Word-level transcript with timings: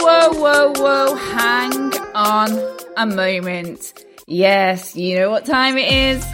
whoa, 0.00 0.30
whoa, 0.32 0.72
whoa. 0.76 1.14
Hang 1.14 1.92
on 2.14 2.58
a 2.96 3.06
moment. 3.06 4.04
Yes, 4.26 4.96
you 4.96 5.16
know 5.16 5.30
what 5.30 5.44
time 5.44 5.76
it 5.76 5.92
is. 5.92 6.24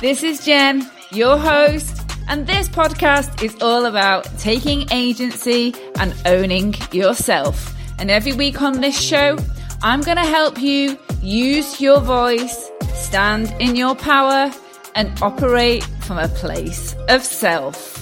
This 0.00 0.22
is 0.22 0.44
Jen, 0.44 0.88
your 1.12 1.36
host, 1.36 2.00
and 2.28 2.46
this 2.46 2.68
podcast 2.68 3.42
is 3.42 3.54
all 3.60 3.86
about 3.86 4.26
taking 4.38 4.90
agency 4.90 5.74
and 5.98 6.14
owning 6.26 6.74
yourself. 6.92 7.74
And 7.98 8.10
every 8.10 8.32
week 8.32 8.62
on 8.62 8.80
this 8.80 8.98
show, 8.98 9.36
I'm 9.82 10.00
going 10.00 10.16
to 10.16 10.24
help 10.24 10.60
you 10.60 10.98
use 11.22 11.80
your 11.80 12.00
voice, 12.00 12.70
stand 12.94 13.54
in 13.60 13.76
your 13.76 13.94
power, 13.94 14.50
and 14.94 15.12
operate 15.22 15.84
from 16.00 16.18
a 16.18 16.28
place 16.28 16.94
of 17.08 17.22
self. 17.22 17.99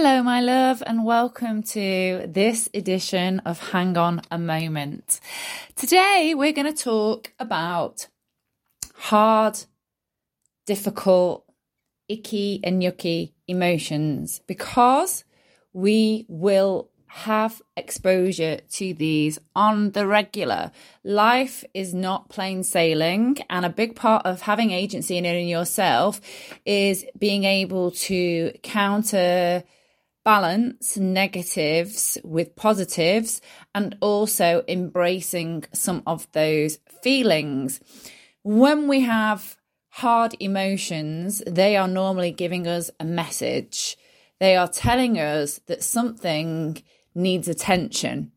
Hello, 0.00 0.22
my 0.22 0.40
love, 0.40 0.80
and 0.86 1.04
welcome 1.04 1.60
to 1.60 2.24
this 2.28 2.70
edition 2.72 3.40
of 3.40 3.58
Hang 3.72 3.98
On 3.98 4.22
a 4.30 4.38
Moment. 4.38 5.18
Today, 5.74 6.34
we're 6.36 6.52
going 6.52 6.72
to 6.72 6.84
talk 6.84 7.32
about 7.40 8.06
hard, 8.94 9.58
difficult, 10.66 11.44
icky, 12.08 12.60
and 12.62 12.80
yucky 12.80 13.32
emotions 13.48 14.40
because 14.46 15.24
we 15.72 16.26
will 16.28 16.90
have 17.08 17.60
exposure 17.76 18.60
to 18.70 18.94
these 18.94 19.40
on 19.56 19.90
the 19.90 20.06
regular. 20.06 20.70
Life 21.02 21.64
is 21.74 21.92
not 21.92 22.28
plain 22.28 22.62
sailing, 22.62 23.38
and 23.50 23.66
a 23.66 23.68
big 23.68 23.96
part 23.96 24.24
of 24.24 24.42
having 24.42 24.70
agency 24.70 25.16
in 25.16 25.26
it 25.26 25.34
in 25.34 25.48
yourself 25.48 26.20
is 26.64 27.04
being 27.18 27.42
able 27.42 27.90
to 27.90 28.52
counter 28.62 29.64
balance 30.28 30.98
negatives 30.98 32.18
with 32.22 32.54
positives 32.54 33.40
and 33.74 33.96
also 34.02 34.62
embracing 34.68 35.64
some 35.72 36.02
of 36.06 36.30
those 36.32 36.78
feelings. 37.02 37.80
When 38.42 38.88
we 38.88 39.00
have 39.00 39.56
hard 39.88 40.34
emotions, 40.38 41.42
they 41.46 41.78
are 41.78 41.88
normally 41.88 42.30
giving 42.30 42.66
us 42.66 42.90
a 43.00 43.06
message. 43.06 43.96
They 44.38 44.54
are 44.54 44.68
telling 44.68 45.18
us 45.18 45.60
that 45.66 45.82
something 45.82 46.82
needs 47.14 47.48
attention. 47.48 48.32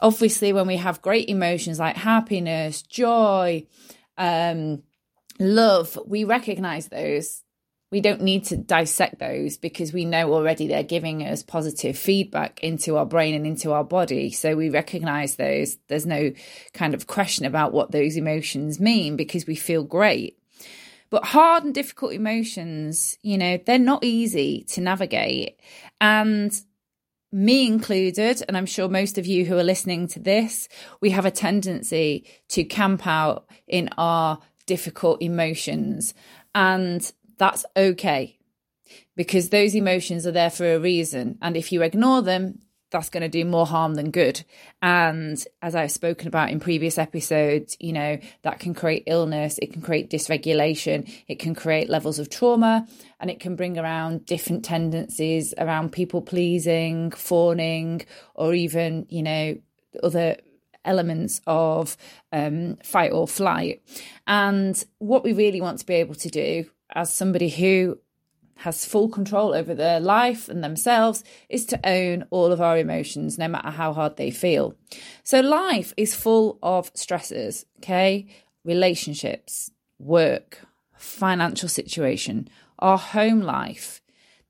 Obviously, 0.00 0.52
when 0.52 0.68
we 0.68 0.76
have 0.76 1.02
great 1.02 1.28
emotions 1.28 1.80
like 1.80 1.96
happiness, 1.96 2.82
joy, 2.82 3.66
um, 4.16 4.84
love, 5.40 5.98
we 6.06 6.22
recognize 6.22 6.86
those 6.86 7.42
we 7.90 8.00
don't 8.00 8.22
need 8.22 8.44
to 8.44 8.56
dissect 8.56 9.18
those 9.18 9.56
because 9.56 9.92
we 9.92 10.04
know 10.04 10.32
already 10.32 10.68
they're 10.68 10.82
giving 10.82 11.26
us 11.26 11.42
positive 11.42 11.98
feedback 11.98 12.62
into 12.62 12.96
our 12.96 13.06
brain 13.06 13.34
and 13.34 13.46
into 13.46 13.72
our 13.72 13.82
body. 13.82 14.30
So 14.30 14.54
we 14.54 14.70
recognize 14.70 15.34
those. 15.36 15.76
There's 15.88 16.06
no 16.06 16.32
kind 16.72 16.94
of 16.94 17.08
question 17.08 17.46
about 17.46 17.72
what 17.72 17.90
those 17.90 18.16
emotions 18.16 18.78
mean 18.78 19.16
because 19.16 19.46
we 19.46 19.56
feel 19.56 19.82
great. 19.82 20.38
But 21.10 21.24
hard 21.24 21.64
and 21.64 21.74
difficult 21.74 22.12
emotions, 22.12 23.18
you 23.22 23.36
know, 23.36 23.58
they're 23.66 23.78
not 23.80 24.04
easy 24.04 24.64
to 24.68 24.80
navigate. 24.80 25.58
And 26.00 26.52
me 27.32 27.66
included, 27.66 28.42
and 28.46 28.56
I'm 28.56 28.66
sure 28.66 28.88
most 28.88 29.18
of 29.18 29.26
you 29.26 29.44
who 29.44 29.58
are 29.58 29.64
listening 29.64 30.06
to 30.08 30.20
this, 30.20 30.68
we 31.00 31.10
have 31.10 31.26
a 31.26 31.30
tendency 31.32 32.26
to 32.50 32.62
camp 32.62 33.06
out 33.08 33.48
in 33.66 33.88
our 33.98 34.38
difficult 34.66 35.20
emotions. 35.20 36.14
And 36.54 37.12
that's 37.40 37.64
okay 37.74 38.38
because 39.16 39.48
those 39.48 39.74
emotions 39.74 40.26
are 40.26 40.32
there 40.32 40.50
for 40.50 40.74
a 40.74 40.78
reason. 40.78 41.38
And 41.40 41.56
if 41.56 41.72
you 41.72 41.80
ignore 41.82 42.20
them, 42.20 42.60
that's 42.90 43.08
going 43.08 43.22
to 43.22 43.28
do 43.28 43.46
more 43.46 43.66
harm 43.66 43.94
than 43.94 44.10
good. 44.10 44.44
And 44.82 45.42
as 45.62 45.74
I've 45.74 45.90
spoken 45.90 46.28
about 46.28 46.50
in 46.50 46.60
previous 46.60 46.98
episodes, 46.98 47.78
you 47.80 47.94
know, 47.94 48.18
that 48.42 48.60
can 48.60 48.74
create 48.74 49.04
illness, 49.06 49.58
it 49.62 49.72
can 49.72 49.80
create 49.80 50.10
dysregulation, 50.10 51.10
it 51.28 51.38
can 51.38 51.54
create 51.54 51.88
levels 51.88 52.18
of 52.18 52.28
trauma, 52.28 52.86
and 53.20 53.30
it 53.30 53.40
can 53.40 53.56
bring 53.56 53.78
around 53.78 54.26
different 54.26 54.62
tendencies 54.62 55.54
around 55.56 55.92
people 55.92 56.20
pleasing, 56.20 57.10
fawning, 57.10 58.02
or 58.34 58.52
even, 58.52 59.06
you 59.08 59.22
know, 59.22 59.56
other 60.02 60.36
elements 60.84 61.40
of 61.46 61.96
um, 62.32 62.76
fight 62.82 63.12
or 63.12 63.26
flight. 63.26 63.82
And 64.26 64.84
what 64.98 65.24
we 65.24 65.32
really 65.32 65.62
want 65.62 65.78
to 65.78 65.86
be 65.86 65.94
able 65.94 66.16
to 66.16 66.28
do 66.28 66.66
as 66.94 67.12
somebody 67.12 67.48
who 67.48 67.98
has 68.60 68.84
full 68.84 69.08
control 69.08 69.54
over 69.54 69.74
their 69.74 70.00
life 70.00 70.48
and 70.48 70.62
themselves 70.62 71.24
is 71.48 71.64
to 71.64 71.80
own 71.88 72.24
all 72.30 72.52
of 72.52 72.60
our 72.60 72.76
emotions, 72.76 73.38
no 73.38 73.48
matter 73.48 73.70
how 73.70 73.92
hard 73.92 74.16
they 74.16 74.30
feel. 74.30 74.74
So, 75.24 75.40
life 75.40 75.94
is 75.96 76.14
full 76.14 76.58
of 76.62 76.90
stresses, 76.94 77.64
okay? 77.78 78.26
Relationships, 78.64 79.70
work, 79.98 80.60
financial 80.96 81.68
situation, 81.68 82.48
our 82.78 82.98
home 82.98 83.40
life. 83.40 84.02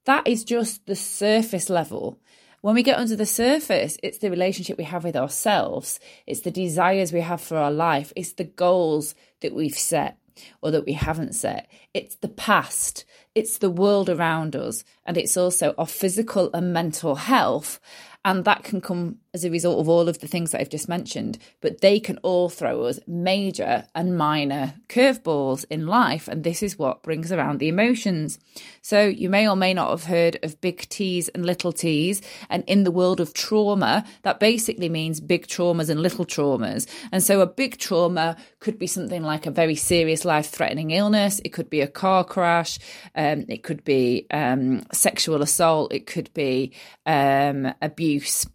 That 0.06 0.26
is 0.26 0.42
just 0.42 0.86
the 0.86 0.96
surface 0.96 1.70
level. 1.70 2.18
When 2.62 2.74
we 2.74 2.82
get 2.82 2.98
under 2.98 3.16
the 3.16 3.26
surface, 3.26 3.96
it's 4.02 4.18
the 4.18 4.30
relationship 4.30 4.76
we 4.76 4.84
have 4.84 5.04
with 5.04 5.16
ourselves, 5.16 6.00
it's 6.26 6.40
the 6.40 6.50
desires 6.50 7.12
we 7.12 7.20
have 7.20 7.40
for 7.40 7.56
our 7.56 7.70
life, 7.70 8.12
it's 8.16 8.32
the 8.32 8.44
goals 8.44 9.14
that 9.40 9.54
we've 9.54 9.78
set 9.78 10.18
or 10.62 10.70
that 10.70 10.86
we 10.86 10.92
haven't 10.92 11.34
set. 11.34 11.70
It's 11.94 12.16
the 12.16 12.28
past, 12.28 13.04
it's 13.34 13.58
the 13.58 13.70
world 13.70 14.08
around 14.08 14.56
us, 14.56 14.84
and 15.10 15.16
it's 15.16 15.37
also 15.37 15.75
our 15.76 15.88
physical 15.88 16.50
and 16.54 16.72
mental 16.72 17.16
health. 17.16 17.81
And 18.25 18.44
that 18.44 18.62
can 18.62 18.81
come 18.81 19.19
as 19.32 19.44
a 19.44 19.50
result 19.50 19.78
of 19.78 19.88
all 19.88 20.09
of 20.09 20.19
the 20.19 20.26
things 20.26 20.50
that 20.50 20.60
I've 20.60 20.69
just 20.69 20.88
mentioned, 20.88 21.38
but 21.60 21.81
they 21.81 22.00
can 22.00 22.19
all 22.19 22.48
throw 22.48 22.82
us 22.82 22.98
major 23.06 23.87
and 23.94 24.19
minor 24.19 24.75
curveballs 24.88 25.65
in 25.70 25.87
life. 25.87 26.28
And 26.28 26.44
this 26.44 26.62
is 26.62 26.78
what 26.78 27.03
brings 27.03 27.32
around 27.32 27.59
the 27.59 27.69
emotions. 27.69 28.38
So 28.82 29.06
you 29.06 29.31
may 29.31 29.49
or 29.49 29.56
may 29.56 29.72
not 29.72 29.91
have 29.91 30.04
heard 30.04 30.38
of 30.43 30.60
big 30.60 30.88
T's 30.88 31.28
and 31.28 31.47
little 31.47 31.72
T's. 31.72 32.20
And 32.50 32.62
in 32.66 32.84
the 32.84 32.91
world 32.91 33.20
of 33.20 33.32
trauma, 33.32 34.04
that 34.22 34.41
basically 34.41 34.88
means 34.88 35.20
big 35.20 35.47
traumas 35.47 35.88
and 35.88 36.03
little 36.03 36.26
traumas. 36.26 36.87
And 37.12 37.22
so 37.22 37.41
a 37.41 37.47
big 37.47 37.78
trauma 37.78 38.37
could 38.59 38.78
be 38.78 38.87
something 38.87 39.22
like 39.22 39.47
a 39.47 39.50
very 39.50 39.76
serious 39.76 40.26
life 40.26 40.50
threatening 40.50 40.91
illness. 40.91 41.41
It 41.44 41.50
could 41.50 41.70
be 41.70 41.81
a 41.81 41.88
car 41.88 42.25
crash. 42.25 42.78
Um, 43.15 43.47
it 43.49 43.62
could 43.62 43.82
be 43.84 44.26
um, 44.31 44.82
sexual 45.00 45.43
assault. 45.43 45.93
It 45.93 46.06
could 46.06 46.33
be 46.34 46.72
um, 47.06 47.72
abuse 47.83 48.47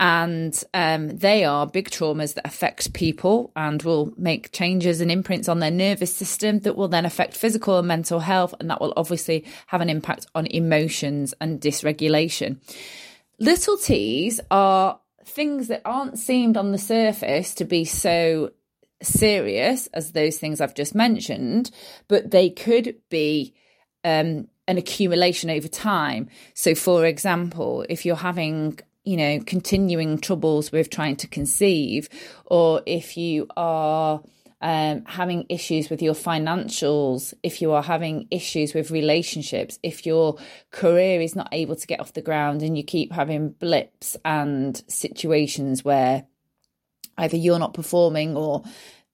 and 0.00 0.64
um, 0.72 1.08
they 1.08 1.44
are 1.44 1.66
big 1.66 1.90
traumas 1.90 2.32
that 2.32 2.46
affect 2.46 2.94
people 2.94 3.52
and 3.54 3.82
will 3.82 4.14
make 4.16 4.50
changes 4.50 5.02
and 5.02 5.10
imprints 5.10 5.46
on 5.46 5.58
their 5.58 5.70
nervous 5.70 6.16
system 6.16 6.60
that 6.60 6.74
will 6.74 6.88
then 6.88 7.04
affect 7.04 7.36
physical 7.36 7.78
and 7.78 7.86
mental 7.86 8.20
health, 8.20 8.54
and 8.58 8.70
that 8.70 8.80
will 8.80 8.94
obviously 8.96 9.44
have 9.66 9.82
an 9.82 9.90
impact 9.90 10.26
on 10.34 10.46
emotions 10.46 11.34
and 11.38 11.60
dysregulation. 11.60 12.56
Little 13.38 13.76
T's 13.76 14.40
are 14.50 14.98
things 15.26 15.68
that 15.68 15.82
aren't 15.84 16.18
seemed 16.18 16.56
on 16.56 16.72
the 16.72 16.78
surface 16.78 17.54
to 17.56 17.66
be 17.66 17.84
so 17.84 18.52
serious 19.02 19.86
as 19.88 20.12
those 20.12 20.38
things 20.38 20.62
I've 20.62 20.74
just 20.74 20.94
mentioned, 20.94 21.70
but 22.08 22.30
they 22.30 22.48
could 22.48 22.96
be 23.10 23.54
um, 24.02 24.48
an 24.70 24.78
accumulation 24.78 25.50
over 25.50 25.68
time. 25.68 26.28
So, 26.54 26.74
for 26.74 27.04
example, 27.04 27.84
if 27.88 28.06
you're 28.06 28.16
having 28.16 28.78
you 29.02 29.16
know, 29.16 29.40
continuing 29.40 30.18
troubles 30.18 30.70
with 30.70 30.90
trying 30.90 31.16
to 31.16 31.26
conceive, 31.26 32.08
or 32.44 32.82
if 32.86 33.16
you 33.16 33.46
are 33.56 34.22
um, 34.60 35.04
having 35.06 35.46
issues 35.48 35.88
with 35.88 36.02
your 36.02 36.14
financials, 36.14 37.32
if 37.42 37.62
you 37.62 37.72
are 37.72 37.82
having 37.82 38.28
issues 38.30 38.74
with 38.74 38.90
relationships, 38.90 39.78
if 39.82 40.04
your 40.04 40.36
career 40.70 41.20
is 41.20 41.34
not 41.34 41.48
able 41.52 41.76
to 41.76 41.86
get 41.86 41.98
off 41.98 42.12
the 42.12 42.22
ground 42.22 42.62
and 42.62 42.76
you 42.76 42.84
keep 42.84 43.10
having 43.12 43.50
blips 43.50 44.18
and 44.24 44.82
situations 44.86 45.82
where 45.82 46.26
either 47.16 47.36
you're 47.36 47.58
not 47.58 47.74
performing 47.74 48.36
or 48.36 48.62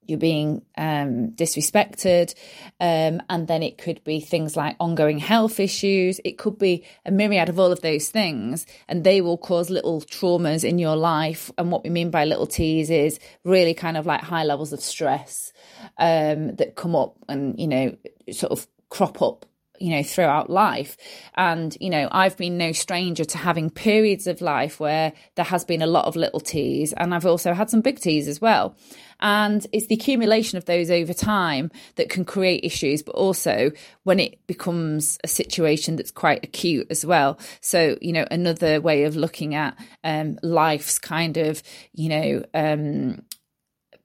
you're 0.08 0.18
being 0.18 0.62
um, 0.76 1.30
disrespected. 1.32 2.34
Um, 2.80 3.22
and 3.28 3.46
then 3.48 3.62
it 3.62 3.78
could 3.78 4.02
be 4.04 4.20
things 4.20 4.56
like 4.56 4.76
ongoing 4.80 5.18
health 5.18 5.60
issues. 5.60 6.20
It 6.24 6.38
could 6.38 6.58
be 6.58 6.84
a 7.04 7.10
myriad 7.10 7.48
of 7.48 7.58
all 7.58 7.72
of 7.72 7.80
those 7.80 8.08
things, 8.10 8.66
and 8.88 9.04
they 9.04 9.20
will 9.20 9.38
cause 9.38 9.70
little 9.70 10.00
traumas 10.00 10.64
in 10.64 10.78
your 10.78 10.96
life. 10.96 11.50
And 11.58 11.70
what 11.70 11.84
we 11.84 11.90
mean 11.90 12.10
by 12.10 12.24
little 12.24 12.46
T's 12.46 12.90
is 12.90 13.18
really 13.44 13.74
kind 13.74 13.96
of 13.96 14.06
like 14.06 14.20
high 14.20 14.44
levels 14.44 14.72
of 14.72 14.80
stress 14.80 15.52
um, 15.98 16.56
that 16.56 16.76
come 16.76 16.94
up 16.94 17.16
and, 17.28 17.58
you 17.58 17.66
know, 17.66 17.96
sort 18.30 18.52
of 18.52 18.66
crop 18.88 19.20
up 19.22 19.46
you 19.80 19.90
know 19.90 20.02
throughout 20.02 20.50
life. 20.50 20.96
And 21.34 21.76
you 21.80 21.90
know 21.90 22.08
i've 22.10 22.36
been 22.36 22.58
no 22.58 22.72
stranger 22.72 23.24
to 23.24 23.38
having 23.38 23.70
periods 23.70 24.26
of 24.26 24.40
life 24.40 24.80
where 24.80 25.12
there 25.34 25.44
has 25.44 25.64
been 25.64 25.82
a 25.82 25.86
lot 25.86 26.06
of 26.06 26.16
little 26.16 26.40
T's 26.40 26.92
and 26.92 27.14
i've 27.14 27.26
also 27.26 27.52
had 27.52 27.70
some 27.70 27.80
big 27.80 27.98
T's 27.98 28.28
as 28.28 28.40
well. 28.40 28.76
And 29.18 29.66
it's 29.72 29.86
the 29.86 29.94
accumulation 29.94 30.58
of 30.58 30.66
those 30.66 30.90
over 30.90 31.14
time 31.14 31.70
that 31.94 32.10
can 32.10 32.24
create 32.24 32.64
issues 32.64 33.02
but 33.02 33.14
also 33.14 33.70
when 34.02 34.20
it 34.20 34.46
becomes 34.46 35.18
a 35.24 35.28
situation 35.28 35.96
that's 35.96 36.10
quite 36.10 36.44
acute 36.44 36.86
as 36.90 37.04
well. 37.04 37.38
So 37.60 37.96
you 38.00 38.12
know 38.12 38.26
another 38.30 38.80
way 38.80 39.04
of 39.04 39.16
looking 39.16 39.54
at 39.54 39.76
um, 40.04 40.38
life's 40.42 40.98
kind 40.98 41.36
of 41.36 41.62
you 41.92 42.08
know 42.08 42.44
um, 42.54 43.22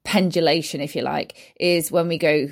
pendulation 0.03 0.81
if 0.81 0.95
you 0.95 1.01
like 1.01 1.53
is 1.59 1.91
when 1.91 2.07
we 2.07 2.17
go 2.17 2.47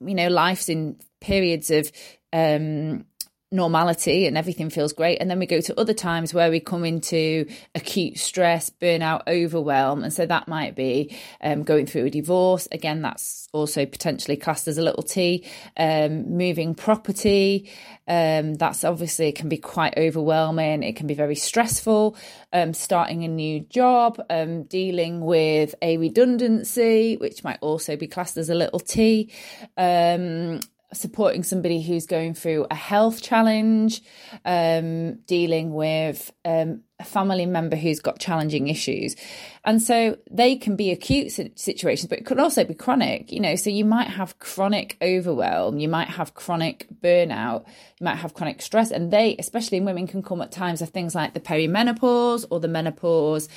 you 0.00 0.14
know 0.14 0.28
life's 0.28 0.68
in 0.68 0.96
periods 1.20 1.70
of 1.70 1.90
um, 2.32 3.04
normality 3.52 4.26
and 4.26 4.38
everything 4.38 4.70
feels 4.70 4.92
great. 4.92 5.18
And 5.20 5.28
then 5.28 5.40
we 5.40 5.46
go 5.46 5.60
to 5.60 5.80
other 5.80 5.92
times 5.92 6.32
where 6.32 6.50
we 6.50 6.60
come 6.60 6.84
into 6.84 7.46
acute 7.74 8.18
stress, 8.18 8.70
burnout, 8.70 9.22
overwhelm. 9.26 10.04
And 10.04 10.12
so 10.12 10.24
that 10.24 10.46
might 10.46 10.76
be 10.76 11.16
um, 11.40 11.64
going 11.64 11.86
through 11.86 12.06
a 12.06 12.10
divorce. 12.10 12.68
Again, 12.70 13.02
that's 13.02 13.48
also 13.52 13.86
potentially 13.86 14.36
classed 14.36 14.68
as 14.68 14.78
a 14.78 14.82
little 14.82 15.02
T. 15.02 15.44
Um, 15.76 16.36
moving 16.36 16.76
property. 16.76 17.70
Um, 18.06 18.54
that's 18.54 18.84
obviously 18.84 19.32
can 19.32 19.48
be 19.48 19.58
quite 19.58 19.94
overwhelming. 19.96 20.84
It 20.84 20.94
can 20.94 21.08
be 21.08 21.14
very 21.14 21.36
stressful. 21.36 22.16
Um, 22.52 22.72
starting 22.72 23.24
a 23.24 23.28
new 23.28 23.60
job, 23.60 24.20
um, 24.30 24.64
dealing 24.64 25.20
with 25.20 25.74
a 25.82 25.96
redundancy, 25.96 27.16
which 27.16 27.42
might 27.42 27.58
also 27.60 27.96
be 27.96 28.06
classed 28.06 28.36
as 28.36 28.48
a 28.48 28.54
little 28.54 28.80
T 28.80 29.32
um, 29.76 30.60
supporting 30.92 31.42
somebody 31.42 31.82
who's 31.82 32.06
going 32.06 32.34
through 32.34 32.66
a 32.70 32.74
health 32.74 33.22
challenge, 33.22 34.02
um, 34.44 35.14
dealing 35.26 35.72
with 35.72 36.32
um, 36.44 36.82
a 37.00 37.04
family 37.04 37.46
member 37.46 37.76
who's 37.76 37.98
got 37.98 38.18
challenging 38.18 38.68
issues. 38.68 39.16
And 39.64 39.82
so 39.82 40.16
they 40.30 40.56
can 40.56 40.76
be 40.76 40.90
acute 40.90 41.32
situations, 41.58 42.08
but 42.08 42.18
it 42.18 42.26
could 42.26 42.38
also 42.38 42.64
be 42.64 42.74
chronic, 42.74 43.30
you 43.32 43.40
know. 43.40 43.56
So 43.56 43.68
you 43.68 43.84
might 43.84 44.08
have 44.08 44.38
chronic 44.38 44.96
overwhelm, 45.02 45.78
you 45.78 45.88
might 45.88 46.08
have 46.08 46.34
chronic 46.34 46.86
burnout, 47.02 47.66
you 47.98 48.04
might 48.04 48.16
have 48.16 48.34
chronic 48.34 48.62
stress. 48.62 48.90
And 48.90 49.10
they, 49.10 49.36
especially 49.38 49.78
in 49.78 49.84
women, 49.84 50.06
can 50.06 50.22
come 50.22 50.40
at 50.40 50.52
times 50.52 50.80
of 50.80 50.90
things 50.90 51.14
like 51.14 51.34
the 51.34 51.40
perimenopause 51.40 52.46
or 52.50 52.60
the 52.60 52.68
menopause. 52.68 53.48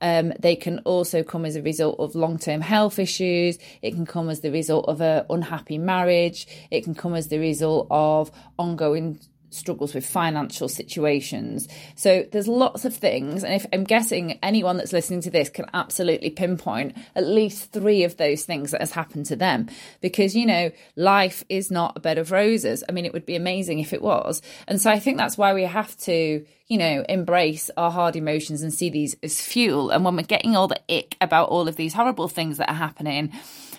Um, 0.00 0.32
they 0.40 0.56
can 0.56 0.78
also 0.80 1.22
come 1.22 1.44
as 1.44 1.54
a 1.54 1.62
result 1.62 2.00
of 2.00 2.14
long 2.14 2.38
term 2.38 2.60
health 2.60 2.98
issues. 2.98 3.58
It 3.82 3.92
can 3.92 4.06
come 4.06 4.30
as 4.30 4.40
the 4.40 4.50
result 4.50 4.88
of 4.88 5.00
an 5.00 5.26
unhappy 5.30 5.78
marriage. 5.78 6.46
It 6.70 6.82
can 6.82 6.94
come 6.94 7.14
as 7.14 7.28
the 7.28 7.38
result 7.38 7.86
of 7.90 8.32
ongoing 8.58 9.20
struggles 9.54 9.94
with 9.94 10.06
financial 10.06 10.68
situations. 10.68 11.68
So 11.94 12.24
there's 12.32 12.48
lots 12.48 12.84
of 12.84 12.94
things. 12.94 13.44
And 13.44 13.54
if 13.54 13.66
I'm 13.72 13.84
guessing 13.84 14.38
anyone 14.42 14.76
that's 14.76 14.92
listening 14.92 15.20
to 15.22 15.30
this 15.30 15.48
can 15.48 15.66
absolutely 15.74 16.30
pinpoint 16.30 16.96
at 17.14 17.26
least 17.26 17.72
three 17.72 18.04
of 18.04 18.16
those 18.16 18.44
things 18.44 18.70
that 18.70 18.80
has 18.80 18.92
happened 18.92 19.26
to 19.26 19.36
them. 19.36 19.68
Because, 20.00 20.34
you 20.34 20.46
know, 20.46 20.70
life 20.96 21.44
is 21.48 21.70
not 21.70 21.96
a 21.96 22.00
bed 22.00 22.18
of 22.18 22.30
roses. 22.30 22.82
I 22.88 22.92
mean, 22.92 23.06
it 23.06 23.12
would 23.12 23.26
be 23.26 23.36
amazing 23.36 23.78
if 23.78 23.92
it 23.92 24.02
was. 24.02 24.42
And 24.66 24.80
so 24.80 24.90
I 24.90 24.98
think 24.98 25.18
that's 25.18 25.38
why 25.38 25.54
we 25.54 25.64
have 25.64 25.96
to, 25.98 26.44
you 26.66 26.78
know, 26.78 27.04
embrace 27.08 27.70
our 27.76 27.90
hard 27.90 28.16
emotions 28.16 28.62
and 28.62 28.72
see 28.72 28.90
these 28.90 29.16
as 29.22 29.40
fuel. 29.40 29.90
And 29.90 30.04
when 30.04 30.16
we're 30.16 30.22
getting 30.22 30.56
all 30.56 30.68
the 30.68 30.80
ick 30.90 31.16
about 31.20 31.48
all 31.48 31.68
of 31.68 31.76
these 31.76 31.94
horrible 31.94 32.28
things 32.28 32.58
that 32.58 32.70
are 32.70 32.74
happening, 32.74 33.32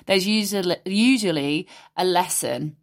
there's 0.06 0.28
usually 0.28 0.75
usually 0.86 1.68
a 1.96 2.06
lesson 2.06 2.75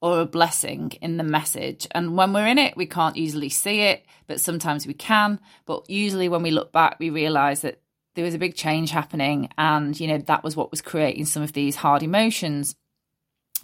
or 0.00 0.20
a 0.20 0.26
blessing 0.26 0.92
in 1.00 1.16
the 1.16 1.24
message. 1.24 1.86
And 1.92 2.16
when 2.16 2.32
we're 2.32 2.46
in 2.46 2.58
it, 2.58 2.76
we 2.76 2.86
can't 2.86 3.16
easily 3.16 3.48
see 3.48 3.80
it, 3.80 4.04
but 4.26 4.40
sometimes 4.40 4.86
we 4.86 4.94
can. 4.94 5.40
But 5.64 5.88
usually, 5.88 6.28
when 6.28 6.42
we 6.42 6.50
look 6.50 6.72
back, 6.72 6.98
we 6.98 7.10
realize 7.10 7.62
that 7.62 7.80
there 8.14 8.24
was 8.24 8.34
a 8.34 8.38
big 8.38 8.54
change 8.54 8.90
happening, 8.90 9.50
and 9.58 9.98
you 9.98 10.08
know, 10.08 10.18
that 10.18 10.44
was 10.44 10.56
what 10.56 10.70
was 10.70 10.82
creating 10.82 11.26
some 11.26 11.42
of 11.42 11.52
these 11.52 11.76
hard 11.76 12.02
emotions. 12.02 12.76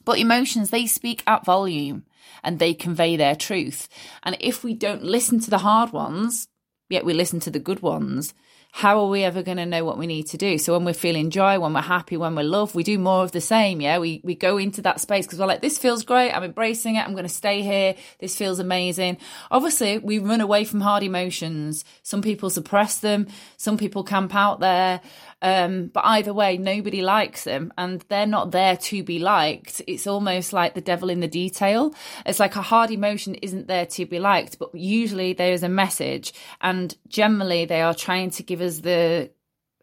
But 0.05 0.19
emotions, 0.19 0.71
they 0.71 0.87
speak 0.87 1.23
at 1.27 1.45
volume 1.45 2.05
and 2.43 2.59
they 2.59 2.75
convey 2.75 3.17
their 3.17 3.37
truth. 3.37 3.89
And 4.23 4.37
if 4.41 4.65
we 4.65 4.75
don't 4.75 5.05
listen 5.05 5.39
to 5.41 5.51
the 5.51 5.59
hard 5.59 5.93
ones, 5.93 6.49
yet 6.89 7.05
we 7.05 7.15
listen 7.15 7.41
to 7.41 7.51
the 7.51 7.61
good 7.61 7.81
ones, 7.83 8.35
how 8.75 8.99
are 9.01 9.09
we 9.09 9.23
ever 9.23 9.43
going 9.43 9.59
to 9.59 9.67
know 9.67 9.85
what 9.85 9.99
we 9.99 10.07
need 10.07 10.27
to 10.29 10.39
do? 10.39 10.57
So 10.57 10.73
when 10.73 10.87
we're 10.87 10.95
feeling 10.95 11.29
joy, 11.29 11.61
when 11.61 11.75
we're 11.75 11.83
happy, 11.83 12.17
when 12.17 12.35
we're 12.35 12.43
loved, 12.43 12.75
we 12.75 12.83
do 12.83 12.99
more 12.99 13.23
of 13.23 13.31
the 13.31 13.41
same. 13.41 13.83
Yeah. 13.83 13.99
We, 13.99 14.23
we 14.25 14.35
go 14.35 14.57
into 14.57 14.81
that 14.81 14.99
space 14.99 15.27
because 15.27 15.39
we're 15.39 15.47
like, 15.47 15.61
this 15.61 15.77
feels 15.77 16.05
great. 16.05 16.33
I'm 16.33 16.43
embracing 16.43 16.97
it. 16.97 17.01
I'm 17.01 17.13
going 17.13 17.25
to 17.25 17.29
stay 17.29 17.61
here. 17.61 17.95
This 18.19 18.35
feels 18.35 18.59
amazing. 18.59 19.19
Obviously 19.51 19.99
we 19.99 20.19
run 20.19 20.41
away 20.41 20.65
from 20.65 20.81
hard 20.81 21.03
emotions. 21.03 21.85
Some 22.03 22.23
people 22.23 22.49
suppress 22.49 22.99
them. 22.99 23.27
Some 23.59 23.77
people 23.77 24.05
camp 24.05 24.35
out 24.35 24.61
there. 24.61 25.03
Um, 25.43 25.89
but 25.89 26.05
either 26.05 26.33
way, 26.33 26.57
nobody 26.57 27.03
likes 27.03 27.43
them 27.43 27.73
and 27.77 28.03
they're 28.09 28.27
not 28.27 28.53
there 28.53 28.77
to 28.77 29.03
be 29.03 29.19
liked. 29.19 29.83
It's 29.89 30.07
almost 30.07 30.53
like 30.53 30.75
the 30.75 30.81
devil 30.81 31.11
in 31.11 31.19
the 31.19 31.27
detail. 31.27 31.95
It's 32.25 32.39
like 32.39 32.55
a 32.55 32.63
hard 32.63 32.93
emotion 32.93 33.35
isn't 33.35 33.67
there 33.67 33.87
to 33.87 34.07
be 34.07 34.21
liked, 34.21 34.61
but 34.61 34.73
usually 34.73 35.33
there 35.33 35.53
is 35.53 35.65
a 35.65 35.69
message 35.69 36.33
and 36.61 36.97
generally 37.09 37.65
they 37.65 37.83
are 37.83 37.95
trying 37.95 38.31
to 38.31 38.45
give 38.45 38.61
us 38.61 38.79
the 38.79 39.31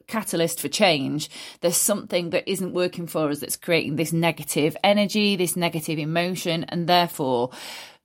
catalyst 0.08 0.60
for 0.60 0.68
change. 0.68 1.30
There's 1.62 1.78
something 1.78 2.32
that 2.32 2.50
isn't 2.50 2.74
working 2.74 3.08
for 3.08 3.30
us 3.30 3.40
that's 3.40 3.56
creating 3.56 3.96
this 3.96 4.12
negative 4.12 4.76
energy, 4.84 5.36
this 5.36 5.56
negative 5.56 6.00
emotion, 6.00 6.66
and 6.66 6.88
therefore 6.88 7.52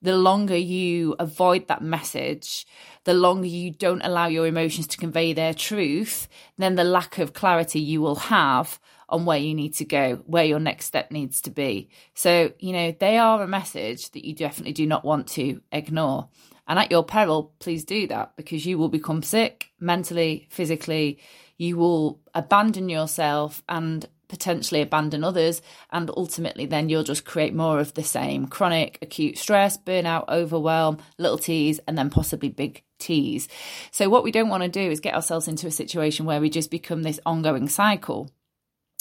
the 0.05 0.17
longer 0.17 0.57
you 0.57 1.17
avoid 1.19 1.67
that 1.67 1.83
message, 1.83 2.67
the 3.05 3.15
longer 3.15 3.47
you 3.47 3.71
don't 3.71 4.03
allow 4.03 4.27
your 4.27 4.47
emotions 4.47 4.87
to 4.87 4.99
convey 4.99 5.33
their 5.33 5.55
truth, 5.55 6.29
then 6.59 6.75
the 6.75 6.85
lack 6.85 7.19
of 7.19 7.33
clarity 7.33 7.81
you 7.81 8.03
will 8.03 8.17
have 8.17 8.79
on 9.09 9.25
where 9.25 9.39
you 9.39 9.55
need 9.55 9.73
to 9.73 9.85
go, 9.87 10.17
where 10.27 10.45
your 10.45 10.61
next 10.61 10.85
step 10.85 11.11
needs 11.11 11.41
to 11.41 11.51
be. 11.51 11.89
So, 12.15 12.53
you 12.59 12.75
know, 12.75 12.95
they 12.99 13.17
are 13.17 13.43
a 13.43 13.49
message 13.49 14.11
that 14.11 14.27
you 14.27 14.35
definitely 14.35 14.75
do 14.75 14.87
not 14.87 15.07
want 15.07 15.27
to 15.29 15.63
ignore. 15.73 16.29
And 16.69 16.79
at 16.79 16.91
your 16.91 17.05
peril, 17.05 17.55
please 17.59 17.85
do 17.85 18.07
that 18.09 18.37
because 18.37 18.67
you 18.67 18.77
will 18.77 18.91
become 18.91 19.23
sick 19.23 19.71
mentally, 19.81 20.49
physically. 20.51 21.19
You 21.57 21.79
will 21.79 22.21
abandon 22.35 22.91
yourself 22.91 23.63
and 23.71 24.07
potentially 24.35 24.83
abandon 24.83 25.23
others. 25.23 25.63
And 25.93 26.11
ultimately, 26.17 26.67
then 26.67 26.89
you'll 26.89 27.05
just 27.05 27.25
create 27.25 27.55
more 27.55 27.79
of 27.79 27.95
the 27.95 28.03
same 28.03 28.49
chronic, 28.49 28.99
acute 29.01 29.39
stress, 29.39 29.79
burnout, 29.79 30.29
overwhelm, 30.29 30.99
little 31.19 31.39
T's, 31.39 31.79
and 31.87 31.97
then 31.97 32.11
possibly 32.11 32.49
big 32.49 32.83
T's. 32.99 33.47
So, 33.93 34.09
what 34.09 34.25
we 34.25 34.33
don't 34.33 34.49
want 34.49 34.65
to 34.65 34.69
do 34.69 34.91
is 34.91 34.99
get 34.99 35.15
ourselves 35.15 35.47
into 35.47 35.69
a 35.69 35.71
situation 35.71 36.27
where 36.27 36.41
we 36.41 36.51
just 36.51 36.69
become 36.69 37.05
this 37.05 37.21
ongoing 37.25 37.69
cycle. 37.69 38.29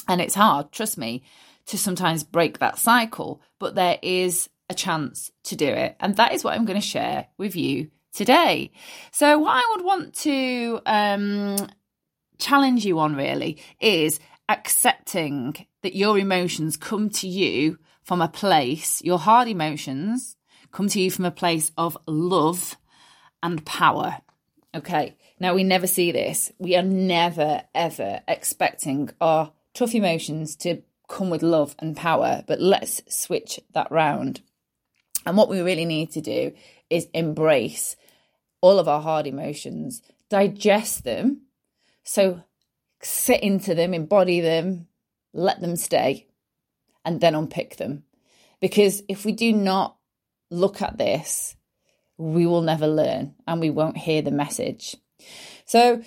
And 0.07 0.21
it's 0.21 0.35
hard, 0.35 0.71
trust 0.71 0.99
me, 0.99 1.23
to 1.65 1.77
sometimes 1.79 2.23
break 2.23 2.59
that 2.59 2.77
cycle, 2.77 3.41
but 3.59 3.73
there 3.73 3.97
is 4.03 4.49
a 4.69 4.75
chance 4.75 5.31
to 5.45 5.55
do 5.55 5.67
it. 5.67 5.95
And 5.99 6.15
that 6.17 6.33
is 6.33 6.43
what 6.43 6.53
I'm 6.53 6.65
going 6.65 6.79
to 6.79 6.85
share 6.85 7.27
with 7.39 7.55
you 7.55 7.89
today. 8.13 8.71
So, 9.11 9.39
what 9.39 9.55
I 9.55 9.75
would 9.75 9.83
want 9.83 10.13
to 10.13 10.79
um, 10.85 11.55
challenge 12.37 12.85
you 12.85 12.99
on 12.99 13.15
really 13.15 13.57
is 13.79 14.19
accepting 14.49 15.67
that 15.81 15.95
your 15.95 16.17
emotions 16.17 16.77
come 16.77 17.09
to 17.09 17.27
you 17.27 17.77
from 18.03 18.21
a 18.21 18.27
place, 18.27 19.01
your 19.01 19.19
hard 19.19 19.47
emotions 19.47 20.35
come 20.71 20.87
to 20.89 20.99
you 20.99 21.09
from 21.09 21.25
a 21.25 21.31
place 21.31 21.71
of 21.77 21.97
love 22.07 22.77
and 23.41 23.65
power. 23.65 24.17
Okay, 24.75 25.15
now 25.39 25.53
we 25.53 25.63
never 25.63 25.87
see 25.87 26.11
this. 26.11 26.51
We 26.57 26.75
are 26.75 26.83
never, 26.83 27.63
ever 27.75 28.21
expecting 28.27 29.09
our 29.21 29.51
tough 29.73 29.93
emotions 29.93 30.55
to 30.57 30.81
come 31.07 31.29
with 31.29 31.43
love 31.43 31.75
and 31.79 31.95
power, 31.95 32.43
but 32.47 32.59
let's 32.59 33.01
switch 33.07 33.59
that 33.73 33.91
round. 33.91 34.41
And 35.25 35.37
what 35.37 35.49
we 35.49 35.61
really 35.61 35.85
need 35.85 36.11
to 36.11 36.21
do 36.21 36.53
is 36.89 37.07
embrace 37.13 37.95
all 38.61 38.79
of 38.79 38.87
our 38.87 39.01
hard 39.01 39.27
emotions, 39.27 40.01
digest 40.29 41.03
them. 41.03 41.41
So 42.03 42.41
sit 43.03 43.41
into 43.41 43.75
them, 43.75 43.93
embody 43.93 44.39
them, 44.39 44.87
let 45.33 45.61
them 45.61 45.75
stay, 45.75 46.27
and 47.05 47.19
then 47.21 47.35
unpick 47.35 47.77
them. 47.77 48.03
Because 48.59 49.03
if 49.09 49.25
we 49.25 49.31
do 49.33 49.51
not 49.51 49.97
look 50.49 50.81
at 50.81 50.97
this, 50.97 51.55
we 52.17 52.45
will 52.45 52.61
never 52.61 52.87
learn 52.87 53.35
and 53.47 53.59
we 53.59 53.69
won't 53.69 53.97
hear 53.97 54.21
the 54.21 54.31
message. 54.31 54.95
So, 55.65 56.01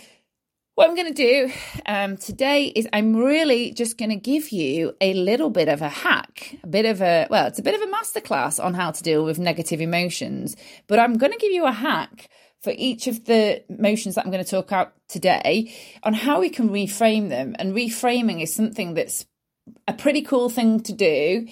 what 0.75 0.91
I'm 0.91 0.95
going 0.95 1.13
to 1.13 1.49
do 1.49 1.53
um, 1.87 2.19
today 2.19 2.67
is 2.67 2.87
I'm 2.93 3.17
really 3.17 3.73
just 3.73 3.97
going 3.97 4.11
to 4.11 4.17
give 4.17 4.51
you 4.51 4.95
a 5.01 5.15
little 5.15 5.49
bit 5.49 5.69
of 5.69 5.81
a 5.81 5.89
hack, 5.89 6.59
a 6.63 6.67
bit 6.67 6.85
of 6.85 7.01
a, 7.01 7.27
well, 7.31 7.47
it's 7.47 7.59
a 7.59 7.63
bit 7.63 7.75
of 7.75 7.81
a 7.81 7.91
masterclass 7.91 8.63
on 8.63 8.75
how 8.75 8.91
to 8.91 9.03
deal 9.03 9.25
with 9.25 9.39
negative 9.39 9.81
emotions, 9.81 10.55
but 10.87 10.99
I'm 10.99 11.17
going 11.17 11.33
to 11.33 11.39
give 11.39 11.53
you 11.53 11.65
a 11.65 11.73
hack 11.73 12.29
for 12.67 12.75
each 12.77 13.07
of 13.07 13.25
the 13.27 13.63
motions 13.69 14.17
that 14.17 14.25
I'm 14.25 14.33
going 14.33 14.43
to 14.43 14.51
talk 14.51 14.67
about 14.67 14.93
today 15.07 15.73
on 16.03 16.15
how 16.15 16.41
we 16.41 16.51
can 16.51 16.71
reframe 16.71 17.29
them. 17.29 17.55
And 17.61 17.77
reframing 17.77 18.43
is 18.43 18.53
something 18.53 18.95
that's 18.95 19.25
a 19.87 19.93
pretty 19.93 20.23
cool 20.23 20.49
thing 20.49 20.81
to 20.81 20.93
do 20.93 21.47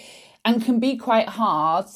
and 0.44 0.64
can 0.64 0.80
be 0.80 0.96
quite 0.96 1.28
hard 1.28 1.86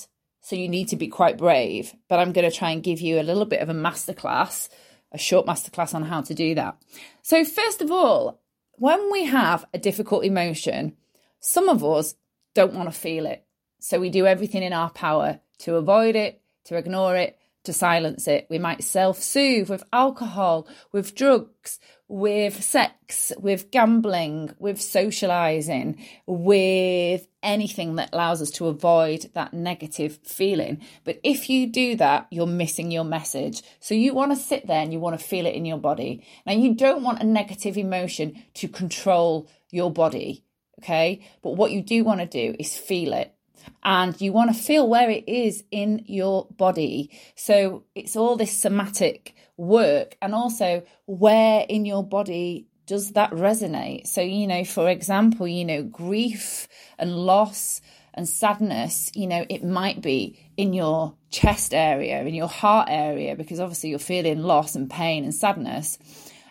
So 0.40 0.54
you 0.54 0.68
need 0.68 0.87
to 0.90 0.96
be 0.96 1.08
quite 1.08 1.37
brave. 1.37 1.92
But 2.08 2.20
I'm 2.20 2.30
going 2.30 2.48
to 2.48 2.56
try 2.56 2.70
and 2.70 2.80
give 2.80 3.00
you 3.00 3.18
a 3.18 3.26
little 3.26 3.44
bit 3.44 3.60
of 3.60 3.68
a 3.68 3.75
masterclass, 3.75 4.68
a 5.10 5.18
short 5.18 5.46
masterclass 5.46 5.96
on 5.96 6.04
how 6.04 6.20
to 6.20 6.32
do 6.32 6.54
that. 6.54 6.80
So, 7.22 7.44
first 7.44 7.82
of 7.82 7.90
all, 7.90 8.40
when 8.75 9.10
we 9.10 9.25
have 9.25 9.64
a 9.75 9.78
difficult 9.78 10.25
emotion, 10.25 10.96
some 11.40 11.68
of 11.68 11.82
us 11.82 12.14
don't 12.54 12.75
want 12.75 12.88
to 12.88 12.96
feel 12.96 13.26
it. 13.26 13.44
So 13.80 13.98
we 13.98 14.10
do 14.10 14.26
everything 14.26 14.62
in 14.62 14.72
our 14.72 14.90
power 14.90 15.40
to 15.58 15.75
avoid 15.75 16.14
it, 16.14 16.40
to 16.66 16.76
ignore 16.76 17.16
it, 17.16 17.38
to 17.68 17.72
silence 17.75 18.26
it. 18.26 18.46
We 18.48 18.58
might 18.58 18.82
self 18.82 19.20
soothe 19.20 19.68
with 19.68 19.84
alcohol, 19.92 20.66
with 20.90 21.14
drugs, 21.14 21.78
with 22.08 22.62
sex, 22.64 23.30
with 23.38 23.70
gambling, 23.70 24.54
with 24.58 24.80
socializing, 24.80 26.02
with 26.26 27.28
anything 27.42 27.96
that 27.96 28.08
allows 28.14 28.40
us 28.40 28.50
to 28.52 28.68
avoid 28.68 29.30
that 29.34 29.52
negative 29.52 30.18
feeling. 30.25 30.80
But 31.04 31.20
if 31.22 31.50
you 31.50 31.66
do 31.66 31.96
that, 31.96 32.26
you're 32.30 32.46
missing 32.46 32.90
your 32.90 33.04
message. 33.04 33.62
So 33.80 33.94
you 33.94 34.14
want 34.14 34.32
to 34.32 34.37
sit 34.37 34.66
there 34.66 34.80
and 34.80 34.90
you 34.90 34.98
want 34.98 35.20
to 35.20 35.25
feel 35.25 35.44
it 35.44 35.54
in 35.54 35.66
your 35.66 35.78
body. 35.78 36.25
Now, 36.46 36.54
you 36.54 36.75
don't 36.75 37.02
want 37.02 37.20
a 37.20 37.26
negative 37.26 37.76
emotion 37.76 38.42
to 38.54 38.68
control 38.68 39.46
your 39.70 39.90
body. 39.90 40.42
Okay. 40.80 41.20
But 41.42 41.56
what 41.56 41.72
you 41.72 41.82
do 41.82 42.02
want 42.04 42.20
to 42.20 42.26
do 42.26 42.56
is 42.58 42.78
feel 42.78 43.12
it 43.12 43.34
and 43.83 44.21
you 44.21 44.33
want 44.33 44.55
to 44.55 44.62
feel 44.62 44.88
where 44.88 45.11
it 45.11 45.29
is 45.29 45.65
in 45.71 46.05
your 46.07 46.47
body. 46.57 47.11
So 47.35 47.85
it's 47.95 48.17
all 48.17 48.37
this 48.37 48.53
somatic 48.53 49.35
work 49.57 50.17
and 50.23 50.35
also 50.35 50.85
where 51.07 51.67
in 51.69 51.85
your 51.85 52.05
body 52.05 52.69
does 52.88 53.12
that 53.12 53.31
resonate? 53.31 54.07
So, 54.07 54.23
you 54.23 54.47
know, 54.47 54.65
for 54.65 54.88
example, 54.88 55.47
you 55.47 55.65
know, 55.65 55.83
grief 55.83 56.67
and 56.99 57.15
loss 57.15 57.83
and 58.15 58.27
sadness, 58.27 59.12
you 59.15 59.27
know, 59.27 59.45
it 59.49 59.62
might 59.62 60.00
be 60.00 60.41
in 60.57 60.73
your 60.73 61.15
chest 61.31 61.75
area, 61.75 62.23
in 62.23 62.35
your 62.35 62.49
heart 62.49 62.88
area, 62.91 63.37
because 63.37 63.61
obviously 63.61 63.91
you're 63.91 63.99
feeling 63.99 64.43
loss 64.43 64.75
and 64.75 64.91
pain 64.91 65.23
and 65.23 65.35
sadness. 65.35 65.99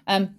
Um, 0.06 0.36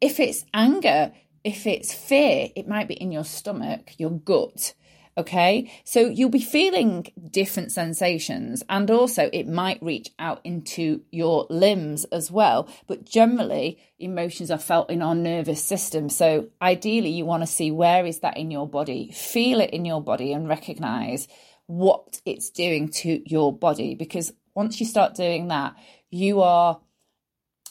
if 0.00 0.20
it's 0.20 0.44
anger, 0.54 1.12
if 1.42 1.66
it's 1.66 1.92
fear, 1.92 2.48
it 2.54 2.68
might 2.68 2.86
be 2.86 2.94
in 2.94 3.10
your 3.10 3.24
stomach, 3.24 3.98
your 3.98 4.10
gut. 4.10 4.72
Okay, 5.18 5.70
so 5.84 6.06
you'll 6.06 6.30
be 6.30 6.40
feeling 6.40 7.12
different 7.30 7.72
sensations, 7.72 8.62
and 8.68 8.90
also 8.90 9.28
it 9.32 9.48
might 9.48 9.82
reach 9.82 10.10
out 10.20 10.40
into 10.44 11.02
your 11.10 11.46
limbs 11.50 12.04
as 12.06 12.30
well. 12.30 12.68
But 12.86 13.04
generally, 13.04 13.78
emotions 13.98 14.50
are 14.52 14.58
felt 14.58 14.88
in 14.88 15.02
our 15.02 15.16
nervous 15.16 15.62
system. 15.62 16.08
So, 16.08 16.48
ideally, 16.62 17.10
you 17.10 17.24
want 17.24 17.42
to 17.42 17.48
see 17.48 17.72
where 17.72 18.06
is 18.06 18.20
that 18.20 18.36
in 18.36 18.52
your 18.52 18.68
body, 18.68 19.10
feel 19.10 19.60
it 19.60 19.70
in 19.70 19.84
your 19.84 20.00
body, 20.00 20.32
and 20.32 20.48
recognize 20.48 21.26
what 21.66 22.20
it's 22.24 22.50
doing 22.50 22.88
to 22.88 23.20
your 23.28 23.52
body. 23.52 23.96
Because 23.96 24.32
once 24.54 24.78
you 24.80 24.86
start 24.86 25.14
doing 25.14 25.48
that, 25.48 25.74
you 26.10 26.40
are 26.40 26.80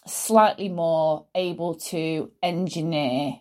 slightly 0.06 0.70
more 0.70 1.26
able 1.36 1.76
to 1.76 2.32
engineer 2.44 3.40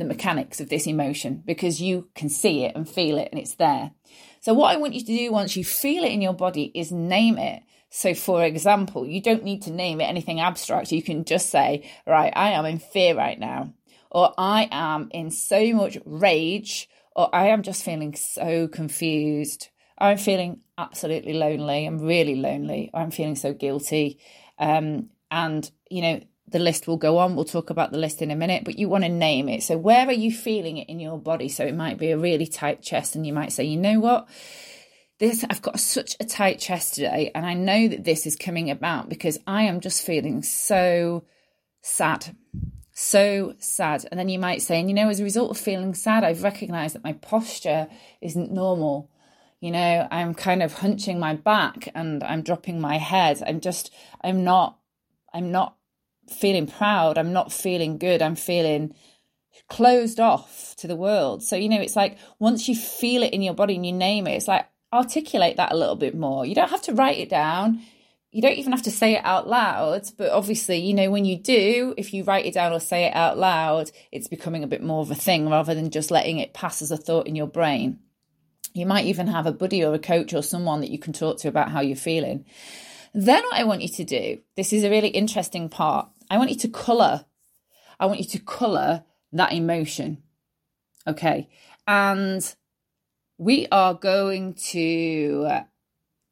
the 0.00 0.04
mechanics 0.04 0.60
of 0.60 0.68
this 0.68 0.86
emotion 0.86 1.42
because 1.46 1.80
you 1.80 2.08
can 2.14 2.28
see 2.28 2.64
it 2.64 2.74
and 2.74 2.88
feel 2.88 3.18
it 3.18 3.28
and 3.30 3.40
it's 3.40 3.54
there. 3.54 3.92
So, 4.40 4.54
what 4.54 4.74
I 4.74 4.78
want 4.78 4.94
you 4.94 5.00
to 5.00 5.06
do 5.06 5.32
once 5.32 5.56
you 5.56 5.64
feel 5.64 6.02
it 6.02 6.12
in 6.12 6.22
your 6.22 6.32
body 6.32 6.72
is 6.74 6.90
name 6.90 7.38
it. 7.38 7.62
So, 7.90 8.14
for 8.14 8.44
example, 8.44 9.06
you 9.06 9.20
don't 9.20 9.44
need 9.44 9.62
to 9.62 9.70
name 9.70 10.00
it 10.00 10.04
anything 10.04 10.40
abstract. 10.40 10.92
You 10.92 11.02
can 11.02 11.24
just 11.24 11.50
say, 11.50 11.90
right, 12.06 12.32
I 12.34 12.50
am 12.50 12.64
in 12.64 12.78
fear 12.78 13.16
right 13.16 13.38
now, 13.38 13.74
or 14.10 14.32
I 14.38 14.68
am 14.70 15.08
in 15.12 15.30
so 15.30 15.72
much 15.74 15.98
rage, 16.04 16.88
or 17.14 17.34
I 17.34 17.48
am 17.48 17.62
just 17.62 17.82
feeling 17.82 18.14
so 18.14 18.68
confused. 18.68 19.68
I'm 19.98 20.16
feeling 20.16 20.60
absolutely 20.78 21.34
lonely. 21.34 21.84
I'm 21.84 21.98
really 21.98 22.36
lonely. 22.36 22.90
I'm 22.94 23.10
feeling 23.10 23.36
so 23.36 23.52
guilty. 23.52 24.18
Um, 24.58 25.10
and, 25.30 25.70
you 25.90 26.02
know, 26.02 26.20
the 26.50 26.58
list 26.58 26.86
will 26.86 26.96
go 26.96 27.18
on. 27.18 27.36
We'll 27.36 27.44
talk 27.44 27.70
about 27.70 27.92
the 27.92 27.98
list 27.98 28.22
in 28.22 28.30
a 28.30 28.36
minute, 28.36 28.64
but 28.64 28.78
you 28.78 28.88
want 28.88 29.04
to 29.04 29.10
name 29.10 29.48
it. 29.48 29.62
So, 29.62 29.76
where 29.76 30.06
are 30.06 30.12
you 30.12 30.32
feeling 30.32 30.78
it 30.78 30.88
in 30.88 31.00
your 31.00 31.18
body? 31.18 31.48
So, 31.48 31.64
it 31.64 31.74
might 31.74 31.98
be 31.98 32.10
a 32.10 32.18
really 32.18 32.46
tight 32.46 32.82
chest, 32.82 33.14
and 33.14 33.26
you 33.26 33.32
might 33.32 33.52
say, 33.52 33.64
you 33.64 33.76
know 33.76 34.00
what? 34.00 34.28
This, 35.18 35.44
I've 35.48 35.62
got 35.62 35.78
such 35.78 36.16
a 36.18 36.24
tight 36.24 36.58
chest 36.58 36.94
today, 36.94 37.30
and 37.34 37.44
I 37.44 37.54
know 37.54 37.88
that 37.88 38.04
this 38.04 38.26
is 38.26 38.36
coming 38.36 38.70
about 38.70 39.08
because 39.08 39.38
I 39.46 39.64
am 39.64 39.80
just 39.80 40.04
feeling 40.04 40.42
so 40.42 41.24
sad. 41.82 42.36
So 42.92 43.54
sad. 43.58 44.06
And 44.10 44.18
then 44.18 44.28
you 44.28 44.38
might 44.38 44.62
say, 44.62 44.80
and 44.80 44.88
you 44.88 44.94
know, 44.94 45.08
as 45.08 45.20
a 45.20 45.24
result 45.24 45.50
of 45.50 45.58
feeling 45.58 45.94
sad, 45.94 46.24
I've 46.24 46.42
recognized 46.42 46.94
that 46.94 47.04
my 47.04 47.14
posture 47.14 47.88
isn't 48.20 48.52
normal. 48.52 49.10
You 49.60 49.70
know, 49.70 50.08
I'm 50.10 50.34
kind 50.34 50.62
of 50.62 50.72
hunching 50.72 51.18
my 51.18 51.34
back 51.34 51.88
and 51.94 52.22
I'm 52.24 52.42
dropping 52.42 52.80
my 52.80 52.96
head. 52.96 53.42
I'm 53.46 53.60
just, 53.60 53.92
I'm 54.22 54.42
not, 54.42 54.78
I'm 55.32 55.52
not 55.52 55.76
feeling 56.32 56.66
proud. 56.66 57.18
I'm 57.18 57.32
not 57.32 57.52
feeling 57.52 57.98
good. 57.98 58.22
I'm 58.22 58.36
feeling 58.36 58.94
closed 59.68 60.20
off 60.20 60.74
to 60.78 60.86
the 60.86 60.96
world. 60.96 61.42
So, 61.42 61.56
you 61.56 61.68
know, 61.68 61.80
it's 61.80 61.96
like 61.96 62.18
once 62.38 62.68
you 62.68 62.74
feel 62.74 63.22
it 63.22 63.32
in 63.32 63.42
your 63.42 63.54
body 63.54 63.76
and 63.76 63.86
you 63.86 63.92
name 63.92 64.26
it, 64.26 64.32
it's 64.32 64.48
like 64.48 64.66
articulate 64.92 65.56
that 65.56 65.72
a 65.72 65.76
little 65.76 65.96
bit 65.96 66.14
more. 66.14 66.44
You 66.44 66.54
don't 66.54 66.70
have 66.70 66.82
to 66.82 66.94
write 66.94 67.18
it 67.18 67.28
down. 67.28 67.80
You 68.32 68.42
don't 68.42 68.58
even 68.58 68.72
have 68.72 68.82
to 68.82 68.90
say 68.90 69.14
it 69.14 69.24
out 69.24 69.48
loud. 69.48 70.08
But 70.16 70.30
obviously, 70.30 70.78
you 70.78 70.94
know, 70.94 71.10
when 71.10 71.24
you 71.24 71.36
do, 71.36 71.94
if 71.96 72.12
you 72.12 72.24
write 72.24 72.46
it 72.46 72.54
down 72.54 72.72
or 72.72 72.80
say 72.80 73.06
it 73.06 73.14
out 73.14 73.38
loud, 73.38 73.90
it's 74.12 74.28
becoming 74.28 74.64
a 74.64 74.68
bit 74.68 74.82
more 74.82 75.02
of 75.02 75.10
a 75.10 75.16
thing 75.16 75.48
rather 75.48 75.74
than 75.74 75.90
just 75.90 76.10
letting 76.10 76.38
it 76.38 76.54
pass 76.54 76.82
as 76.82 76.90
a 76.90 76.96
thought 76.96 77.26
in 77.26 77.36
your 77.36 77.48
brain. 77.48 77.98
You 78.72 78.86
might 78.86 79.06
even 79.06 79.26
have 79.26 79.46
a 79.46 79.52
buddy 79.52 79.84
or 79.84 79.94
a 79.94 79.98
coach 79.98 80.32
or 80.32 80.42
someone 80.42 80.80
that 80.80 80.90
you 80.90 80.98
can 80.98 81.12
talk 81.12 81.38
to 81.38 81.48
about 81.48 81.70
how 81.70 81.80
you're 81.80 81.96
feeling. 81.96 82.44
Then, 83.12 83.42
what 83.42 83.54
I 83.54 83.64
want 83.64 83.82
you 83.82 83.88
to 83.88 84.04
do, 84.04 84.40
this 84.56 84.72
is 84.72 84.84
a 84.84 84.90
really 84.90 85.08
interesting 85.08 85.68
part. 85.68 86.08
I 86.30 86.38
want 86.38 86.50
you 86.50 86.56
to 86.56 86.68
colour. 86.68 87.26
I 87.98 88.06
want 88.06 88.20
you 88.20 88.26
to 88.26 88.38
colour 88.38 89.04
that 89.32 89.52
emotion. 89.52 90.22
Okay. 91.06 91.50
And 91.86 92.54
we 93.36 93.66
are 93.72 93.94
going 93.94 94.54
to 94.54 95.64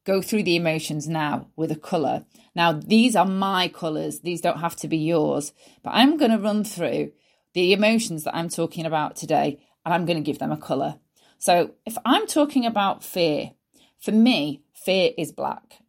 go 0.04 0.22
through 0.22 0.44
the 0.44 0.56
emotions 0.56 1.08
now 1.08 1.48
with 1.56 1.70
a 1.70 1.76
colour. 1.76 2.24
Now, 2.54 2.72
these 2.72 3.14
are 3.14 3.26
my 3.26 3.68
colours, 3.68 4.20
these 4.20 4.40
don't 4.40 4.60
have 4.60 4.76
to 4.76 4.88
be 4.88 4.96
yours, 4.96 5.52
but 5.82 5.90
I'm 5.90 6.16
going 6.16 6.30
to 6.30 6.38
run 6.38 6.64
through 6.64 7.12
the 7.52 7.72
emotions 7.72 8.24
that 8.24 8.34
I'm 8.34 8.48
talking 8.48 8.86
about 8.86 9.16
today 9.16 9.60
and 9.84 9.92
I'm 9.92 10.06
going 10.06 10.16
to 10.16 10.22
give 10.22 10.38
them 10.38 10.52
a 10.52 10.56
colour. 10.56 10.98
So, 11.38 11.74
if 11.86 11.96
I'm 12.04 12.26
talking 12.26 12.64
about 12.66 13.04
fear, 13.04 13.52
for 14.00 14.12
me, 14.12 14.62
fear 14.74 15.12
is 15.16 15.30
black. 15.30 15.82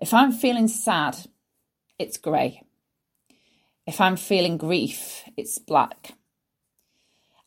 If 0.00 0.12
I'm 0.12 0.32
feeling 0.32 0.68
sad, 0.68 1.16
it's 1.98 2.16
grey. 2.16 2.63
If 3.86 4.00
I'm 4.00 4.16
feeling 4.16 4.56
grief, 4.56 5.24
it's 5.36 5.58
black. 5.58 6.14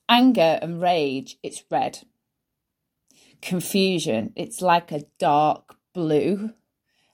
Anger 0.08 0.60
and 0.62 0.80
rage, 0.80 1.38
it's 1.42 1.64
red. 1.72 2.00
Confusion, 3.42 4.34
it's 4.36 4.62
like 4.62 4.92
a 4.92 5.06
dark 5.20 5.76
blue, 5.94 6.52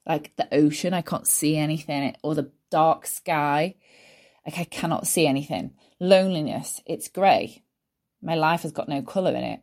like 0.05 0.35
the 0.35 0.53
ocean. 0.53 0.93
I 0.93 1.01
can't 1.01 1.27
see 1.27 1.55
anything, 1.55 2.15
or 2.21 2.35
the 2.35 2.51
dark 2.69 3.07
sky. 3.07 3.75
Like 4.45 4.59
I 4.59 4.65
cannot 4.65 5.07
see 5.07 5.25
anything. 5.25 5.73
Loneliness, 6.01 6.81
it's 6.85 7.07
grey. 7.07 7.63
My 8.21 8.35
life 8.35 8.63
has 8.63 8.73
got 8.73 8.89
no 8.89 9.01
colour 9.01 9.31
in 9.31 9.43
it. 9.43 9.61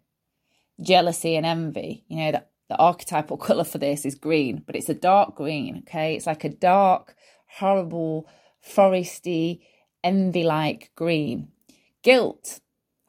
Jealousy 0.81 1.37
and 1.37 1.45
envy, 1.45 2.05
you 2.09 2.17
know, 2.17 2.33
the, 2.33 2.45
the 2.71 2.77
archetypal 2.77 3.37
colour 3.47 3.65
for 3.65 3.77
this 3.77 4.07
is 4.07 4.15
green, 4.15 4.63
but 4.67 4.75
it's 4.75 4.89
a 4.89 4.95
dark 4.95 5.37
green, 5.37 5.85
okay? 5.87 6.17
It's 6.17 6.27
like 6.27 6.45
a 6.45 6.49
dark, 6.49 7.15
horrible, 7.47 8.27
foresty, 8.67 9.61
envy 10.03 10.45
like 10.45 10.91
green. 10.97 11.49
Guilt, 12.03 12.61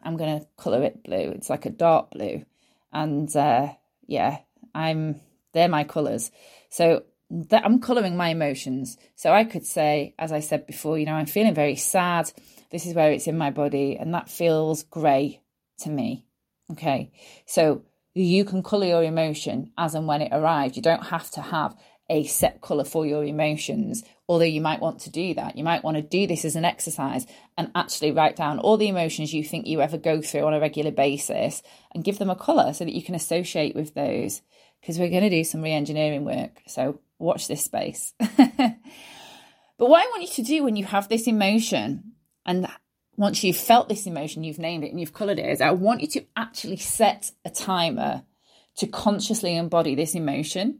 I'm 0.03 0.17
going 0.17 0.39
to 0.39 0.47
colour 0.57 0.83
it 0.83 1.03
blue. 1.03 1.31
It's 1.31 1.49
like 1.49 1.65
a 1.65 1.69
dark 1.69 2.11
blue. 2.11 2.45
And 2.91 3.33
uh, 3.35 3.69
yeah, 4.07 4.39
I'm 4.75 5.21
they're 5.53 5.69
my 5.69 5.83
colours. 5.83 6.31
So 6.69 7.03
that 7.29 7.65
I'm 7.65 7.79
colouring 7.79 8.17
my 8.17 8.29
emotions. 8.29 8.97
So 9.15 9.31
I 9.31 9.45
could 9.45 9.65
say, 9.65 10.15
as 10.19 10.31
I 10.31 10.41
said 10.41 10.67
before, 10.67 10.97
you 10.97 11.05
know, 11.05 11.13
I'm 11.13 11.25
feeling 11.25 11.53
very 11.53 11.77
sad. 11.77 12.31
This 12.71 12.85
is 12.85 12.93
where 12.93 13.11
it's 13.11 13.27
in 13.27 13.37
my 13.37 13.51
body, 13.51 13.97
and 13.97 14.13
that 14.13 14.29
feels 14.29 14.83
grey 14.83 15.41
to 15.79 15.89
me. 15.89 16.25
Okay. 16.71 17.11
So 17.45 17.83
you 18.13 18.43
can 18.43 18.63
colour 18.63 18.85
your 18.85 19.03
emotion 19.03 19.71
as 19.77 19.95
and 19.95 20.07
when 20.07 20.21
it 20.21 20.33
arrives. 20.33 20.75
You 20.75 20.81
don't 20.81 21.05
have 21.05 21.29
to 21.31 21.41
have 21.41 21.75
a 22.11 22.25
set 22.25 22.61
colour 22.61 22.83
for 22.83 23.05
your 23.05 23.23
emotions, 23.23 24.03
although 24.27 24.43
you 24.43 24.59
might 24.59 24.81
want 24.81 24.99
to 24.99 25.09
do 25.09 25.33
that. 25.33 25.57
You 25.57 25.63
might 25.63 25.81
want 25.83 25.95
to 25.95 26.03
do 26.03 26.27
this 26.27 26.43
as 26.43 26.57
an 26.57 26.65
exercise 26.65 27.25
and 27.57 27.71
actually 27.73 28.11
write 28.11 28.35
down 28.35 28.59
all 28.59 28.75
the 28.75 28.89
emotions 28.89 29.33
you 29.33 29.45
think 29.45 29.65
you 29.65 29.81
ever 29.81 29.97
go 29.97 30.21
through 30.21 30.45
on 30.45 30.53
a 30.53 30.59
regular 30.59 30.91
basis 30.91 31.63
and 31.95 32.03
give 32.03 32.19
them 32.19 32.29
a 32.29 32.35
colour 32.35 32.73
so 32.73 32.83
that 32.83 32.93
you 32.93 33.01
can 33.01 33.15
associate 33.15 33.75
with 33.75 33.93
those. 33.93 34.41
Because 34.81 34.99
we're 34.99 35.09
going 35.09 35.23
to 35.23 35.29
do 35.29 35.45
some 35.45 35.61
re 35.61 35.71
engineering 35.71 36.25
work. 36.25 36.61
So 36.67 36.99
watch 37.17 37.47
this 37.47 37.63
space. 37.63 38.13
but 38.19 38.75
what 39.77 40.03
I 40.03 40.09
want 40.09 40.23
you 40.23 40.27
to 40.35 40.43
do 40.43 40.63
when 40.63 40.75
you 40.75 40.83
have 40.83 41.07
this 41.07 41.27
emotion 41.27 42.11
and 42.45 42.67
once 43.15 43.41
you've 43.41 43.55
felt 43.55 43.87
this 43.87 44.05
emotion, 44.05 44.43
you've 44.43 44.59
named 44.59 44.83
it 44.83 44.89
and 44.89 44.99
you've 44.99 45.13
coloured 45.13 45.39
it, 45.39 45.49
is 45.49 45.61
I 45.61 45.71
want 45.71 46.01
you 46.01 46.07
to 46.07 46.25
actually 46.35 46.77
set 46.77 47.31
a 47.45 47.49
timer 47.49 48.23
to 48.77 48.87
consciously 48.87 49.55
embody 49.55 49.95
this 49.95 50.15
emotion. 50.15 50.79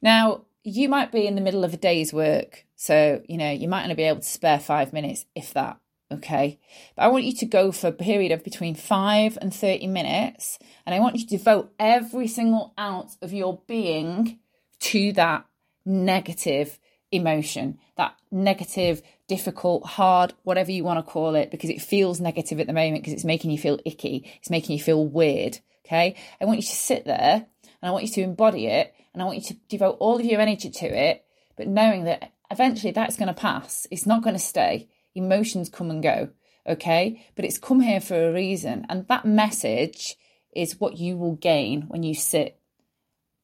Now, 0.00 0.44
you 0.64 0.88
might 0.88 1.12
be 1.12 1.26
in 1.26 1.34
the 1.34 1.40
middle 1.40 1.64
of 1.64 1.74
a 1.74 1.78
day's 1.78 2.12
work. 2.12 2.66
So, 2.76 3.22
you 3.28 3.36
know, 3.36 3.50
you 3.50 3.68
might 3.68 3.82
only 3.82 3.94
be 3.94 4.04
able 4.04 4.20
to 4.20 4.26
spare 4.28 4.58
five 4.58 4.92
minutes, 4.92 5.26
if 5.34 5.52
that. 5.54 5.78
Okay. 6.12 6.58
But 6.96 7.02
I 7.02 7.08
want 7.08 7.24
you 7.24 7.34
to 7.36 7.46
go 7.46 7.70
for 7.70 7.88
a 7.88 7.92
period 7.92 8.32
of 8.32 8.42
between 8.42 8.74
five 8.74 9.38
and 9.40 9.54
30 9.54 9.86
minutes. 9.86 10.58
And 10.84 10.94
I 10.94 10.98
want 10.98 11.16
you 11.16 11.22
to 11.22 11.36
devote 11.36 11.72
every 11.78 12.26
single 12.26 12.74
ounce 12.78 13.16
of 13.22 13.32
your 13.32 13.60
being 13.66 14.38
to 14.80 15.12
that 15.12 15.46
negative 15.84 16.78
emotion, 17.12 17.78
that 17.96 18.16
negative, 18.30 19.02
difficult, 19.28 19.86
hard, 19.86 20.34
whatever 20.42 20.72
you 20.72 20.84
want 20.84 21.04
to 21.04 21.10
call 21.10 21.36
it, 21.36 21.50
because 21.50 21.70
it 21.70 21.80
feels 21.80 22.20
negative 22.20 22.60
at 22.60 22.66
the 22.66 22.72
moment 22.72 23.02
because 23.02 23.12
it's 23.12 23.24
making 23.24 23.50
you 23.50 23.58
feel 23.58 23.78
icky. 23.84 24.28
It's 24.38 24.50
making 24.50 24.76
you 24.76 24.82
feel 24.82 25.06
weird. 25.06 25.58
Okay. 25.86 26.16
I 26.40 26.44
want 26.44 26.58
you 26.58 26.62
to 26.62 26.76
sit 26.76 27.04
there 27.04 27.34
and 27.34 27.88
I 27.88 27.90
want 27.92 28.04
you 28.04 28.12
to 28.14 28.22
embody 28.22 28.66
it 28.66 28.94
and 29.12 29.22
I 29.22 29.26
want 29.26 29.38
you 29.38 29.44
to 29.44 29.60
devote 29.68 29.96
all 30.00 30.18
of 30.18 30.24
your 30.24 30.40
energy 30.40 30.70
to 30.70 30.86
it, 30.86 31.24
but 31.56 31.66
knowing 31.66 32.04
that 32.04 32.32
eventually 32.50 32.92
that's 32.92 33.16
going 33.16 33.28
to 33.28 33.34
pass. 33.34 33.86
It's 33.90 34.06
not 34.06 34.22
going 34.22 34.34
to 34.34 34.40
stay. 34.40 34.88
Emotions 35.14 35.68
come 35.68 35.90
and 35.90 36.02
go. 36.02 36.30
Okay. 36.66 37.26
But 37.36 37.44
it's 37.44 37.58
come 37.58 37.80
here 37.80 38.00
for 38.00 38.28
a 38.28 38.32
reason. 38.32 38.86
And 38.88 39.06
that 39.08 39.24
message 39.24 40.16
is 40.54 40.80
what 40.80 40.98
you 40.98 41.16
will 41.16 41.36
gain 41.36 41.82
when 41.82 42.02
you 42.02 42.14
sit 42.14 42.58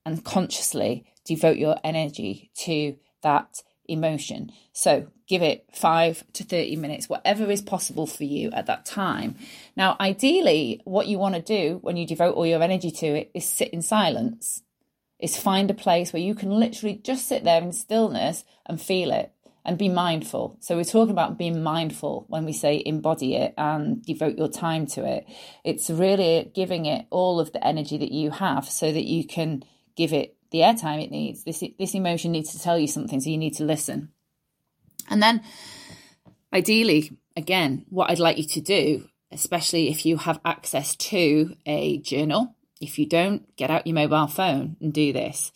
and 0.05 0.25
consciously 0.25 1.07
devote 1.25 1.57
your 1.57 1.77
energy 1.83 2.51
to 2.55 2.97
that 3.23 3.63
emotion. 3.89 4.53
So 4.73 5.09
give 5.29 5.43
it 5.43 5.67
five 5.73 6.25
to 6.35 6.45
30 6.45 6.77
minutes, 6.77 7.09
whatever 7.09 7.51
is 7.51 7.63
possible 7.63 8.07
for 8.07 8.25
you 8.25 8.51
at 8.53 8.67
that 8.67 8.87
time. 8.87 9.37
Now, 9.77 9.97
ideally, 10.01 10.81
what 10.85 11.07
you 11.07 11.19
want 11.19 11.35
to 11.35 11.43
do 11.43 11.79
when 11.83 11.97
you 11.97 12.07
devote 12.07 12.35
all 12.35 12.47
your 12.47 12.63
energy 12.63 12.91
to 12.91 13.07
it 13.07 13.31
is 13.35 13.45
sit 13.45 13.71
in 13.71 13.83
silence, 13.83 14.63
is 15.19 15.37
find 15.37 15.71
a 15.71 15.75
place 15.75 16.13
where 16.13 16.23
you 16.23 16.35
can 16.35 16.51
literally 16.51 16.97
just 16.97 17.27
sit 17.27 17.45
there 17.45 17.63
in 17.63 17.73
stillness 17.73 18.45
and 18.67 18.81
feel 18.81 19.11
it 19.11 19.33
and 19.65 19.79
be 19.79 19.89
mindful. 19.89 20.57
So 20.61 20.77
we're 20.77 20.85
talking 20.85 21.11
about 21.11 21.39
being 21.39 21.63
mindful 21.63 22.25
when 22.29 22.45
we 22.45 22.53
say 22.53 22.83
embody 22.85 23.35
it 23.35 23.55
and 23.59 24.03
devote 24.05 24.39
your 24.39 24.49
time 24.49 24.87
to 24.89 25.05
it. 25.05 25.27
It's 25.65 25.91
really 25.91 26.51
giving 26.55 26.87
it 26.87 27.07
all 27.11 27.41
of 27.41 27.53
the 27.53 27.67
energy 27.67 27.99
that 27.99 28.13
you 28.13 28.31
have 28.31 28.69
so 28.69 28.93
that 28.93 29.05
you 29.05 29.27
can 29.27 29.65
give 29.97 30.13
it 30.13 30.37
the 30.53 30.61
airtime 30.61 31.03
it 31.03 31.11
needs. 31.11 31.45
This 31.45 31.65
this 31.79 31.95
emotion 31.95 32.33
needs 32.33 32.53
to 32.53 32.63
tell 32.63 32.79
you 32.79 32.87
something, 32.87 33.21
so 33.21 33.29
you 33.29 33.39
need 33.39 33.57
to 33.57 33.65
listen. 33.65 34.13
And 35.09 35.23
then, 35.23 35.43
ideally, 36.53 37.17
again, 37.37 37.85
what 37.89 38.11
I'd 38.11 38.19
like 38.19 38.39
you 38.39 38.45
to 38.45 38.61
do, 38.61 39.09
especially 39.33 39.89
if 39.91 40.07
you 40.07 40.17
have 40.19 40.41
access 40.45 40.97
to 40.97 41.57
a 41.67 41.99
journal, 41.99 42.56
if 42.80 42.99
you 42.99 43.06
don't, 43.06 43.54
get 43.56 43.71
out 43.71 43.87
your 43.87 43.95
mobile 43.95 44.26
phone 44.26 44.76
and 44.80 44.92
do 44.92 45.12
this. 45.12 45.52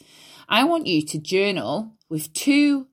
I 0.49 0.65
want 0.65 0.87
you 0.87 1.05
to 1.07 1.19
journal 1.19 1.93
with 2.09 2.33
two 2.33 2.89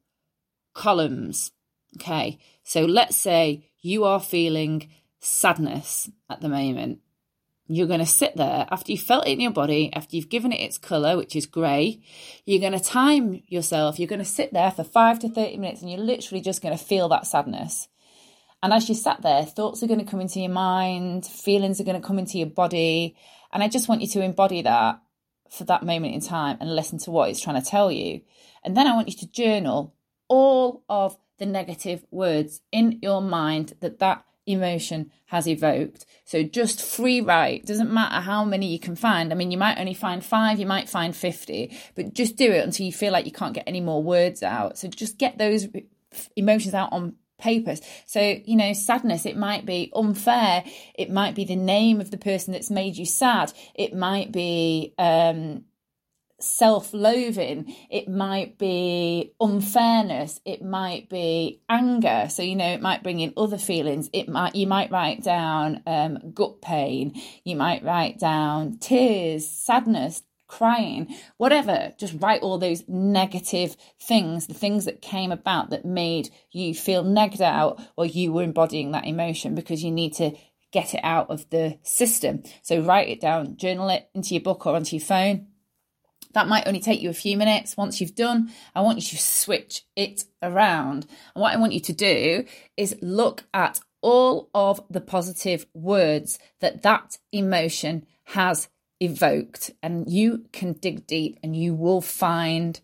columns. 0.73 1.51
Okay, 1.95 2.39
so 2.63 2.85
let's 2.85 3.15
say 3.15 3.69
you 3.81 4.03
are 4.03 4.19
feeling 4.19 4.89
sadness 5.19 6.09
at 6.29 6.41
the 6.41 6.49
moment. 6.49 6.99
You're 7.69 7.87
going 7.87 7.99
to 7.99 8.05
sit 8.05 8.37
there 8.37 8.65
after 8.71 8.91
you've 8.91 9.01
felt 9.01 9.27
it 9.27 9.31
in 9.31 9.41
your 9.41 9.51
body, 9.51 9.91
after 9.93 10.15
you've 10.15 10.29
given 10.29 10.53
it 10.53 10.61
its 10.61 10.77
colour, 10.77 11.17
which 11.17 11.35
is 11.35 11.45
grey. 11.45 12.01
You're 12.45 12.61
going 12.61 12.77
to 12.77 12.79
time 12.79 13.43
yourself. 13.47 13.99
You're 13.99 14.07
going 14.07 14.19
to 14.19 14.25
sit 14.25 14.53
there 14.53 14.71
for 14.71 14.85
five 14.85 15.19
to 15.19 15.29
30 15.29 15.57
minutes 15.57 15.81
and 15.81 15.91
you're 15.91 15.99
literally 15.99 16.41
just 16.41 16.61
going 16.61 16.77
to 16.77 16.83
feel 16.83 17.09
that 17.09 17.27
sadness. 17.27 17.89
And 18.63 18.73
as 18.73 18.87
you 18.87 18.95
sat 18.95 19.21
there, 19.21 19.45
thoughts 19.45 19.83
are 19.83 19.87
going 19.87 20.03
to 20.03 20.09
come 20.09 20.21
into 20.21 20.39
your 20.39 20.49
mind, 20.49 21.25
feelings 21.25 21.79
are 21.79 21.83
going 21.83 22.01
to 22.01 22.07
come 22.07 22.19
into 22.19 22.37
your 22.37 22.47
body. 22.47 23.15
And 23.51 23.63
I 23.63 23.67
just 23.67 23.87
want 23.87 24.01
you 24.01 24.07
to 24.09 24.21
embody 24.21 24.61
that 24.61 25.01
for 25.49 25.63
that 25.65 25.83
moment 25.83 26.13
in 26.13 26.21
time 26.21 26.57
and 26.59 26.75
listen 26.75 26.99
to 26.99 27.11
what 27.11 27.29
it's 27.29 27.39
trying 27.39 27.61
to 27.61 27.67
tell 27.67 27.91
you. 27.91 28.21
And 28.63 28.75
then 28.75 28.87
I 28.87 28.93
want 28.93 29.07
you 29.07 29.15
to 29.15 29.31
journal 29.31 29.93
all 30.27 30.83
of 30.89 31.17
the 31.37 31.45
negative 31.45 32.05
words 32.11 32.61
in 32.71 32.99
your 33.01 33.21
mind 33.21 33.73
that 33.79 33.99
that 33.99 34.25
emotion 34.45 35.11
has 35.25 35.47
evoked. 35.47 36.05
So 36.25 36.41
just 36.41 36.81
free 36.81 37.21
write. 37.21 37.65
Doesn't 37.65 37.93
matter 37.93 38.21
how 38.21 38.43
many 38.45 38.67
you 38.67 38.79
can 38.79 38.95
find. 38.95 39.31
I 39.31 39.35
mean, 39.35 39.51
you 39.51 39.57
might 39.57 39.77
only 39.77 39.93
find 39.93 40.23
five, 40.23 40.59
you 40.59 40.65
might 40.65 40.89
find 40.89 41.15
50, 41.15 41.77
but 41.95 42.13
just 42.13 42.37
do 42.37 42.51
it 42.51 42.63
until 42.63 42.85
you 42.85 42.93
feel 42.93 43.11
like 43.11 43.25
you 43.25 43.31
can't 43.31 43.53
get 43.53 43.65
any 43.67 43.81
more 43.81 44.01
words 44.01 44.41
out. 44.41 44.77
So 44.77 44.87
just 44.87 45.17
get 45.17 45.37
those 45.37 45.67
emotions 46.35 46.73
out 46.73 46.93
on 46.93 47.15
papers. 47.37 47.81
So, 48.05 48.19
you 48.19 48.55
know, 48.55 48.73
sadness, 48.73 49.25
it 49.25 49.37
might 49.37 49.65
be 49.65 49.91
unfair. 49.95 50.63
It 50.95 51.09
might 51.09 51.35
be 51.35 51.45
the 51.45 51.55
name 51.55 52.01
of 52.01 52.11
the 52.11 52.17
person 52.17 52.53
that's 52.53 52.69
made 52.69 52.97
you 52.97 53.05
sad. 53.05 53.53
It 53.75 53.93
might 53.95 54.31
be, 54.31 54.93
um, 54.97 55.65
self 56.39 56.93
loathing, 56.93 57.73
it 57.89 58.07
might 58.07 58.57
be 58.57 59.33
unfairness, 59.39 60.39
it 60.45 60.63
might 60.63 61.09
be 61.09 61.61
anger. 61.67 62.27
So, 62.29 62.43
you 62.43 62.55
know, 62.55 62.67
it 62.73 62.81
might 62.81 63.03
bring 63.03 63.19
in 63.19 63.33
other 63.35 63.57
feelings. 63.57 64.09
It 64.13 64.29
might, 64.29 64.55
you 64.55 64.67
might 64.67 64.91
write 64.91 65.23
down 65.23 65.81
um, 65.87 66.31
gut 66.33 66.61
pain, 66.61 67.19
you 67.43 67.55
might 67.55 67.83
write 67.83 68.19
down 68.19 68.77
tears, 68.77 69.47
sadness, 69.47 70.21
crying, 70.47 71.15
whatever. 71.37 71.93
Just 71.97 72.15
write 72.19 72.41
all 72.41 72.57
those 72.57 72.83
negative 72.87 73.75
things, 74.01 74.47
the 74.47 74.53
things 74.53 74.85
that 74.85 75.01
came 75.01 75.31
about 75.31 75.69
that 75.69 75.85
made 75.85 76.29
you 76.51 76.73
feel 76.73 77.03
negged 77.03 77.41
out 77.41 77.81
or 77.95 78.05
you 78.05 78.31
were 78.31 78.43
embodying 78.43 78.91
that 78.91 79.05
emotion 79.05 79.55
because 79.55 79.83
you 79.83 79.91
need 79.91 80.13
to 80.13 80.31
get 80.71 80.93
it 80.93 81.01
out 81.03 81.29
of 81.29 81.49
the 81.49 81.77
system. 81.83 82.43
So 82.61 82.81
write 82.81 83.09
it 83.09 83.21
down, 83.21 83.57
journal 83.57 83.89
it 83.89 84.09
into 84.13 84.33
your 84.33 84.43
book 84.43 84.65
or 84.65 84.75
onto 84.75 84.95
your 84.95 85.05
phone 85.05 85.47
that 86.33 86.47
might 86.47 86.67
only 86.67 86.79
take 86.79 87.01
you 87.01 87.09
a 87.09 87.13
few 87.13 87.35
minutes. 87.35 87.75
Once 87.75 87.99
you've 87.99 88.13
done, 88.13 88.51
I 88.75 88.81
want 88.81 88.97
you 88.97 89.03
to 89.03 89.17
switch 89.17 89.83
it 89.95 90.23
around. 90.43 91.07
And 91.33 91.41
what 91.41 91.53
I 91.53 91.57
want 91.57 91.73
you 91.73 91.79
to 91.79 91.93
do 91.93 92.45
is 92.75 92.95
look 93.01 93.45
at 93.55 93.79
all 94.01 94.49
of 94.53 94.79
the 94.87 95.01
positive 95.01 95.65
words 95.73 96.37
that 96.59 96.83
that 96.83 97.17
emotion 97.31 98.05
has 98.25 98.69
evoked. 98.99 99.71
And 99.81 100.09
you 100.09 100.45
can 100.51 100.73
dig 100.73 101.07
deep 101.07 101.39
and 101.43 101.55
you 101.55 101.73
will 101.73 102.01
find 102.01 102.79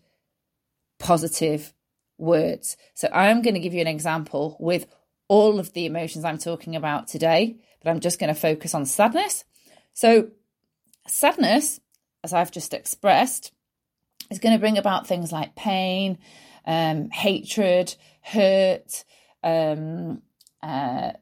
positive 0.98 1.72
words. 2.18 2.76
So 2.94 3.08
I'm 3.12 3.42
going 3.42 3.54
to 3.54 3.60
give 3.60 3.74
you 3.74 3.80
an 3.80 3.86
example 3.86 4.56
with 4.60 4.86
all 5.28 5.58
of 5.58 5.72
the 5.72 5.86
emotions 5.86 6.24
I'm 6.24 6.38
talking 6.38 6.76
about 6.76 7.08
today, 7.08 7.56
but 7.82 7.90
I'm 7.90 8.00
just 8.00 8.18
going 8.18 8.32
to 8.32 8.40
focus 8.40 8.74
on 8.74 8.86
sadness. 8.86 9.44
So, 9.94 10.28
sadness 11.06 11.80
as 12.24 12.32
I've 12.32 12.50
just 12.50 12.72
expressed, 12.72 13.52
is 14.30 14.38
going 14.38 14.54
to 14.54 14.58
bring 14.58 14.78
about 14.78 15.06
things 15.06 15.30
like 15.30 15.54
pain, 15.54 16.18
um, 16.66 17.10
hatred, 17.10 17.94
hurt, 18.22 19.04
um, 19.44 20.22
uh, 20.62 21.12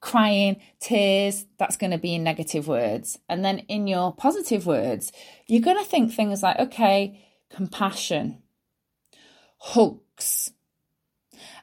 crying, 0.00 0.60
tears. 0.80 1.46
That's 1.58 1.76
going 1.76 1.90
to 1.90 1.98
be 1.98 2.14
in 2.14 2.24
negative 2.24 2.66
words. 2.66 3.18
And 3.28 3.44
then 3.44 3.60
in 3.60 3.86
your 3.86 4.14
positive 4.14 4.66
words, 4.66 5.12
you're 5.46 5.62
going 5.62 5.78
to 5.78 5.88
think 5.88 6.12
things 6.12 6.42
like, 6.42 6.58
okay, 6.58 7.20
compassion, 7.50 8.42
hugs, 9.58 10.52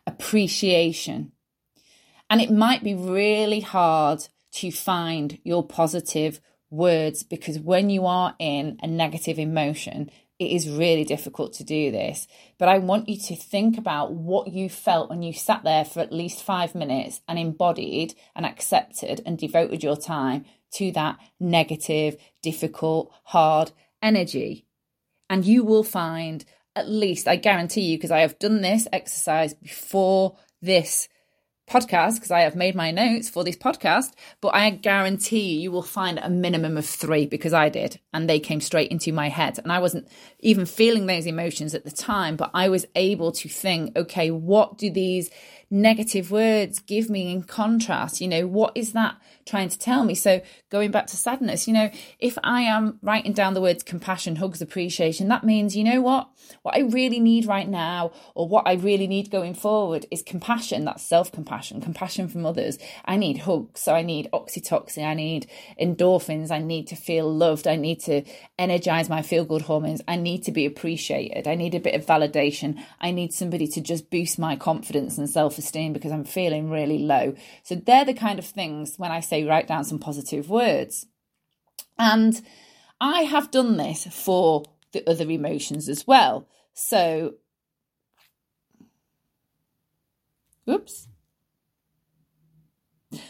appreciation. 0.05 1.31
And 2.29 2.41
it 2.41 2.51
might 2.51 2.83
be 2.83 2.93
really 2.93 3.61
hard 3.61 4.27
to 4.53 4.71
find 4.71 5.39
your 5.43 5.65
positive 5.65 6.41
words 6.69 7.23
because 7.23 7.59
when 7.59 7.89
you 7.89 8.05
are 8.05 8.35
in 8.39 8.77
a 8.83 8.87
negative 8.87 9.39
emotion, 9.39 10.09
it 10.39 10.51
is 10.51 10.69
really 10.69 11.03
difficult 11.03 11.53
to 11.53 11.63
do 11.63 11.91
this. 11.91 12.27
But 12.57 12.69
I 12.69 12.77
want 12.77 13.09
you 13.09 13.17
to 13.17 13.35
think 13.35 13.77
about 13.77 14.13
what 14.13 14.49
you 14.49 14.69
felt 14.69 15.09
when 15.09 15.23
you 15.23 15.33
sat 15.33 15.63
there 15.63 15.83
for 15.83 15.99
at 15.99 16.13
least 16.13 16.43
five 16.43 16.75
minutes 16.75 17.21
and 17.27 17.39
embodied 17.39 18.13
and 18.35 18.45
accepted 18.45 19.21
and 19.25 19.37
devoted 19.37 19.83
your 19.83 19.97
time 19.97 20.45
to 20.73 20.91
that 20.91 21.17
negative, 21.39 22.17
difficult, 22.43 23.11
hard 23.23 23.71
energy. 24.01 24.65
And 25.29 25.43
you 25.43 25.63
will 25.63 25.83
find, 25.83 26.45
at 26.75 26.87
least, 26.87 27.27
I 27.27 27.35
guarantee 27.35 27.81
you, 27.81 27.97
because 27.97 28.11
I 28.11 28.19
have 28.19 28.39
done 28.39 28.61
this 28.61 28.87
exercise 28.93 29.53
before 29.53 30.37
this 30.61 31.09
podcast 31.69 32.15
because 32.15 32.31
I 32.31 32.41
have 32.41 32.55
made 32.55 32.75
my 32.75 32.91
notes 32.91 33.29
for 33.29 33.43
this 33.43 33.57
podcast, 33.57 34.13
but 34.41 34.55
I 34.55 34.69
guarantee 34.69 35.59
you, 35.59 35.71
will 35.71 35.83
find 35.83 36.17
a 36.17 36.29
minimum 36.29 36.77
of 36.77 36.85
three 36.85 37.25
because 37.25 37.53
I 37.53 37.69
did, 37.69 37.99
and 38.13 38.29
they 38.29 38.39
came 38.39 38.61
straight 38.61 38.91
into 38.91 39.11
my 39.11 39.29
head. 39.29 39.59
And 39.59 39.71
I 39.71 39.79
wasn't 39.79 40.07
even 40.39 40.65
feeling 40.65 41.05
those 41.05 41.25
emotions 41.25 41.75
at 41.75 41.83
the 41.83 41.91
time, 41.91 42.37
but 42.37 42.51
I 42.53 42.69
was 42.69 42.85
able 42.95 43.31
to 43.33 43.49
think, 43.49 43.97
okay, 43.97 44.31
what 44.31 44.77
do 44.77 44.89
these 44.89 45.29
negative 45.69 46.31
words 46.31 46.79
give 46.79 47.09
me 47.09 47.31
in 47.31 47.43
contrast? 47.43 48.21
You 48.21 48.27
know, 48.27 48.47
what 48.47 48.71
is 48.75 48.93
that 48.93 49.17
trying 49.45 49.69
to 49.69 49.77
tell 49.77 50.03
me? 50.03 50.15
So, 50.15 50.41
going 50.69 50.91
back 50.91 51.07
to 51.07 51.17
sadness, 51.17 51.67
you 51.67 51.73
know, 51.73 51.89
if 52.19 52.37
I 52.43 52.61
am 52.61 52.99
writing 53.01 53.33
down 53.33 53.53
the 53.53 53.61
words 53.61 53.83
compassion, 53.83 54.37
hugs, 54.37 54.61
appreciation, 54.61 55.27
that 55.29 55.43
means, 55.43 55.75
you 55.75 55.83
know 55.83 56.01
what? 56.01 56.29
What 56.61 56.75
I 56.75 56.81
really 56.81 57.19
need 57.19 57.45
right 57.45 57.67
now, 57.67 58.11
or 58.35 58.47
what 58.47 58.67
I 58.67 58.73
really 58.73 59.07
need 59.07 59.29
going 59.29 59.53
forward, 59.53 60.05
is 60.11 60.21
compassion. 60.21 60.85
That's 60.85 61.03
self 61.03 61.31
compassion, 61.31 61.81
compassion 61.81 62.27
from 62.27 62.45
others. 62.45 62.77
I 63.05 63.17
need 63.17 63.39
hugs. 63.39 63.81
So, 63.81 63.93
I 63.93 64.01
need 64.01 64.29
oxytocin, 64.33 65.05
I 65.05 65.13
need 65.13 65.47
endorphins, 65.81 66.51
I 66.51 66.59
need 66.59 66.87
to 66.87 66.95
feel 66.95 67.31
loved, 67.33 67.67
I 67.67 67.75
need 67.75 67.99
to 68.01 68.23
energize 68.57 69.09
my 69.09 69.21
feel 69.21 69.45
good 69.45 69.63
hormones, 69.63 70.01
I 70.07 70.15
need 70.15 70.43
to 70.43 70.51
be 70.51 70.65
appreciated, 70.65 71.47
I 71.47 71.55
need 71.55 71.75
a 71.75 71.79
bit 71.79 71.95
of 71.95 72.05
validation, 72.05 72.81
I 72.99 73.11
need 73.11 73.33
somebody 73.33 73.67
to 73.67 73.81
just 73.81 74.09
boost 74.09 74.39
my 74.39 74.55
confidence 74.55 75.17
and 75.17 75.29
self 75.29 75.56
esteem 75.57 75.93
because 75.93 76.11
I'm 76.11 76.23
feeling 76.23 76.69
really 76.69 76.99
low. 76.99 77.35
So 77.63 77.75
they're 77.75 78.05
the 78.05 78.13
kind 78.13 78.39
of 78.39 78.45
things 78.45 78.97
when 78.97 79.11
I 79.11 79.19
say 79.19 79.43
write 79.43 79.67
down 79.67 79.83
some 79.83 79.99
positive 79.99 80.49
words. 80.49 81.05
And 81.97 82.41
I 82.99 83.21
have 83.23 83.51
done 83.51 83.77
this 83.77 84.07
for 84.07 84.63
the 84.91 85.07
other 85.09 85.29
emotions 85.29 85.89
as 85.89 86.07
well. 86.07 86.47
So, 86.73 87.35
oops. 90.69 91.07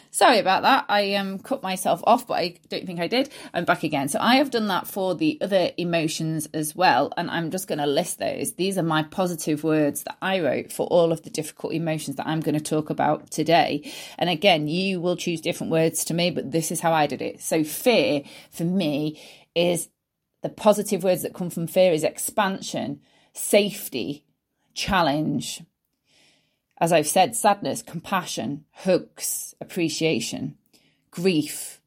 Sorry 0.09 0.39
about 0.39 0.63
that. 0.63 0.85
I 0.89 1.13
um 1.13 1.37
cut 1.37 1.61
myself 1.61 2.01
off, 2.05 2.25
but 2.25 2.39
I 2.39 2.55
don't 2.69 2.87
think 2.87 2.99
I 2.99 3.07
did. 3.07 3.29
I'm 3.53 3.65
back 3.65 3.83
again. 3.83 4.09
So 4.09 4.17
I 4.19 4.37
have 4.37 4.49
done 4.49 4.67
that 4.69 4.87
for 4.87 5.13
the 5.13 5.37
other 5.41 5.69
emotions 5.77 6.49
as 6.53 6.75
well, 6.75 7.13
and 7.15 7.29
I'm 7.29 7.51
just 7.51 7.67
going 7.67 7.77
to 7.77 7.85
list 7.85 8.17
those. 8.17 8.53
These 8.53 8.79
are 8.79 8.83
my 8.83 9.03
positive 9.03 9.63
words 9.63 10.03
that 10.03 10.17
I 10.19 10.39
wrote 10.39 10.73
for 10.73 10.87
all 10.87 11.11
of 11.11 11.21
the 11.21 11.29
difficult 11.29 11.73
emotions 11.73 12.17
that 12.17 12.25
I'm 12.25 12.39
going 12.39 12.57
to 12.57 12.63
talk 12.63 12.89
about 12.89 13.29
today. 13.29 13.91
And 14.17 14.29
again, 14.29 14.67
you 14.67 14.99
will 14.99 15.15
choose 15.15 15.41
different 15.41 15.71
words 15.71 16.03
to 16.05 16.15
me, 16.15 16.31
but 16.31 16.51
this 16.51 16.71
is 16.71 16.79
how 16.79 16.93
I 16.93 17.05
did 17.05 17.21
it. 17.21 17.41
So 17.41 17.63
fear 17.63 18.23
for 18.49 18.63
me 18.63 19.21
is 19.53 19.89
the 20.41 20.49
positive 20.49 21.03
words 21.03 21.21
that 21.21 21.35
come 21.35 21.51
from 21.51 21.67
fear 21.67 21.91
is 21.91 22.03
expansion, 22.03 23.01
safety, 23.33 24.25
challenge, 24.73 25.61
as 26.79 26.91
I've 26.91 27.07
said, 27.07 27.35
sadness, 27.35 27.81
compassion, 27.81 28.65
hooks, 28.71 29.55
appreciation, 29.59 30.57
grief, 31.11 31.81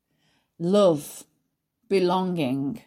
love, 0.58 1.24
belonging, 1.88 2.82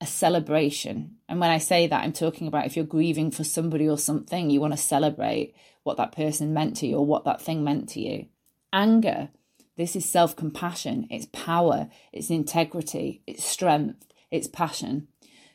a 0.00 0.06
celebration. 0.06 1.16
And 1.28 1.40
when 1.40 1.50
I 1.50 1.58
say 1.58 1.86
that, 1.86 2.02
I'm 2.02 2.12
talking 2.12 2.46
about 2.46 2.66
if 2.66 2.76
you're 2.76 2.84
grieving 2.84 3.30
for 3.30 3.44
somebody 3.44 3.88
or 3.88 3.98
something, 3.98 4.50
you 4.50 4.60
want 4.60 4.72
to 4.72 4.78
celebrate 4.78 5.54
what 5.84 5.96
that 5.96 6.12
person 6.12 6.52
meant 6.52 6.76
to 6.78 6.86
you 6.86 6.96
or 6.96 7.06
what 7.06 7.24
that 7.24 7.40
thing 7.40 7.62
meant 7.64 7.88
to 7.90 8.00
you. 8.00 8.26
Anger, 8.72 9.30
this 9.76 9.94
is 9.94 10.04
self 10.04 10.34
compassion, 10.34 11.06
it's 11.10 11.26
power, 11.32 11.88
it's 12.12 12.30
integrity, 12.30 13.22
it's 13.26 13.44
strength, 13.44 14.06
it's 14.30 14.48
passion. 14.48 15.08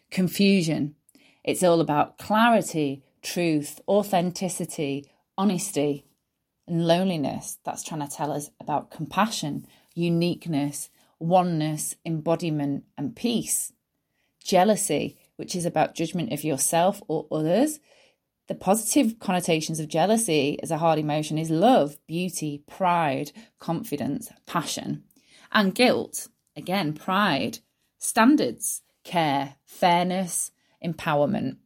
Confusion, 0.09 0.95
it's 1.43 1.63
all 1.63 1.81
about 1.81 2.17
clarity, 2.17 3.03
truth, 3.21 3.79
authenticity, 3.87 5.10
honesty, 5.37 6.05
and 6.67 6.87
loneliness. 6.87 7.57
That's 7.63 7.83
trying 7.83 8.07
to 8.07 8.13
tell 8.13 8.31
us 8.31 8.49
about 8.59 8.91
compassion, 8.91 9.65
uniqueness, 9.93 10.89
oneness, 11.19 11.95
embodiment, 12.05 12.85
and 12.97 13.15
peace. 13.15 13.73
Jealousy, 14.43 15.17
which 15.35 15.55
is 15.55 15.65
about 15.65 15.95
judgment 15.95 16.31
of 16.33 16.43
yourself 16.43 17.01
or 17.07 17.27
others. 17.31 17.79
The 18.47 18.55
positive 18.55 19.19
connotations 19.19 19.79
of 19.79 19.87
jealousy 19.87 20.57
as 20.61 20.71
a 20.71 20.79
hard 20.79 20.99
emotion 20.99 21.37
is 21.37 21.49
love, 21.49 21.97
beauty, 22.07 22.63
pride, 22.67 23.31
confidence, 23.59 24.29
passion. 24.45 25.03
And 25.51 25.75
guilt, 25.75 26.27
again, 26.55 26.93
pride, 26.93 27.59
standards, 27.97 28.81
care, 29.03 29.55
fairness, 29.63 30.51
empowerment. 30.83 31.57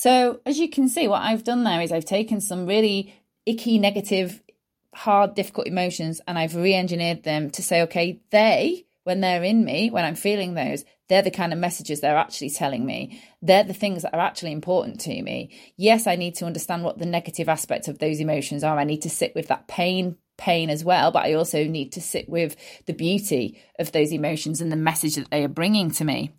So, 0.00 0.40
as 0.46 0.58
you 0.58 0.70
can 0.70 0.88
see, 0.88 1.08
what 1.08 1.20
I've 1.20 1.44
done 1.44 1.62
there 1.62 1.82
is 1.82 1.92
I've 1.92 2.06
taken 2.06 2.40
some 2.40 2.64
really 2.64 3.14
icky, 3.44 3.78
negative, 3.78 4.42
hard, 4.94 5.34
difficult 5.34 5.66
emotions 5.66 6.22
and 6.26 6.38
I've 6.38 6.56
re 6.56 6.72
engineered 6.72 7.22
them 7.22 7.50
to 7.50 7.62
say, 7.62 7.82
okay, 7.82 8.22
they, 8.30 8.86
when 9.04 9.20
they're 9.20 9.44
in 9.44 9.62
me, 9.62 9.90
when 9.90 10.06
I'm 10.06 10.14
feeling 10.14 10.54
those, 10.54 10.86
they're 11.10 11.20
the 11.20 11.30
kind 11.30 11.52
of 11.52 11.58
messages 11.58 12.00
they're 12.00 12.16
actually 12.16 12.48
telling 12.48 12.86
me. 12.86 13.22
They're 13.42 13.62
the 13.62 13.74
things 13.74 14.00
that 14.00 14.14
are 14.14 14.20
actually 14.20 14.52
important 14.52 15.02
to 15.02 15.22
me. 15.22 15.54
Yes, 15.76 16.06
I 16.06 16.16
need 16.16 16.34
to 16.36 16.46
understand 16.46 16.82
what 16.82 16.96
the 16.96 17.04
negative 17.04 17.50
aspects 17.50 17.86
of 17.86 17.98
those 17.98 18.20
emotions 18.20 18.64
are. 18.64 18.78
I 18.78 18.84
need 18.84 19.02
to 19.02 19.10
sit 19.10 19.34
with 19.34 19.48
that 19.48 19.68
pain, 19.68 20.16
pain 20.38 20.70
as 20.70 20.82
well, 20.82 21.10
but 21.10 21.26
I 21.26 21.34
also 21.34 21.64
need 21.64 21.92
to 21.92 22.00
sit 22.00 22.26
with 22.26 22.56
the 22.86 22.94
beauty 22.94 23.60
of 23.78 23.92
those 23.92 24.12
emotions 24.12 24.62
and 24.62 24.72
the 24.72 24.76
message 24.76 25.16
that 25.16 25.30
they 25.30 25.44
are 25.44 25.48
bringing 25.48 25.90
to 25.90 26.04
me. 26.06 26.32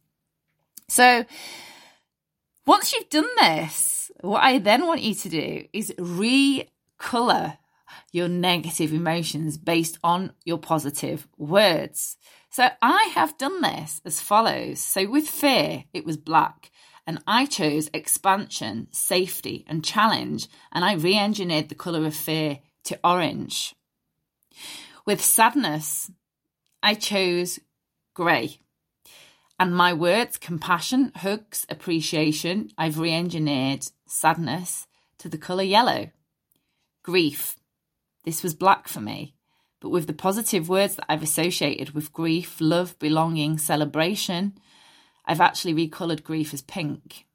So, 0.89 1.26
once 2.65 2.93
you've 2.93 3.10
done 3.10 3.28
this, 3.39 4.12
what 4.21 4.43
I 4.43 4.60
then 4.60 4.86
want 4.86 5.02
you 5.02 5.15
to 5.15 5.30
do 5.30 5.65
is 5.74 5.93
recolour 5.97 7.58
your 8.12 8.28
negative 8.28 8.93
emotions 8.93 9.58
based 9.58 9.97
on 10.04 10.34
your 10.45 10.58
positive 10.58 11.28
words. 11.38 12.17
So 12.50 12.67
I 12.82 13.12
have 13.15 13.38
done 13.38 13.62
this 13.62 14.02
as 14.06 14.21
follows. 14.21 14.82
So 14.82 15.10
with 15.10 15.28
fear, 15.28 15.86
it 15.93 16.06
was 16.06 16.17
black. 16.17 16.71
And 17.08 17.24
I 17.26 17.45
chose 17.45 17.89
expansion, 17.93 18.88
safety, 18.91 19.65
and 19.67 19.84
challenge. 19.84 20.47
And 20.71 20.86
I 20.86 20.93
re 20.93 21.17
engineered 21.17 21.69
the 21.69 21.76
colour 21.76 22.06
of 22.06 22.15
fear 22.15 22.60
to 22.86 23.00
orange. 23.04 23.74
With 25.06 25.24
sadness, 25.24 26.12
I 26.84 26.93
chose 26.93 27.60
grey. 28.13 28.60
And 29.62 29.76
my 29.76 29.93
words, 29.93 30.39
compassion, 30.39 31.12
hugs, 31.17 31.67
appreciation, 31.69 32.71
I've 32.80 32.97
re 32.97 33.13
engineered 33.13 33.86
sadness 34.08 34.88
to 35.19 35.30
the 35.30 35.38
colour 35.38 35.62
yellow. 35.62 36.10
Grief. 37.04 37.58
This 38.26 38.41
was 38.41 38.56
black 38.56 38.88
for 38.88 39.02
me. 39.02 39.36
But 39.80 39.89
with 39.89 40.08
the 40.08 40.13
positive 40.13 40.67
words 40.67 40.95
that 40.95 41.06
I've 41.08 41.21
associated 41.21 41.91
with 41.91 42.12
grief, 42.12 42.58
love, 42.60 42.97
belonging, 42.97 43.60
celebration, 43.60 44.58
I've 45.28 45.41
actually 45.41 45.76
recoloured 45.76 46.24
grief 46.24 46.56
as 46.56 46.63
pink. 46.63 47.28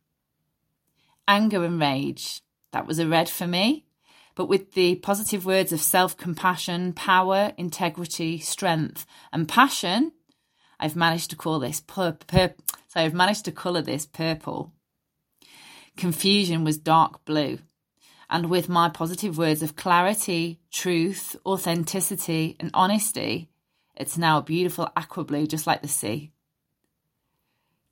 Anger 1.29 1.65
and 1.65 1.81
rage. 1.81 2.41
That 2.73 2.89
was 2.89 2.99
a 2.99 3.07
red 3.07 3.29
for 3.29 3.47
me. 3.47 3.87
But 4.35 4.47
with 4.47 4.73
the 4.73 4.97
positive 4.97 5.47
words 5.47 5.71
of 5.71 5.81
self 5.81 6.17
compassion, 6.17 6.93
power, 6.93 7.53
integrity, 7.57 8.41
strength, 8.41 9.07
and 9.33 9.49
passion, 9.49 10.11
I've 10.79 10.97
managed 10.97 11.31
to 11.31 11.37
call 11.37 11.59
this 11.59 11.81
pur- 11.81 12.19
pur- 12.27 12.55
so 12.89 13.01
I've 13.01 13.15
managed 13.15 13.45
to 13.47 13.53
colour 13.53 13.83
this 13.83 14.07
purple. 14.07 14.73
Confusion 15.97 16.65
was 16.65 16.79
dark 16.79 17.25
blue. 17.25 17.59
And 18.29 18.51
with 18.51 18.69
my 18.69 18.89
positive 18.89 19.39
words 19.39 19.63
of 19.63 19.77
clarity, 19.77 20.61
truth, 20.71 21.37
authenticity, 21.47 22.57
and 22.59 22.71
honesty, 22.75 23.49
it's 23.95 24.19
now 24.19 24.39
a 24.39 24.43
beautiful 24.43 24.89
aqua 24.97 25.25
blue, 25.25 25.47
just 25.47 25.67
like 25.67 25.81
the 25.81 25.89
sea. 25.89 26.33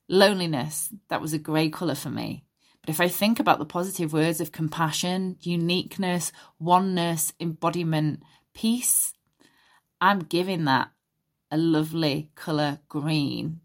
Loneliness, 0.09 0.91
that 1.09 1.21
was 1.21 1.33
a 1.33 1.39
grey 1.39 1.71
colour 1.71 1.95
for 1.95 2.11
me. 2.11 2.45
But 2.83 2.91
if 2.91 3.01
I 3.01 3.09
think 3.09 3.41
about 3.41 3.59
the 3.59 3.65
positive 3.65 4.13
words 4.13 4.41
of 4.41 4.53
compassion, 4.53 5.37
uniqueness, 5.41 6.33
oneness, 6.59 7.33
embodiment, 7.41 8.23
peace, 8.53 9.15
I'm 10.01 10.19
giving 10.19 10.65
that 10.65 10.91
a 11.55 11.57
lovely 11.57 12.29
colour 12.35 12.81
green. 12.89 13.61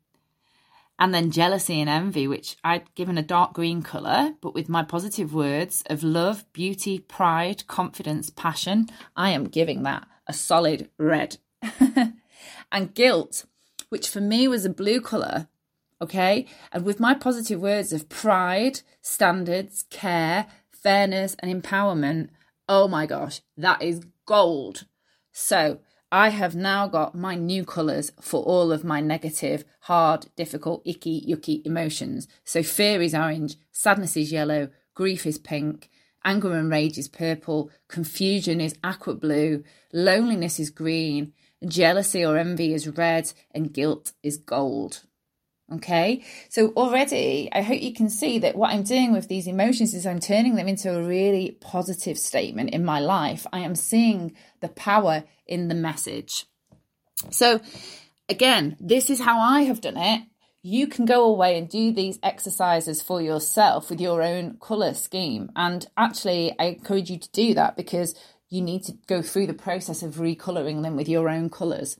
And 1.00 1.12
then 1.12 1.32
jealousy 1.32 1.82
and 1.82 1.90
envy, 1.90 2.28
which 2.28 2.56
I'd 2.64 2.94
given 2.94 3.18
a 3.18 3.24
dark 3.24 3.54
green 3.54 3.82
colour, 3.82 4.36
but 4.42 4.54
with 4.54 4.70
my 4.70 4.84
positive 4.84 5.34
words 5.34 5.84
of 5.88 6.04
love, 6.04 6.46
beauty, 6.54 7.00
pride, 7.00 7.66
confidence, 7.66 8.30
passion, 8.30 8.90
I 9.16 9.32
am 9.32 9.46
giving 9.46 9.82
that 9.84 10.08
a 10.28 10.34
solid 10.34 10.92
red. 11.00 11.38
and 12.72 12.94
guilt, 12.94 13.46
which 13.90 14.08
for 14.08 14.22
me 14.22 14.48
was 14.48 14.66
a 14.66 14.70
blue 14.70 15.02
colour, 15.02 15.48
okay? 16.00 16.46
And 16.72 16.86
with 16.86 17.00
my 17.00 17.16
positive 17.16 17.60
words 17.60 17.92
of 17.92 18.08
pride, 18.08 18.82
standards, 19.02 19.86
care, 19.90 20.46
fairness, 20.72 21.36
and 21.40 21.52
empowerment, 21.52 22.30
oh 22.68 22.88
my 22.88 23.08
gosh, 23.08 23.42
that 23.58 23.82
is 23.82 24.06
gold. 24.28 24.86
So 25.32 25.80
I 26.12 26.30
have 26.30 26.56
now 26.56 26.88
got 26.88 27.14
my 27.14 27.36
new 27.36 27.64
colours 27.64 28.12
for 28.20 28.42
all 28.44 28.72
of 28.72 28.84
my 28.84 29.00
negative, 29.00 29.64
hard, 29.82 30.26
difficult, 30.36 30.82
icky, 30.84 31.22
yucky 31.22 31.64
emotions. 31.66 32.28
So 32.44 32.64
fear 32.64 33.02
is 33.02 33.14
orange, 33.14 33.58
sadness 33.72 34.18
is 34.18 34.32
yellow, 34.32 34.70
grief 34.96 35.28
is 35.28 35.38
pink, 35.38 35.92
anger 36.26 36.56
and 36.56 36.72
rage 36.72 36.98
is 36.98 37.08
purple, 37.08 37.70
confusion 37.88 38.60
is 38.60 38.76
aqua 38.84 39.14
blue, 39.14 39.64
loneliness 39.94 40.60
is 40.60 40.72
green, 40.72 41.34
jealousy 41.68 42.26
or 42.26 42.38
envy 42.38 42.74
is 42.74 42.88
red, 42.88 43.32
and 43.52 43.72
guilt 43.72 44.14
is 44.24 44.38
gold. 44.38 45.04
Okay, 45.72 46.24
so 46.50 46.70
already 46.70 47.48
I 47.52 47.62
hope 47.62 47.82
you 47.82 47.94
can 47.94 48.10
see 48.10 48.40
that 48.40 48.56
what 48.56 48.72
I'm 48.72 48.82
doing 48.82 49.14
with 49.14 49.28
these 49.28 49.46
emotions 49.46 49.94
is 49.94 50.08
I'm 50.08 50.20
turning 50.20 50.56
them 50.56 50.68
into 50.68 50.96
a 50.96 51.04
really 51.04 51.58
positive 51.62 52.18
statement 52.18 52.72
in 52.72 52.84
my 52.84 53.00
life. 53.00 53.46
I 53.54 53.60
am 53.60 53.76
seeing 53.76 54.36
the 54.62 54.70
power 54.70 55.26
in 55.46 55.68
the 55.68 55.76
message. 55.76 56.48
So, 57.30 57.62
again, 58.28 58.78
this 58.80 59.12
is 59.12 59.20
how 59.20 59.40
I 59.40 59.64
have 59.64 59.82
done 59.82 59.98
it. 59.98 60.24
You 60.64 60.88
can 60.88 61.06
go 61.06 61.26
away 61.26 61.58
and 61.58 61.70
do 61.70 61.94
these 61.94 62.20
exercises 62.24 63.02
for 63.02 63.22
yourself 63.22 63.90
with 63.90 64.02
your 64.02 64.24
own 64.24 64.58
colour 64.60 64.94
scheme. 64.96 65.52
And 65.56 65.86
actually, 65.96 66.56
I 66.58 66.66
encourage 66.66 67.12
you 67.12 67.20
to 67.20 67.32
do 67.32 67.54
that 67.54 67.78
because 67.78 68.16
you 68.50 68.62
need 68.62 68.84
to 68.86 68.94
go 69.08 69.22
through 69.22 69.48
the 69.48 69.54
process 69.54 70.02
of 70.02 70.16
recolouring 70.16 70.82
them 70.82 70.96
with 70.96 71.08
your 71.08 71.30
own 71.30 71.50
colours. 71.50 71.98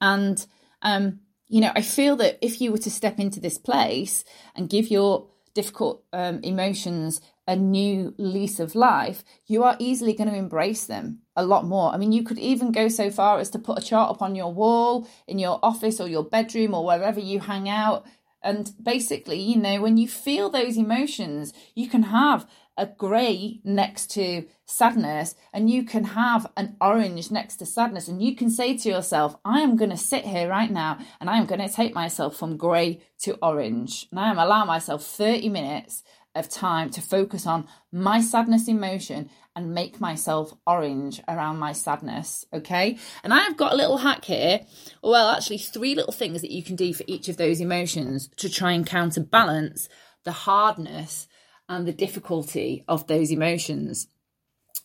And 0.00 0.44
um, 0.80 1.20
you 1.52 1.60
know, 1.60 1.70
I 1.76 1.82
feel 1.82 2.16
that 2.16 2.38
if 2.40 2.62
you 2.62 2.72
were 2.72 2.78
to 2.78 2.90
step 2.90 3.20
into 3.20 3.38
this 3.38 3.58
place 3.58 4.24
and 4.56 4.70
give 4.70 4.90
your 4.90 5.28
difficult 5.52 6.02
um, 6.10 6.40
emotions 6.42 7.20
a 7.46 7.54
new 7.54 8.14
lease 8.16 8.58
of 8.58 8.74
life, 8.74 9.22
you 9.44 9.62
are 9.62 9.76
easily 9.78 10.14
going 10.14 10.30
to 10.30 10.34
embrace 10.34 10.86
them 10.86 11.18
a 11.36 11.44
lot 11.44 11.66
more. 11.66 11.92
I 11.92 11.98
mean, 11.98 12.10
you 12.10 12.22
could 12.22 12.38
even 12.38 12.72
go 12.72 12.88
so 12.88 13.10
far 13.10 13.38
as 13.38 13.50
to 13.50 13.58
put 13.58 13.76
a 13.76 13.82
chart 13.82 14.10
up 14.10 14.22
on 14.22 14.34
your 14.34 14.50
wall 14.50 15.06
in 15.26 15.38
your 15.38 15.60
office 15.62 16.00
or 16.00 16.08
your 16.08 16.24
bedroom 16.24 16.72
or 16.72 16.86
wherever 16.86 17.20
you 17.20 17.40
hang 17.40 17.68
out. 17.68 18.06
And 18.42 18.72
basically, 18.82 19.38
you 19.38 19.56
know, 19.56 19.82
when 19.82 19.98
you 19.98 20.08
feel 20.08 20.48
those 20.48 20.78
emotions, 20.78 21.52
you 21.74 21.86
can 21.86 22.04
have 22.04 22.48
a 22.76 22.86
grey 22.86 23.60
next 23.64 24.10
to 24.10 24.46
sadness 24.64 25.34
and 25.52 25.68
you 25.68 25.84
can 25.84 26.04
have 26.04 26.50
an 26.56 26.76
orange 26.80 27.30
next 27.30 27.56
to 27.56 27.66
sadness 27.66 28.08
and 28.08 28.22
you 28.22 28.34
can 28.34 28.48
say 28.48 28.76
to 28.76 28.88
yourself 28.88 29.36
i 29.44 29.60
am 29.60 29.76
going 29.76 29.90
to 29.90 29.96
sit 29.96 30.24
here 30.24 30.48
right 30.48 30.70
now 30.70 30.98
and 31.20 31.28
i 31.28 31.36
am 31.36 31.44
going 31.44 31.60
to 31.60 31.68
take 31.68 31.94
myself 31.94 32.36
from 32.36 32.56
grey 32.56 33.00
to 33.18 33.36
orange 33.42 34.06
and 34.10 34.18
i 34.18 34.30
am 34.30 34.38
allow 34.38 34.64
myself 34.64 35.04
30 35.04 35.50
minutes 35.50 36.02
of 36.34 36.48
time 36.48 36.88
to 36.90 37.00
focus 37.00 37.46
on 37.46 37.68
my 37.92 38.20
sadness 38.20 38.68
emotion 38.68 39.28
and 39.54 39.74
make 39.74 40.00
myself 40.00 40.54
orange 40.66 41.20
around 41.28 41.58
my 41.58 41.72
sadness 41.72 42.46
okay? 42.54 42.96
And 43.22 43.34
i've 43.34 43.56
got 43.56 43.72
a 43.72 43.76
little 43.76 43.98
hack 43.98 44.24
here. 44.24 44.60
Well 45.02 45.28
actually 45.28 45.58
three 45.58 45.94
little 45.94 46.12
things 46.12 46.40
that 46.40 46.50
you 46.50 46.62
can 46.62 46.76
do 46.76 46.94
for 46.94 47.04
each 47.06 47.28
of 47.28 47.36
those 47.36 47.60
emotions 47.60 48.30
to 48.36 48.48
try 48.48 48.72
and 48.72 48.86
counterbalance 48.86 49.88
the 50.24 50.32
hardness 50.32 51.26
and 51.68 51.86
the 51.86 51.92
difficulty 51.92 52.84
of 52.88 53.06
those 53.06 53.30
emotions. 53.30 54.08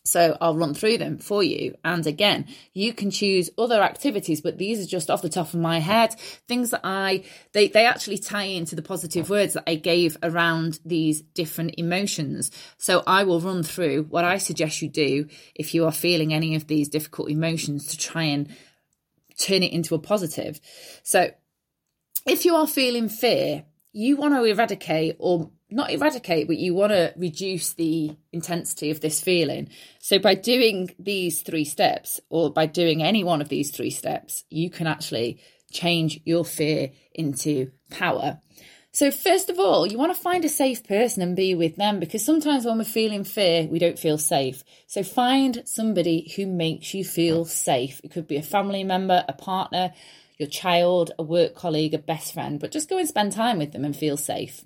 So 0.08 0.38
I'll 0.40 0.56
run 0.56 0.74
through 0.74 1.00
them 1.00 1.18
for 1.18 1.44
you. 1.44 1.76
And 1.84 2.08
again, 2.08 2.46
you 2.74 2.94
can 2.94 3.12
choose 3.12 3.50
other 3.58 3.82
activities, 3.82 4.40
but 4.40 4.58
these 4.58 4.82
are 4.82 4.88
just 4.88 5.10
off 5.10 5.22
the 5.22 5.28
top 5.28 5.54
of 5.54 5.60
my 5.60 5.80
head. 5.80 6.16
Things 6.48 6.72
that 6.72 6.82
I, 6.84 7.26
they, 7.52 7.68
they 7.68 7.86
actually 7.86 8.18
tie 8.18 8.44
into 8.44 8.76
the 8.76 8.82
positive 8.82 9.30
words 9.30 9.54
that 9.54 9.66
I 9.68 9.76
gave 9.76 10.16
around 10.24 10.80
these 10.86 11.22
different 11.22 11.76
emotions. 11.78 12.52
So 12.78 13.04
I 13.06 13.26
will 13.26 13.42
run 13.42 13.64
through 13.64 14.04
what 14.04 14.24
I 14.24 14.38
suggest 14.38 14.82
you 14.82 14.88
do 14.88 15.28
if 15.54 15.74
you 15.74 15.86
are 15.86 15.92
feeling 15.92 16.34
any 16.34 16.56
of 16.56 16.68
these 16.68 16.88
difficult 16.88 17.30
emotions 17.30 17.88
to 17.88 17.98
try 17.98 18.24
and 18.24 18.48
turn 19.38 19.62
it 19.62 19.74
into 19.74 19.94
a 19.94 20.00
positive. 20.00 20.62
So 21.04 21.32
if 22.26 22.46
you 22.46 22.56
are 22.56 22.68
feeling 22.68 23.10
fear, 23.10 23.66
you 23.92 24.16
want 24.16 24.36
to 24.36 24.44
eradicate 24.46 25.18
or 25.20 25.52
not 25.70 25.92
eradicate, 25.92 26.48
but 26.48 26.58
you 26.58 26.74
want 26.74 26.92
to 26.92 27.14
reduce 27.18 27.74
the 27.74 28.16
intensity 28.32 28.90
of 28.92 29.02
this 29.02 29.22
feeling. 29.22 29.70
So, 30.00 30.20
by 30.20 30.36
doing 30.36 30.92
these 30.98 31.42
three 31.42 31.66
steps, 31.66 32.20
or 32.30 32.52
by 32.52 32.66
doing 32.66 33.04
any 33.04 33.24
one 33.24 33.42
of 33.42 33.50
these 33.50 33.72
three 33.72 33.92
steps, 33.92 34.44
you 34.50 34.70
can 34.70 34.88
actually 34.88 35.42
change 35.72 36.20
your 36.26 36.46
fear 36.46 36.92
into 37.14 37.72
power. 37.90 38.40
So, 38.92 39.12
first 39.12 39.50
of 39.50 39.60
all, 39.60 39.86
you 39.86 39.98
want 39.98 40.16
to 40.16 40.22
find 40.22 40.44
a 40.46 40.50
safe 40.50 40.84
person 40.84 41.22
and 41.22 41.36
be 41.36 41.54
with 41.54 41.76
them 41.76 42.00
because 42.00 42.26
sometimes 42.26 42.66
when 42.66 42.78
we're 42.78 42.84
feeling 42.84 43.24
fear, 43.24 43.68
we 43.68 43.78
don't 43.78 44.00
feel 44.00 44.18
safe. 44.18 44.64
So, 44.88 45.04
find 45.04 45.64
somebody 45.66 46.34
who 46.36 46.48
makes 46.48 46.94
you 46.94 47.04
feel 47.04 47.46
safe. 47.46 48.00
It 48.04 48.12
could 48.12 48.28
be 48.28 48.38
a 48.38 48.42
family 48.42 48.84
member, 48.84 49.24
a 49.28 49.34
partner, 49.34 49.94
your 50.38 50.50
child, 50.50 51.12
a 51.20 51.24
work 51.24 51.56
colleague, 51.56 51.94
a 51.94 52.00
best 52.00 52.34
friend, 52.34 52.60
but 52.60 52.72
just 52.72 52.90
go 52.90 52.98
and 52.98 53.08
spend 53.08 53.34
time 53.34 53.58
with 53.60 53.74
them 53.74 53.84
and 53.84 53.96
feel 53.96 54.18
safe. 54.18 54.64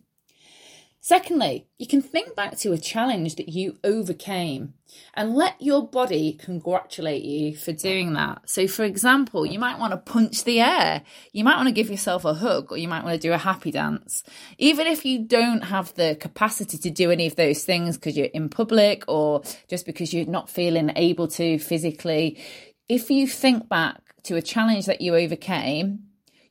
Secondly, 1.04 1.66
you 1.80 1.88
can 1.88 2.00
think 2.00 2.36
back 2.36 2.56
to 2.60 2.74
a 2.74 2.78
challenge 2.78 3.36
that 3.38 3.50
you 3.50 3.80
overcame 3.84 4.76
and 5.16 5.34
let 5.34 5.60
your 5.60 5.88
body 5.88 6.34
congratulate 6.34 7.24
you 7.24 7.58
for 7.58 7.72
doing 7.72 8.14
that. 8.14 8.48
So, 8.48 8.68
for 8.68 8.84
example, 8.84 9.44
you 9.44 9.58
might 9.58 9.80
want 9.80 9.94
to 9.94 9.98
punch 9.98 10.44
the 10.44 10.62
air, 10.62 11.02
you 11.34 11.44
might 11.44 11.56
want 11.56 11.70
to 11.70 11.74
give 11.74 11.90
yourself 11.90 12.24
a 12.24 12.36
hug, 12.36 12.72
or 12.72 12.78
you 12.78 12.88
might 12.88 13.04
want 13.04 13.20
to 13.20 13.28
do 13.28 13.34
a 13.34 13.40
happy 13.40 13.72
dance. 13.72 14.24
Even 14.60 14.86
if 14.86 15.04
you 15.04 15.26
don't 15.26 15.64
have 15.64 15.92
the 15.96 16.16
capacity 16.20 16.78
to 16.78 16.92
do 16.92 17.10
any 17.10 17.26
of 17.26 17.36
those 17.36 17.64
things 17.64 17.98
because 17.98 18.16
you're 18.16 18.28
in 18.28 18.48
public 18.48 19.04
or 19.08 19.42
just 19.68 19.88
because 19.88 20.14
you're 20.14 20.28
not 20.28 20.52
feeling 20.52 20.92
able 20.96 21.28
to 21.30 21.58
physically, 21.58 22.40
if 22.88 23.10
you 23.10 23.26
think 23.26 23.68
back 23.68 24.02
to 24.22 24.36
a 24.36 24.42
challenge 24.42 24.86
that 24.86 25.02
you 25.02 25.16
overcame, 25.16 26.04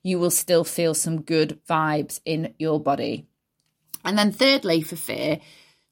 you 0.03 0.19
will 0.19 0.31
still 0.31 0.65
feel 0.65 0.93
some 0.93 1.23
good 1.23 1.61
vibes 1.69 2.19
in 2.25 2.53
your 2.59 2.81
body. 2.81 3.30
And 4.05 4.19
then, 4.19 4.33
thirdly, 4.33 4.83
for 4.83 4.97
fear, 4.97 5.41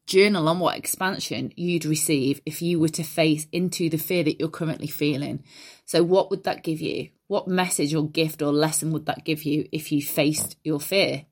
journal 0.08 0.48
on 0.48 0.58
what 0.58 0.76
expansion 0.76 1.52
you'd 1.54 1.84
receive 1.84 2.40
if 2.44 2.60
you 2.62 2.80
were 2.80 2.88
to 2.88 3.02
face 3.04 3.46
into 3.52 3.88
the 3.88 3.98
fear 3.98 4.24
that 4.24 4.40
you're 4.40 4.48
currently 4.48 4.88
feeling. 4.88 5.44
So, 5.84 6.02
what 6.02 6.30
would 6.30 6.44
that 6.44 6.64
give 6.64 6.80
you? 6.80 7.10
What 7.28 7.46
message 7.46 7.94
or 7.94 8.08
gift 8.08 8.42
or 8.42 8.52
lesson 8.52 8.90
would 8.92 9.06
that 9.06 9.24
give 9.24 9.44
you 9.44 9.68
if 9.70 9.92
you 9.92 10.02
faced 10.02 10.56
your 10.64 10.80
fear? 10.80 11.26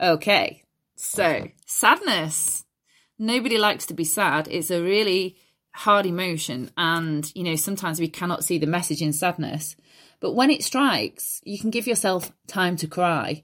Okay, 0.00 0.62
so 0.96 1.48
sadness. 1.66 2.64
Nobody 3.18 3.58
likes 3.58 3.86
to 3.86 3.94
be 3.94 4.04
sad. 4.04 4.48
It's 4.50 4.70
a 4.70 4.82
really 4.82 5.36
hard 5.74 6.06
emotion, 6.06 6.70
and 6.76 7.30
you 7.34 7.42
know, 7.42 7.56
sometimes 7.56 8.00
we 8.00 8.08
cannot 8.08 8.44
see 8.44 8.58
the 8.58 8.66
message 8.66 9.02
in 9.02 9.12
sadness. 9.12 9.76
But 10.20 10.34
when 10.34 10.50
it 10.50 10.62
strikes, 10.62 11.40
you 11.44 11.58
can 11.58 11.70
give 11.70 11.86
yourself 11.86 12.30
time 12.46 12.76
to 12.76 12.86
cry 12.86 13.42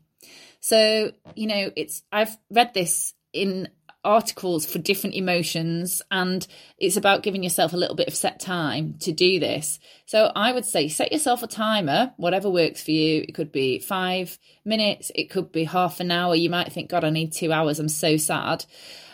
so, 0.66 1.12
you 1.36 1.46
know, 1.46 1.70
it's 1.76 2.02
I've 2.10 2.36
read 2.50 2.74
this 2.74 3.14
in 3.32 3.68
articles 4.02 4.66
for 4.66 4.80
different 4.80 5.14
emotions 5.14 6.02
and 6.10 6.44
it's 6.76 6.96
about 6.96 7.22
giving 7.22 7.44
yourself 7.44 7.72
a 7.72 7.76
little 7.76 7.94
bit 7.94 8.08
of 8.08 8.16
set 8.16 8.40
time 8.40 8.94
to 8.98 9.12
do 9.12 9.38
this. 9.38 9.78
So 10.06 10.32
I 10.34 10.50
would 10.50 10.64
say 10.64 10.88
set 10.88 11.12
yourself 11.12 11.44
a 11.44 11.46
timer, 11.46 12.14
whatever 12.16 12.50
works 12.50 12.82
for 12.82 12.90
you. 12.90 13.24
It 13.28 13.32
could 13.36 13.52
be 13.52 13.78
5 13.78 14.40
minutes, 14.64 15.12
it 15.14 15.30
could 15.30 15.52
be 15.52 15.62
half 15.62 16.00
an 16.00 16.10
hour. 16.10 16.34
You 16.34 16.50
might 16.50 16.72
think 16.72 16.90
god 16.90 17.04
I 17.04 17.10
need 17.10 17.32
2 17.32 17.52
hours. 17.52 17.78
I'm 17.78 17.88
so 17.88 18.16
sad. 18.16 18.64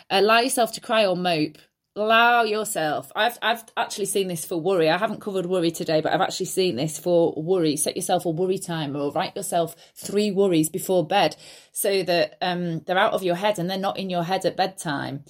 Uh, 0.09 0.21
allow 0.21 0.39
yourself 0.39 0.71
to 0.71 0.81
cry 0.81 1.05
or 1.05 1.15
mope 1.15 1.59
allow 1.95 2.43
yourself. 2.43 3.11
I've 3.15 3.37
i've 3.41 3.63
actually 3.77 4.05
seen 4.05 4.27
this 4.27 4.45
for 4.45 4.59
worry. 4.59 4.89
I 4.89 4.97
haven't 4.97 5.21
covered 5.21 5.45
worry 5.45 5.71
today 5.71 6.01
but 6.01 6.11
i've 6.11 6.21
actually 6.21 6.47
seen 6.47 6.75
this 6.75 6.97
for 6.97 7.33
worry. 7.37 7.77
Set 7.77 7.95
yourself 7.95 8.25
a 8.25 8.29
worry 8.29 8.57
timer 8.57 8.99
or 8.99 9.11
write 9.11 9.35
yourself 9.35 9.75
three 9.95 10.31
worries 10.31 10.69
before 10.69 11.05
bed 11.05 11.35
so 11.71 12.03
that 12.03 12.37
um 12.41 12.79
they're 12.81 12.97
out 12.97 13.13
of 13.13 13.23
your 13.23 13.35
head 13.35 13.59
and 13.59 13.69
they're 13.69 13.77
not 13.77 13.97
in 13.99 14.09
your 14.09 14.23
head 14.23 14.45
at 14.45 14.57
bedtime. 14.57 15.23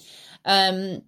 Um 0.44 1.02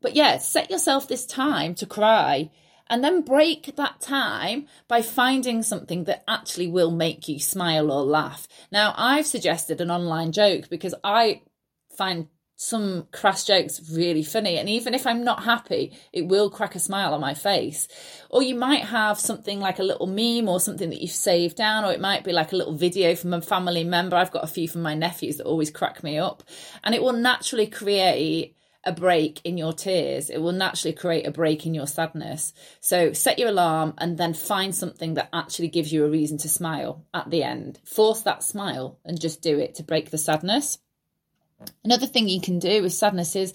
but 0.00 0.16
yeah 0.16 0.38
set 0.38 0.70
yourself 0.70 1.06
this 1.06 1.26
time 1.26 1.74
to 1.76 1.86
cry 1.86 2.50
and 2.90 3.04
then 3.04 3.20
break 3.20 3.76
that 3.76 4.00
time 4.00 4.66
by 4.88 5.02
finding 5.02 5.62
something 5.62 6.04
that 6.04 6.24
actually 6.26 6.66
will 6.66 6.90
make 6.90 7.28
you 7.28 7.38
smile 7.38 7.92
or 7.92 8.02
laugh. 8.02 8.48
Now 8.72 8.94
i've 8.96 9.26
suggested 9.26 9.80
an 9.80 9.92
online 9.92 10.32
joke 10.32 10.68
because 10.68 10.94
i 11.04 11.42
find 11.96 12.26
some 12.60 13.06
crass 13.12 13.44
jokes 13.44 13.80
really 13.92 14.22
funny 14.22 14.58
and 14.58 14.68
even 14.68 14.92
if 14.92 15.06
i'm 15.06 15.22
not 15.22 15.44
happy 15.44 15.96
it 16.12 16.26
will 16.26 16.50
crack 16.50 16.74
a 16.74 16.80
smile 16.80 17.14
on 17.14 17.20
my 17.20 17.34
face. 17.34 17.88
Or 18.30 18.42
you 18.42 18.54
might 18.54 18.84
have 18.84 19.18
something 19.18 19.60
like 19.60 19.78
a 19.78 19.82
little 19.84 20.06
meme 20.06 20.48
or 20.48 20.60
something 20.60 20.90
that 20.90 21.00
you've 21.00 21.10
saved 21.10 21.56
down 21.56 21.84
or 21.84 21.92
it 21.92 22.00
might 22.00 22.24
be 22.24 22.32
like 22.32 22.52
a 22.52 22.56
little 22.56 22.74
video 22.74 23.14
from 23.14 23.32
a 23.32 23.40
family 23.40 23.84
member. 23.84 24.16
I've 24.16 24.32
got 24.32 24.44
a 24.44 24.48
few 24.48 24.68
from 24.68 24.82
my 24.82 24.94
nephews 24.94 25.36
that 25.36 25.46
always 25.46 25.70
crack 25.70 26.02
me 26.02 26.18
up. 26.18 26.42
And 26.84 26.94
it 26.94 27.02
will 27.02 27.12
naturally 27.12 27.66
create 27.66 28.56
a 28.84 28.92
break 28.92 29.40
in 29.44 29.58
your 29.58 29.72
tears. 29.72 30.30
It 30.30 30.40
will 30.40 30.52
naturally 30.52 30.94
create 30.94 31.26
a 31.26 31.30
break 31.30 31.66
in 31.66 31.74
your 31.74 31.86
sadness. 31.86 32.52
So 32.80 33.12
set 33.12 33.38
your 33.38 33.48
alarm 33.48 33.94
and 33.98 34.16
then 34.16 34.34
find 34.34 34.74
something 34.74 35.14
that 35.14 35.28
actually 35.32 35.68
gives 35.68 35.92
you 35.92 36.04
a 36.04 36.10
reason 36.10 36.38
to 36.38 36.48
smile 36.48 37.04
at 37.12 37.30
the 37.30 37.42
end. 37.42 37.80
Force 37.84 38.22
that 38.22 38.42
smile 38.42 38.98
and 39.04 39.20
just 39.20 39.42
do 39.42 39.58
it 39.58 39.74
to 39.76 39.82
break 39.82 40.10
the 40.10 40.18
sadness 40.18 40.78
Another 41.84 42.06
thing 42.06 42.28
you 42.28 42.40
can 42.40 42.58
do 42.58 42.82
with 42.82 42.92
sadness 42.92 43.34
is 43.36 43.54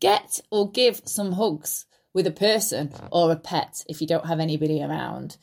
get 0.00 0.40
or 0.50 0.70
give 0.70 1.02
some 1.04 1.32
hugs 1.32 1.86
with 2.12 2.26
a 2.26 2.32
person 2.32 2.92
or 3.10 3.30
a 3.30 3.36
pet 3.36 3.84
if 3.88 4.00
you 4.00 4.06
don't 4.06 4.26
have 4.26 4.40
anybody 4.40 4.82
around. 4.82 5.36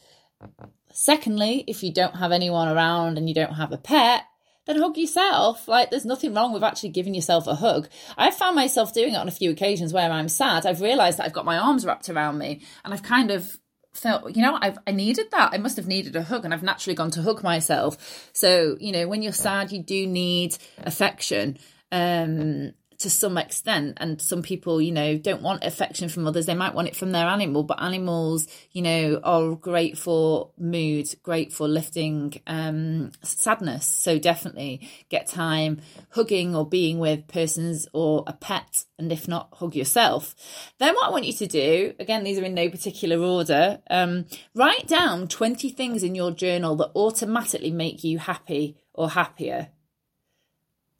Secondly, 0.91 1.63
if 1.67 1.83
you 1.83 1.93
don't 1.93 2.15
have 2.15 2.31
anyone 2.31 2.67
around 2.67 3.17
and 3.17 3.27
you 3.27 3.35
don't 3.35 3.53
have 3.53 3.71
a 3.71 3.77
pet, 3.77 4.23
then 4.65 4.79
hug 4.79 4.97
yourself. 4.97 5.67
Like, 5.67 5.89
there's 5.89 6.05
nothing 6.05 6.33
wrong 6.33 6.53
with 6.53 6.63
actually 6.63 6.89
giving 6.89 7.13
yourself 7.13 7.47
a 7.47 7.55
hug. 7.55 7.89
I've 8.17 8.35
found 8.35 8.55
myself 8.55 8.93
doing 8.93 9.13
it 9.13 9.17
on 9.17 9.27
a 9.27 9.31
few 9.31 9.51
occasions 9.51 9.93
where 9.93 10.09
I'm 10.11 10.29
sad. 10.29 10.65
I've 10.65 10.81
realised 10.81 11.19
that 11.19 11.25
I've 11.25 11.33
got 11.33 11.45
my 11.45 11.57
arms 11.57 11.85
wrapped 11.85 12.09
around 12.09 12.37
me 12.37 12.61
and 12.83 12.93
I've 12.93 13.03
kind 13.03 13.31
of 13.31 13.57
felt, 13.93 14.35
you 14.35 14.41
know, 14.41 14.57
I've, 14.61 14.77
I 14.87 14.91
needed 14.91 15.31
that. 15.31 15.53
I 15.53 15.57
must 15.57 15.77
have 15.77 15.87
needed 15.87 16.15
a 16.15 16.23
hug 16.23 16.45
and 16.45 16.53
I've 16.53 16.63
naturally 16.63 16.95
gone 16.95 17.11
to 17.11 17.21
hug 17.21 17.43
myself. 17.43 18.29
So, 18.33 18.77
you 18.79 18.91
know, 18.91 19.07
when 19.07 19.21
you're 19.21 19.33
sad, 19.33 19.71
you 19.71 19.83
do 19.83 20.07
need 20.07 20.57
affection. 20.79 21.57
Um, 21.93 22.73
to 23.03 23.09
some 23.09 23.37
extent. 23.37 23.97
And 23.99 24.21
some 24.21 24.41
people 24.41 24.81
you 24.81 24.91
know 24.91 25.17
don't 25.17 25.41
want 25.41 25.63
affection 25.63 26.09
from 26.09 26.25
others. 26.25 26.45
They 26.45 26.55
might 26.55 26.73
want 26.73 26.87
it 26.87 26.95
from 26.95 27.11
their 27.11 27.27
animal 27.27 27.63
but 27.63 27.81
animals 27.81 28.47
you 28.71 28.81
know 28.81 29.19
are 29.23 29.55
great 29.55 29.97
for 29.97 30.51
mood 30.57 31.13
great 31.21 31.51
for 31.53 31.67
lifting 31.67 32.41
um 32.47 33.11
sadness. 33.21 33.85
So 33.85 34.17
definitely 34.17 34.89
get 35.09 35.27
time 35.27 35.81
hugging 36.11 36.55
or 36.55 36.65
being 36.65 36.97
with 36.97 37.27
persons 37.27 37.87
or 37.93 38.23
a 38.25 38.33
pet 38.33 38.85
and 38.97 39.11
if 39.11 39.27
not 39.27 39.49
hug 39.53 39.75
yourself. 39.75 40.35
Then 40.79 40.95
what 40.95 41.07
i 41.07 41.11
want 41.11 41.25
you 41.25 41.33
to 41.33 41.47
do 41.47 41.93
again 41.99 42.23
these 42.23 42.39
are 42.39 42.43
in 42.43 42.53
no 42.53 42.69
particular 42.69 43.17
order 43.17 43.81
um 43.89 44.25
write 44.55 44.87
down 44.87 45.27
20 45.27 45.69
things 45.69 46.03
in 46.03 46.15
your 46.15 46.31
journal 46.31 46.75
that 46.77 46.91
automatically 46.95 47.71
make 47.71 48.03
you 48.03 48.17
happy 48.17 48.77
or 48.93 49.09
happier 49.09 49.69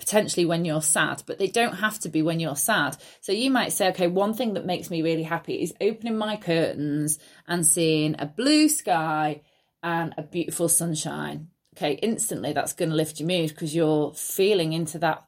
potentially 0.04 0.46
when 0.46 0.66
you're 0.66 0.82
sad, 0.82 1.24
but 1.26 1.40
they 1.40 1.48
don't 1.48 1.76
have 1.76 1.98
to 2.00 2.10
be 2.10 2.22
when 2.22 2.42
you're 2.42 2.58
sad. 2.58 2.98
So 3.22 3.32
you 3.32 3.50
might 3.50 3.72
say, 3.72 3.88
okay, 3.90 4.08
one 4.08 4.34
thing 4.34 4.56
that 4.56 4.66
makes 4.66 4.90
me 4.90 5.02
really 5.02 5.24
happy 5.24 5.62
is 5.62 5.74
opening 5.80 6.18
my 6.18 6.36
curtains 6.36 7.20
and 7.48 7.66
seeing 7.66 8.16
a 8.20 8.26
blue 8.26 8.68
sky 8.68 9.42
and 9.82 10.14
a 10.18 10.24
beautiful 10.24 10.68
sunshine. 10.68 11.48
Okay, 11.78 11.94
instantly 11.94 12.52
that's 12.52 12.74
going 12.74 12.90
to 12.90 12.96
lift 12.96 13.20
your 13.20 13.28
mood 13.28 13.50
because 13.50 13.74
you're 13.74 14.14
feeling 14.14 14.74
into 14.74 15.00
that 15.00 15.26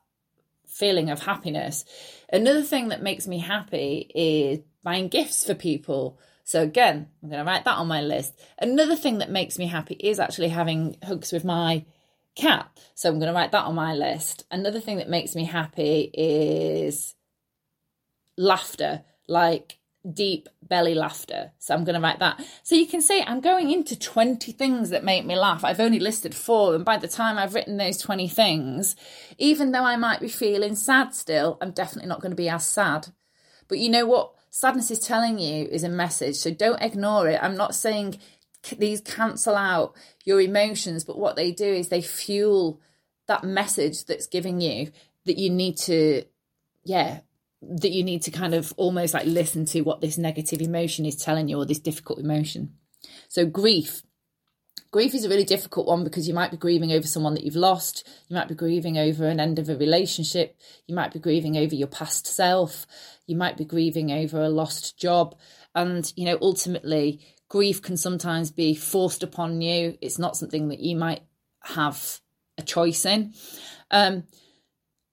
feeling 0.68 1.10
of 1.10 1.22
happiness. 1.22 1.86
Another 2.32 2.62
thing 2.62 2.90
that 2.90 3.02
makes 3.02 3.28
me 3.28 3.40
happy 3.40 4.12
is 4.14 4.60
buying 4.84 5.08
gifts 5.08 5.46
for 5.46 5.56
people. 5.56 6.20
So 6.44 6.62
again, 6.62 7.08
I'm 7.24 7.30
going 7.30 7.44
to 7.44 7.50
write 7.50 7.64
that 7.64 7.78
on 7.78 7.88
my 7.88 8.02
list. 8.02 8.38
Another 8.60 8.98
thing 8.98 9.20
that 9.20 9.32
makes 9.32 9.58
me 9.58 9.68
happy 9.68 9.96
is 9.96 10.20
actually 10.20 10.50
having 10.50 10.98
hugs 11.02 11.32
with 11.32 11.46
my 11.46 11.86
cat. 12.36 12.70
So 12.94 13.10
I'm 13.10 13.20
going 13.20 13.32
to 13.32 13.38
write 13.38 13.52
that 13.52 13.66
on 13.66 13.76
my 13.76 13.94
list. 13.94 14.46
Another 14.52 14.80
thing 14.80 14.98
that 14.98 15.10
makes 15.10 15.36
me 15.36 15.46
happy 15.46 16.12
is 16.14 17.16
laughter, 18.38 19.04
like 19.28 19.80
deep 20.14 20.50
belly 20.62 20.94
laughter. 20.94 21.52
So 21.58 21.74
I'm 21.74 21.84
going 21.84 21.96
to 21.96 22.02
write 22.02 22.20
that. 22.20 22.40
So 22.64 22.76
you 22.76 22.86
can 22.86 23.02
see 23.02 23.22
I'm 23.22 23.42
going 23.42 23.72
into 23.72 23.98
20 23.98 24.52
things 24.52 24.90
that 24.92 25.04
make 25.04 25.26
me 25.26 25.36
laugh. 25.36 25.64
I've 25.64 25.80
only 25.80 26.00
listed 26.00 26.36
four. 26.36 26.76
And 26.76 26.86
by 26.86 26.98
the 26.98 27.08
time 27.08 27.38
I've 27.38 27.56
written 27.56 27.78
those 27.78 27.98
20 27.98 28.28
things, 28.28 28.96
even 29.38 29.72
though 29.72 29.84
I 29.84 29.96
might 29.96 30.20
be 30.20 30.30
feeling 30.30 30.76
sad 30.76 31.14
still, 31.14 31.58
I'm 31.62 31.72
definitely 31.72 32.10
not 32.10 32.22
going 32.22 32.32
to 32.32 32.36
be 32.36 32.50
as 32.50 32.66
sad. 32.66 33.08
But 33.68 33.80
you 33.80 33.90
know 33.90 34.06
what? 34.06 34.32
Sadness 34.52 34.90
is 34.90 35.00
telling 35.00 35.38
you 35.38 35.66
is 35.66 35.84
a 35.84 35.90
message. 35.90 36.36
So 36.38 36.52
don't 36.52 36.82
ignore 36.82 37.28
it. 37.28 37.40
I'm 37.42 37.58
not 37.58 37.76
saying 37.76 38.20
these 38.78 39.02
cancel 39.02 39.56
out 39.56 39.96
your 40.24 40.42
emotions, 40.42 41.04
but 41.04 41.18
what 41.18 41.36
they 41.36 41.52
do 41.52 41.66
is 41.66 41.90
they 41.90 42.02
fuel 42.02 42.82
that 43.28 43.44
message 43.44 44.06
that's 44.06 44.28
giving 44.28 44.62
you 44.62 44.92
that 45.26 45.38
you 45.38 45.50
need 45.50 45.78
to, 45.78 46.24
yeah, 46.84 47.20
that 47.62 47.92
you 47.92 48.04
need 48.04 48.22
to 48.24 48.32
kind 48.32 48.54
of 48.54 48.74
almost 48.78 49.14
like 49.14 49.26
listen 49.26 49.66
to 49.66 49.82
what 49.82 50.02
this 50.02 50.18
negative 50.18 50.62
emotion 50.62 51.06
is 51.06 51.16
telling 51.16 51.48
you 51.48 51.58
or 51.58 51.66
this 51.66 51.80
difficult 51.80 52.20
emotion. 52.20 52.74
So, 53.28 53.46
grief. 53.46 54.04
Grief 54.92 55.14
is 55.14 55.26
a 55.26 55.30
really 55.30 55.44
difficult 55.44 55.88
one 55.88 56.06
because 56.06 56.26
you 56.26 56.34
might 56.34 56.52
be 56.52 56.58
grieving 56.58 56.94
over 56.94 57.06
someone 57.06 57.34
that 57.34 57.44
you've 57.44 57.56
lost. 57.56 58.08
You 58.30 58.36
might 58.36 58.48
be 58.48 58.56
grieving 58.56 58.98
over 58.98 59.28
an 59.28 59.42
end 59.42 59.60
of 59.60 59.68
a 59.68 59.76
relationship. 59.76 60.58
You 60.88 60.96
might 60.96 61.12
be 61.12 61.20
grieving 61.20 61.58
over 61.58 61.76
your 61.76 61.90
past 61.90 62.26
self. 62.26 62.88
You 63.26 63.36
might 63.36 63.58
be 63.58 63.66
grieving 63.66 64.12
over 64.12 64.42
a 64.42 64.48
lost 64.48 64.98
job. 64.98 65.36
And, 65.74 66.12
you 66.16 66.26
know, 66.26 66.38
ultimately, 66.42 67.20
grief 67.50 67.82
can 67.82 67.98
sometimes 67.98 68.52
be 68.52 68.76
forced 68.76 69.24
upon 69.24 69.62
you. 69.62 69.98
It's 70.02 70.20
not 70.20 70.38
something 70.38 70.70
that 70.70 70.80
you 70.80 70.96
might 70.96 71.22
have 71.64 72.20
a 72.58 72.62
choice 72.62 73.06
in. 73.06 73.34
Um, 73.92 74.24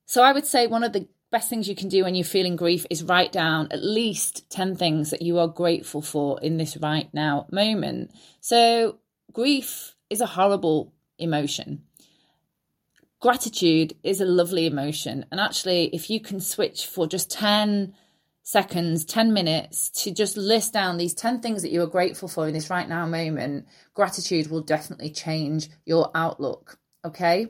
so 0.06 0.22
I 0.22 0.32
would 0.32 0.46
say 0.46 0.66
one 0.66 0.84
of 0.84 0.92
the 0.92 1.08
best 1.30 1.48
things 1.48 1.68
you 1.68 1.74
can 1.74 1.88
do 1.88 2.04
when 2.04 2.14
you're 2.14 2.24
feeling 2.24 2.56
grief 2.56 2.84
is 2.90 3.02
write 3.02 3.32
down 3.32 3.68
at 3.70 3.82
least 3.82 4.50
10 4.50 4.76
things 4.76 5.10
that 5.10 5.22
you 5.22 5.38
are 5.38 5.48
grateful 5.48 6.02
for 6.02 6.38
in 6.40 6.58
this 6.58 6.76
right 6.76 7.08
now 7.14 7.46
moment. 7.50 8.10
So 8.40 8.98
grief 9.32 9.96
is 10.10 10.20
a 10.20 10.26
horrible 10.26 10.92
emotion. 11.18 11.84
Gratitude 13.20 13.94
is 14.02 14.20
a 14.20 14.26
lovely 14.26 14.66
emotion. 14.66 15.24
And 15.30 15.40
actually, 15.40 15.86
if 15.94 16.10
you 16.10 16.20
can 16.20 16.40
switch 16.40 16.86
for 16.86 17.06
just 17.06 17.30
10 17.30 17.94
seconds, 18.42 19.04
10 19.04 19.32
minutes 19.32 19.90
to 19.90 20.10
just 20.10 20.36
list 20.36 20.72
down 20.72 20.96
these 20.96 21.14
10 21.14 21.40
things 21.40 21.62
that 21.62 21.70
you 21.70 21.82
are 21.82 21.86
grateful 21.86 22.28
for 22.28 22.46
in 22.46 22.54
this 22.54 22.70
right 22.70 22.88
now 22.88 23.06
moment, 23.06 23.66
gratitude 23.94 24.50
will 24.50 24.62
definitely 24.62 25.10
change 25.10 25.68
your 25.84 26.10
outlook. 26.14 26.78
Okay. 27.04 27.48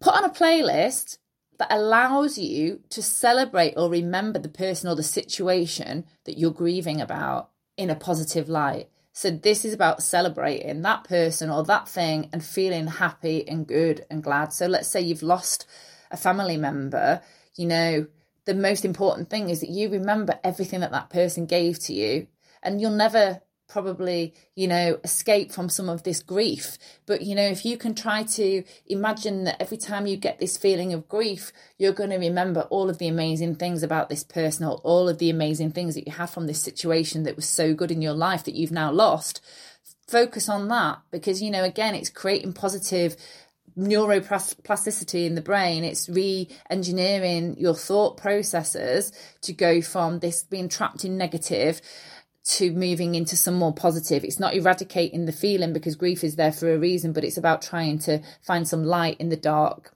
Put 0.00 0.14
on 0.14 0.24
a 0.24 0.30
playlist 0.30 1.18
that 1.58 1.72
allows 1.72 2.38
you 2.38 2.80
to 2.90 3.02
celebrate 3.02 3.74
or 3.76 3.88
remember 3.88 4.38
the 4.38 4.48
person 4.48 4.88
or 4.88 4.96
the 4.96 5.02
situation 5.02 6.04
that 6.24 6.38
you're 6.38 6.50
grieving 6.50 7.00
about 7.00 7.50
in 7.76 7.90
a 7.90 7.94
positive 7.94 8.48
light. 8.48 8.88
So, 9.12 9.30
this 9.30 9.64
is 9.64 9.74
about 9.74 10.02
celebrating 10.02 10.82
that 10.82 11.04
person 11.04 11.50
or 11.50 11.62
that 11.64 11.86
thing 11.86 12.30
and 12.32 12.42
feeling 12.42 12.86
happy 12.86 13.46
and 13.46 13.66
good 13.66 14.06
and 14.10 14.22
glad. 14.22 14.52
So, 14.52 14.66
let's 14.66 14.88
say 14.88 15.02
you've 15.02 15.22
lost 15.22 15.66
a 16.10 16.16
family 16.16 16.56
member, 16.56 17.20
you 17.54 17.66
know, 17.66 18.06
the 18.44 18.54
most 18.54 18.84
important 18.84 19.30
thing 19.30 19.48
is 19.48 19.60
that 19.60 19.70
you 19.70 19.88
remember 19.88 20.38
everything 20.42 20.80
that 20.80 20.92
that 20.92 21.10
person 21.10 21.46
gave 21.46 21.78
to 21.80 21.92
you. 21.92 22.26
And 22.62 22.80
you'll 22.80 22.90
never 22.90 23.40
probably 23.68 24.34
you 24.54 24.68
know 24.68 25.00
escape 25.02 25.50
from 25.50 25.68
some 25.68 25.88
of 25.88 26.02
this 26.02 26.22
grief. 26.22 26.76
But 27.06 27.22
you 27.22 27.34
know 27.34 27.46
if 27.46 27.64
you 27.64 27.78
can 27.78 27.94
try 27.94 28.22
to 28.22 28.62
imagine 28.86 29.44
that 29.44 29.60
every 29.60 29.78
time 29.78 30.06
you 30.06 30.16
get 30.16 30.38
this 30.38 30.58
feeling 30.58 30.92
of 30.92 31.08
grief 31.08 31.52
you're 31.78 31.94
going 31.94 32.10
to 32.10 32.18
remember 32.18 32.62
all 32.68 32.90
of 32.90 32.98
the 32.98 33.08
amazing 33.08 33.54
things 33.56 33.82
about 33.82 34.10
this 34.10 34.24
person 34.24 34.66
or 34.66 34.76
all 34.84 35.08
of 35.08 35.18
the 35.18 35.30
amazing 35.30 35.70
things 35.70 35.94
that 35.94 36.06
you 36.06 36.12
had 36.12 36.26
from 36.26 36.46
this 36.46 36.60
situation 36.60 37.22
that 37.22 37.34
was 37.34 37.48
so 37.48 37.72
good 37.72 37.90
in 37.90 38.02
your 38.02 38.12
life 38.12 38.44
that 38.44 38.54
you've 38.54 38.70
now 38.70 38.92
lost 38.92 39.40
focus 40.06 40.48
on 40.48 40.68
that. 40.68 40.98
Because 41.10 41.42
you 41.42 41.50
know 41.50 41.64
again 41.64 41.94
it's 41.94 42.10
creating 42.10 42.52
positive 42.52 43.16
neuroplasticity 43.78 45.26
in 45.26 45.34
the 45.34 45.42
brain. 45.42 45.84
It's 45.84 46.08
re 46.08 46.48
engineering 46.70 47.56
your 47.58 47.74
thought 47.74 48.16
processes 48.16 49.12
to 49.42 49.52
go 49.52 49.80
from 49.80 50.18
this 50.18 50.42
being 50.44 50.68
trapped 50.68 51.04
in 51.04 51.16
negative 51.16 51.80
to 52.44 52.72
moving 52.72 53.14
into 53.14 53.36
some 53.36 53.54
more 53.54 53.72
positive. 53.72 54.24
It's 54.24 54.40
not 54.40 54.54
eradicating 54.54 55.26
the 55.26 55.32
feeling 55.32 55.72
because 55.72 55.94
grief 55.94 56.24
is 56.24 56.36
there 56.36 56.52
for 56.52 56.72
a 56.72 56.78
reason, 56.78 57.12
but 57.12 57.24
it's 57.24 57.36
about 57.36 57.62
trying 57.62 57.98
to 58.00 58.20
find 58.40 58.66
some 58.66 58.84
light 58.84 59.16
in 59.20 59.28
the 59.28 59.36
dark. 59.36 59.94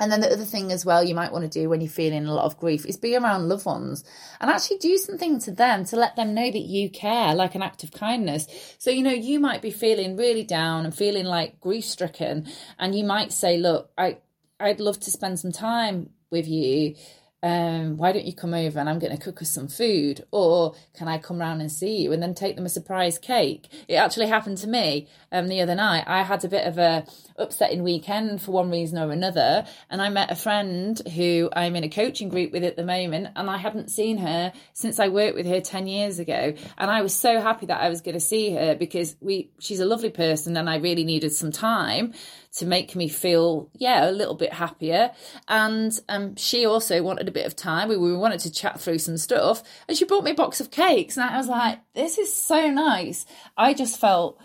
And 0.00 0.10
then 0.10 0.22
the 0.22 0.32
other 0.32 0.46
thing 0.46 0.72
as 0.72 0.84
well 0.84 1.04
you 1.04 1.14
might 1.14 1.30
want 1.30 1.44
to 1.44 1.60
do 1.60 1.68
when 1.68 1.82
you're 1.82 1.90
feeling 1.90 2.26
a 2.26 2.34
lot 2.34 2.46
of 2.46 2.58
grief 2.58 2.86
is 2.86 2.96
be 2.96 3.14
around 3.14 3.48
loved 3.48 3.66
ones 3.66 4.02
and 4.40 4.50
actually 4.50 4.78
do 4.78 4.96
something 4.96 5.38
to 5.40 5.52
them 5.52 5.84
to 5.84 5.96
let 5.96 6.16
them 6.16 6.34
know 6.34 6.50
that 6.50 6.58
you 6.58 6.88
care, 6.88 7.34
like 7.34 7.54
an 7.54 7.62
act 7.62 7.84
of 7.84 7.92
kindness. 7.92 8.46
So, 8.78 8.90
you 8.90 9.02
know, 9.02 9.12
you 9.12 9.38
might 9.38 9.60
be 9.60 9.70
feeling 9.70 10.16
really 10.16 10.42
down 10.42 10.86
and 10.86 10.94
feeling 10.94 11.26
like 11.26 11.60
grief 11.60 11.84
stricken, 11.84 12.48
and 12.78 12.94
you 12.94 13.04
might 13.04 13.32
say, 13.32 13.58
Look, 13.58 13.90
I, 13.98 14.18
I'd 14.58 14.80
love 14.80 14.98
to 15.00 15.10
spend 15.10 15.38
some 15.38 15.52
time 15.52 16.10
with 16.30 16.48
you 16.48 16.94
um, 17.42 17.96
why 17.96 18.12
don't 18.12 18.26
you 18.26 18.34
come 18.34 18.52
over 18.52 18.78
and 18.78 18.88
I'm 18.88 18.98
going 18.98 19.16
to 19.16 19.22
cook 19.22 19.40
us 19.40 19.50
some 19.50 19.68
food? 19.68 20.24
Or 20.30 20.74
can 20.94 21.08
I 21.08 21.18
come 21.18 21.38
round 21.38 21.60
and 21.60 21.72
see 21.72 22.02
you 22.02 22.12
and 22.12 22.22
then 22.22 22.34
take 22.34 22.56
them 22.56 22.66
a 22.66 22.70
surprise 22.70 23.18
cake? 23.18 23.68
It 23.88 23.94
actually 23.94 24.26
happened 24.26 24.58
to 24.58 24.68
me 24.68 25.08
um, 25.32 25.48
the 25.48 25.60
other 25.62 25.74
night. 25.74 26.04
I 26.06 26.22
had 26.22 26.44
a 26.44 26.48
bit 26.48 26.66
of 26.66 26.76
a 26.78 27.06
upsetting 27.36 27.82
weekend 27.82 28.42
for 28.42 28.52
one 28.52 28.70
reason 28.70 28.98
or 28.98 29.10
another. 29.10 29.64
And 29.88 30.02
I 30.02 30.10
met 30.10 30.30
a 30.30 30.36
friend 30.36 31.00
who 31.14 31.48
I'm 31.54 31.76
in 31.76 31.84
a 31.84 31.88
coaching 31.88 32.28
group 32.28 32.52
with 32.52 32.64
at 32.64 32.76
the 32.76 32.84
moment. 32.84 33.28
And 33.36 33.48
I 33.48 33.56
hadn't 33.56 33.90
seen 33.90 34.18
her 34.18 34.52
since 34.74 34.98
I 34.98 35.08
worked 35.08 35.36
with 35.36 35.46
her 35.46 35.60
10 35.60 35.86
years 35.86 36.18
ago. 36.18 36.52
And 36.76 36.90
I 36.90 37.00
was 37.00 37.14
so 37.14 37.40
happy 37.40 37.66
that 37.66 37.80
I 37.80 37.88
was 37.88 38.02
going 38.02 38.14
to 38.14 38.20
see 38.20 38.52
her 38.54 38.74
because 38.74 39.16
we, 39.20 39.50
she's 39.58 39.80
a 39.80 39.86
lovely 39.86 40.10
person 40.10 40.56
and 40.56 40.68
I 40.68 40.76
really 40.76 41.04
needed 41.04 41.32
some 41.32 41.52
time 41.52 42.12
to 42.56 42.66
make 42.66 42.96
me 42.96 43.08
feel, 43.08 43.70
yeah, 43.74 44.08
a 44.08 44.12
little 44.12 44.34
bit 44.34 44.52
happier. 44.52 45.12
And 45.46 45.98
um, 46.08 46.36
she 46.36 46.66
also 46.66 47.02
wanted 47.02 47.28
a 47.28 47.32
bit 47.32 47.46
of 47.46 47.54
time. 47.54 47.88
We, 47.88 47.96
we 47.96 48.16
wanted 48.16 48.40
to 48.40 48.52
chat 48.52 48.80
through 48.80 48.98
some 48.98 49.18
stuff. 49.18 49.62
And 49.86 49.96
she 49.96 50.04
brought 50.04 50.24
me 50.24 50.32
a 50.32 50.34
box 50.34 50.60
of 50.60 50.70
cakes. 50.70 51.16
And 51.16 51.28
I 51.28 51.36
was 51.36 51.48
like, 51.48 51.78
this 51.94 52.18
is 52.18 52.32
so 52.32 52.68
nice. 52.70 53.24
I 53.56 53.72
just 53.72 54.00
felt 54.00 54.40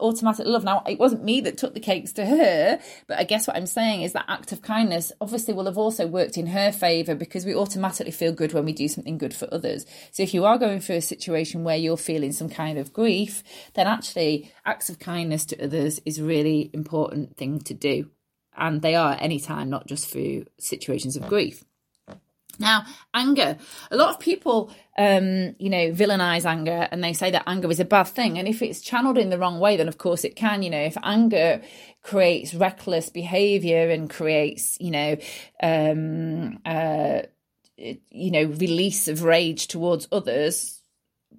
automatic 0.00 0.46
love. 0.46 0.64
Now, 0.64 0.82
it 0.88 0.98
wasn't 0.98 1.24
me 1.24 1.40
that 1.42 1.58
took 1.58 1.74
the 1.74 1.80
cakes 1.80 2.12
to 2.12 2.26
her, 2.26 2.78
but 3.06 3.18
I 3.18 3.24
guess 3.24 3.46
what 3.46 3.56
I'm 3.56 3.66
saying 3.66 4.02
is 4.02 4.12
that 4.12 4.26
act 4.28 4.52
of 4.52 4.62
kindness 4.62 5.12
obviously 5.20 5.54
will 5.54 5.64
have 5.64 5.78
also 5.78 6.06
worked 6.06 6.38
in 6.38 6.46
her 6.48 6.70
favour 6.70 7.14
because 7.14 7.44
we 7.44 7.54
automatically 7.54 8.12
feel 8.12 8.32
good 8.32 8.52
when 8.52 8.64
we 8.64 8.72
do 8.72 8.88
something 8.88 9.18
good 9.18 9.34
for 9.34 9.52
others. 9.52 9.84
So 10.12 10.22
if 10.22 10.34
you 10.34 10.44
are 10.44 10.58
going 10.58 10.80
through 10.80 10.96
a 10.96 11.02
situation 11.02 11.64
where 11.64 11.76
you're 11.76 11.96
feeling 11.96 12.32
some 12.32 12.48
kind 12.48 12.78
of 12.78 12.92
grief, 12.92 13.42
then 13.74 13.86
actually 13.86 14.52
acts 14.64 14.88
of 14.88 14.98
kindness 14.98 15.44
to 15.46 15.64
others 15.64 16.00
is 16.04 16.18
a 16.18 16.24
really 16.24 16.70
important 16.72 17.36
thing 17.36 17.60
to 17.60 17.74
do. 17.74 18.10
And 18.56 18.82
they 18.82 18.94
are 18.94 19.16
any 19.20 19.40
time, 19.40 19.68
not 19.68 19.86
just 19.86 20.08
through 20.08 20.46
situations 20.58 21.16
of 21.16 21.28
grief. 21.28 21.64
Now, 22.58 22.84
anger. 23.12 23.58
A 23.90 23.96
lot 23.96 24.10
of 24.10 24.20
people, 24.20 24.72
um, 24.98 25.54
you 25.58 25.68
know, 25.68 25.90
villainize 25.92 26.44
anger 26.44 26.88
and 26.90 27.04
they 27.04 27.12
say 27.12 27.30
that 27.30 27.44
anger 27.46 27.70
is 27.70 27.80
a 27.80 27.84
bad 27.84 28.04
thing. 28.04 28.38
And 28.38 28.48
if 28.48 28.62
it's 28.62 28.80
channeled 28.80 29.18
in 29.18 29.30
the 29.30 29.38
wrong 29.38 29.60
way, 29.60 29.76
then 29.76 29.88
of 29.88 29.98
course 29.98 30.24
it 30.24 30.36
can. 30.36 30.62
You 30.62 30.70
know, 30.70 30.80
if 30.80 30.96
anger 31.02 31.60
creates 32.02 32.54
reckless 32.54 33.10
behavior 33.10 33.90
and 33.90 34.08
creates, 34.08 34.78
you 34.80 34.90
know, 34.90 35.16
um, 35.62 36.58
uh, 36.64 37.22
you 37.76 38.30
know, 38.30 38.44
release 38.44 39.06
of 39.08 39.22
rage 39.22 39.66
towards 39.66 40.08
others, 40.10 40.80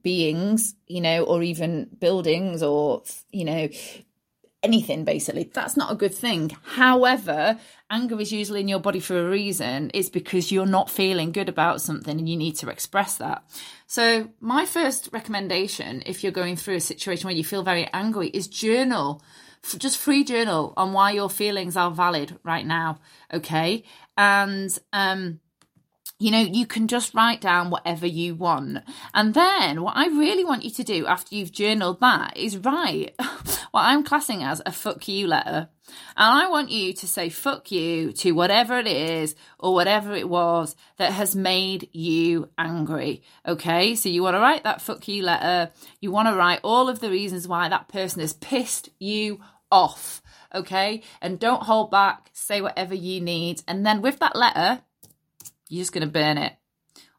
beings, 0.03 0.75
you 0.85 1.01
know, 1.01 1.23
or 1.23 1.41
even 1.41 1.89
buildings 1.99 2.61
or, 2.61 3.01
you 3.31 3.45
know, 3.45 3.67
anything 4.61 5.03
basically. 5.03 5.49
That's 5.51 5.77
not 5.77 5.91
a 5.91 5.95
good 5.95 6.13
thing. 6.13 6.55
However, 6.63 7.59
anger 7.89 8.19
is 8.19 8.31
usually 8.31 8.61
in 8.61 8.67
your 8.67 8.79
body 8.79 8.99
for 8.99 9.17
a 9.17 9.29
reason. 9.29 9.91
It's 9.93 10.09
because 10.09 10.51
you're 10.51 10.65
not 10.65 10.89
feeling 10.89 11.31
good 11.31 11.49
about 11.49 11.81
something 11.81 12.17
and 12.17 12.27
you 12.27 12.37
need 12.37 12.55
to 12.57 12.69
express 12.69 13.17
that. 13.17 13.43
So, 13.85 14.29
my 14.39 14.65
first 14.65 15.09
recommendation, 15.11 16.03
if 16.05 16.23
you're 16.23 16.31
going 16.31 16.55
through 16.55 16.75
a 16.75 16.81
situation 16.81 17.27
where 17.27 17.35
you 17.35 17.43
feel 17.43 17.63
very 17.63 17.87
angry, 17.93 18.27
is 18.29 18.47
journal. 18.47 19.21
Just 19.77 19.97
free 19.97 20.23
journal 20.23 20.73
on 20.77 20.93
why 20.93 21.11
your 21.11 21.29
feelings 21.29 21.75
are 21.75 21.91
valid 21.91 22.37
right 22.43 22.65
now. 22.65 22.99
Okay. 23.33 23.83
And, 24.17 24.77
um, 24.93 25.39
you 26.19 26.31
know, 26.31 26.39
you 26.39 26.65
can 26.65 26.87
just 26.87 27.13
write 27.13 27.41
down 27.41 27.69
whatever 27.69 28.07
you 28.07 28.35
want. 28.35 28.79
And 29.13 29.33
then 29.33 29.83
what 29.83 29.95
I 29.95 30.07
really 30.07 30.43
want 30.43 30.63
you 30.63 30.71
to 30.71 30.83
do 30.83 31.05
after 31.05 31.35
you've 31.35 31.51
journaled 31.51 31.99
that 31.99 32.35
is 32.35 32.57
write 32.57 33.13
what 33.71 33.81
I'm 33.81 34.03
classing 34.03 34.43
as 34.43 34.61
a 34.65 34.71
fuck 34.71 35.07
you 35.07 35.27
letter. 35.27 35.69
And 36.15 36.43
I 36.43 36.49
want 36.49 36.69
you 36.69 36.93
to 36.93 37.07
say 37.07 37.29
fuck 37.29 37.71
you 37.71 38.11
to 38.13 38.31
whatever 38.31 38.77
it 38.77 38.87
is 38.87 39.35
or 39.59 39.73
whatever 39.73 40.13
it 40.15 40.27
was 40.27 40.75
that 40.97 41.13
has 41.13 41.35
made 41.35 41.89
you 41.93 42.49
angry. 42.57 43.23
Okay. 43.47 43.95
So 43.95 44.09
you 44.09 44.23
want 44.23 44.35
to 44.35 44.39
write 44.39 44.63
that 44.63 44.81
fuck 44.81 45.07
you 45.07 45.23
letter. 45.23 45.71
You 46.01 46.11
want 46.11 46.27
to 46.27 46.35
write 46.35 46.59
all 46.63 46.89
of 46.89 46.99
the 46.99 47.09
reasons 47.09 47.47
why 47.47 47.69
that 47.69 47.87
person 47.87 48.21
has 48.21 48.33
pissed 48.33 48.89
you 48.99 49.39
off. 49.71 50.21
Okay. 50.53 51.03
And 51.21 51.39
don't 51.39 51.63
hold 51.63 51.91
back. 51.91 52.29
Say 52.33 52.61
whatever 52.61 52.95
you 52.95 53.21
need. 53.21 53.61
And 53.67 53.85
then 53.85 54.01
with 54.01 54.19
that 54.19 54.35
letter, 54.35 54.81
you're 55.69 55.81
just 55.81 55.93
going 55.93 56.07
to 56.07 56.11
burn 56.11 56.37
it, 56.37 56.53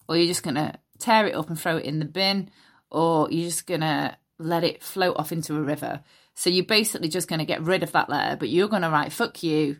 or 0.08 0.16
you're 0.16 0.26
just 0.26 0.42
going 0.42 0.54
to 0.54 0.74
tear 0.98 1.26
it 1.26 1.34
up 1.34 1.48
and 1.48 1.60
throw 1.60 1.76
it 1.76 1.84
in 1.84 1.98
the 1.98 2.06
bin, 2.06 2.50
or 2.90 3.30
you're 3.30 3.48
just 3.48 3.66
going 3.66 3.82
to 3.82 4.16
let 4.38 4.64
it 4.64 4.82
float 4.82 5.16
off 5.18 5.32
into 5.32 5.54
a 5.54 5.60
river. 5.60 6.02
So 6.38 6.50
you're 6.50 6.64
basically 6.64 7.08
just 7.08 7.26
going 7.26 7.40
to 7.40 7.44
get 7.44 7.62
rid 7.62 7.82
of 7.82 7.90
that 7.92 8.08
letter, 8.08 8.36
but 8.36 8.48
you're 8.48 8.68
going 8.68 8.82
to 8.82 8.90
write 8.90 9.12
fuck 9.12 9.42
you 9.42 9.78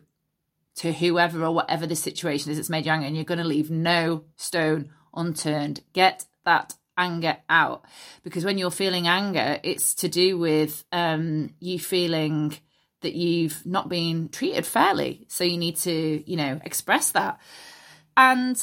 to 0.75 0.91
whoever 0.91 1.45
or 1.45 1.53
whatever 1.53 1.87
the 1.87 1.95
situation 1.95 2.51
is 2.51 2.57
that's 2.57 2.69
made 2.69 2.85
you 2.85 2.91
angry, 2.91 3.07
and 3.07 3.15
you're 3.15 3.23
going 3.23 3.37
to 3.37 3.45
leave 3.45 3.71
no 3.71 4.25
stone 4.35 4.91
unturned. 5.15 5.81
Get 5.93 6.25
that 6.43 6.75
anger 6.97 7.37
out 7.49 7.85
because 8.23 8.43
when 8.43 8.57
you're 8.57 8.71
feeling 8.71 9.07
anger, 9.07 9.57
it's 9.63 9.95
to 9.95 10.09
do 10.09 10.37
with 10.37 10.83
um, 10.91 11.51
you 11.61 11.79
feeling 11.79 12.53
that 13.03 13.13
you've 13.13 13.65
not 13.65 13.87
been 13.87 14.27
treated 14.27 14.65
fairly. 14.65 15.27
So 15.29 15.45
you 15.45 15.57
need 15.57 15.77
to, 15.77 16.29
you 16.29 16.35
know, 16.35 16.59
express 16.65 17.11
that. 17.11 17.39
And 18.17 18.61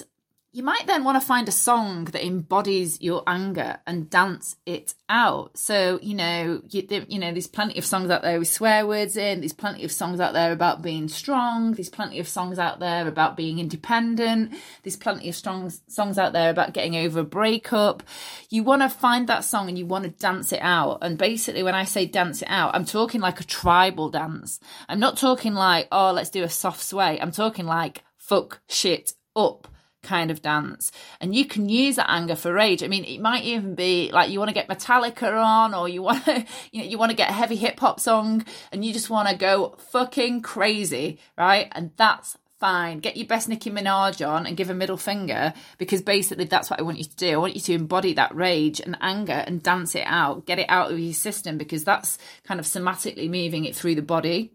you 0.57 0.63
might 0.63 0.87
then 0.87 1.05
want 1.05 1.21
to 1.21 1.27
find 1.27 1.47
a 1.49 1.53
song 1.53 2.07
that 2.07 2.25
embodies 2.25 2.99
your 3.03 3.23
anger 3.27 3.77
and 3.87 4.09
dance 4.09 4.57
it 4.65 4.95
out. 5.07 5.59
So, 5.59 5.99
you 6.01 6.15
know, 6.15 6.63
you, 6.71 7.05
you 7.11 7.19
know, 7.19 7.31
there's 7.31 7.47
plenty 7.47 7.77
of 7.77 7.85
songs 7.85 8.09
out 8.09 8.23
there 8.23 8.39
with 8.39 8.49
swear 8.49 8.87
words 8.87 9.19
in. 9.19 9.41
There's 9.41 9.53
plenty 9.53 9.85
of 9.85 9.93
songs 9.93 10.19
out 10.19 10.33
there 10.33 10.53
about 10.53 10.81
being 10.81 11.09
strong. 11.09 11.73
There's 11.73 11.91
plenty 11.91 12.21
of 12.21 12.27
songs 12.27 12.59
out 12.59 12.81
there 12.81 13.07
about 13.07 13.37
being 13.37 13.59
independent. 13.59 14.55
There's 14.83 14.97
plenty 14.97 15.29
of 15.29 15.35
strong 15.35 15.71
songs 15.89 16.17
out 16.17 16.33
there 16.33 16.49
about 16.49 16.73
getting 16.73 16.97
over 16.97 17.21
a 17.21 17.25
breakup. 17.25 18.03
You 18.49 18.63
want 18.63 18.81
to 18.81 18.89
find 18.89 19.27
that 19.27 19.45
song 19.45 19.69
and 19.69 19.79
you 19.79 19.85
want 19.85 20.05
to 20.05 20.11
dance 20.11 20.53
it 20.53 20.63
out. 20.63 21.01
And 21.03 21.19
basically, 21.19 21.65
when 21.65 21.75
I 21.75 21.85
say 21.85 22.07
dance 22.07 22.41
it 22.41 22.49
out, 22.49 22.75
I'm 22.75 22.87
talking 22.87 23.21
like 23.21 23.41
a 23.41 23.45
tribal 23.45 24.09
dance. 24.09 24.59
I'm 24.89 25.01
not 25.01 25.19
talking 25.19 25.53
like, 25.53 25.89
oh, 25.93 26.13
let's 26.13 26.31
do 26.31 26.45
a 26.45 26.49
soft 26.49 26.83
sway. 26.83 27.21
I'm 27.21 27.31
talking 27.31 27.67
like 27.67 28.05
fuck 28.17 28.63
shit 28.69 29.13
up 29.37 29.69
kind 30.07 30.31
of 30.31 30.41
dance. 30.41 30.93
And 31.21 31.35
you 31.35 31.45
can 31.45 31.69
use 31.69 31.97
that 31.97 32.11
anger 32.11 32.37
for 32.37 32.53
rage. 32.53 32.83
I 32.83 32.89
mean 32.89 33.05
it 33.05 33.21
might 33.21 33.45
even 33.45 33.75
be 33.75 34.11
like 34.13 34.31
you 34.31 34.39
want 34.39 34.49
to 34.49 34.55
get 34.55 34.69
metallica 34.69 35.45
on 35.45 35.75
or 35.75 35.89
you 35.89 36.03
want 36.03 36.25
to 36.25 36.45
you 36.73 36.83
know 36.83 36.89
you 36.89 36.99
want 36.99 37.11
to 37.11 37.17
get 37.17 37.31
a 37.31 37.35
heavy 37.35 37.57
hip 37.57 37.79
hop 37.81 38.01
song 38.01 38.45
and 38.73 38.85
you 38.85 38.93
just 38.93 39.11
want 39.11 39.29
to 39.29 39.37
go 39.37 39.77
fucking 39.91 40.43
crazy 40.43 41.19
right? 41.37 41.69
And 41.73 41.91
that's 41.97 42.39
fine. 42.59 43.01
Get 43.01 43.17
your 43.17 43.27
best 43.27 43.49
nicki 43.49 43.71
minaj 43.71 44.27
on 44.27 44.47
and 44.47 44.57
give 44.57 44.71
a 44.71 44.75
middle 44.75 44.97
finger 44.97 45.53
because 45.77 46.01
basically 46.01 46.47
that's 46.47 46.71
what 46.71 46.81
i 46.81 46.83
want 46.83 46.99
you 46.99 47.05
to 47.05 47.17
do. 47.17 47.33
I 47.33 47.37
want 47.37 47.55
you 47.55 47.61
to 47.61 47.75
embody 47.75 48.15
that 48.15 48.35
rage 48.35 48.81
and 48.81 48.97
anger 49.01 49.45
and 49.47 49.63
dance 49.63 49.95
it 49.95 50.07
out. 50.07 50.47
Get 50.47 50.59
it 50.59 50.67
out 50.69 50.91
of 50.91 50.99
your 50.99 51.13
system 51.13 51.59
because 51.59 51.85
that's 51.85 52.19
kind 52.45 52.59
of 52.59 52.67
somatically 52.67 53.29
moving 53.29 53.65
it 53.65 53.77
through 53.77 53.97
the 53.97 54.03
body. 54.03 54.53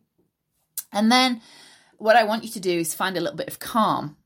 And 0.91 1.11
then 1.11 1.41
what 1.97 2.15
i 2.15 2.23
want 2.23 2.43
you 2.43 2.49
to 2.49 2.59
do 2.59 2.79
is 2.79 2.95
find 2.95 3.15
a 3.15 3.21
little 3.21 3.37
bit 3.37 3.47
of 3.47 3.59
calm 3.59 4.17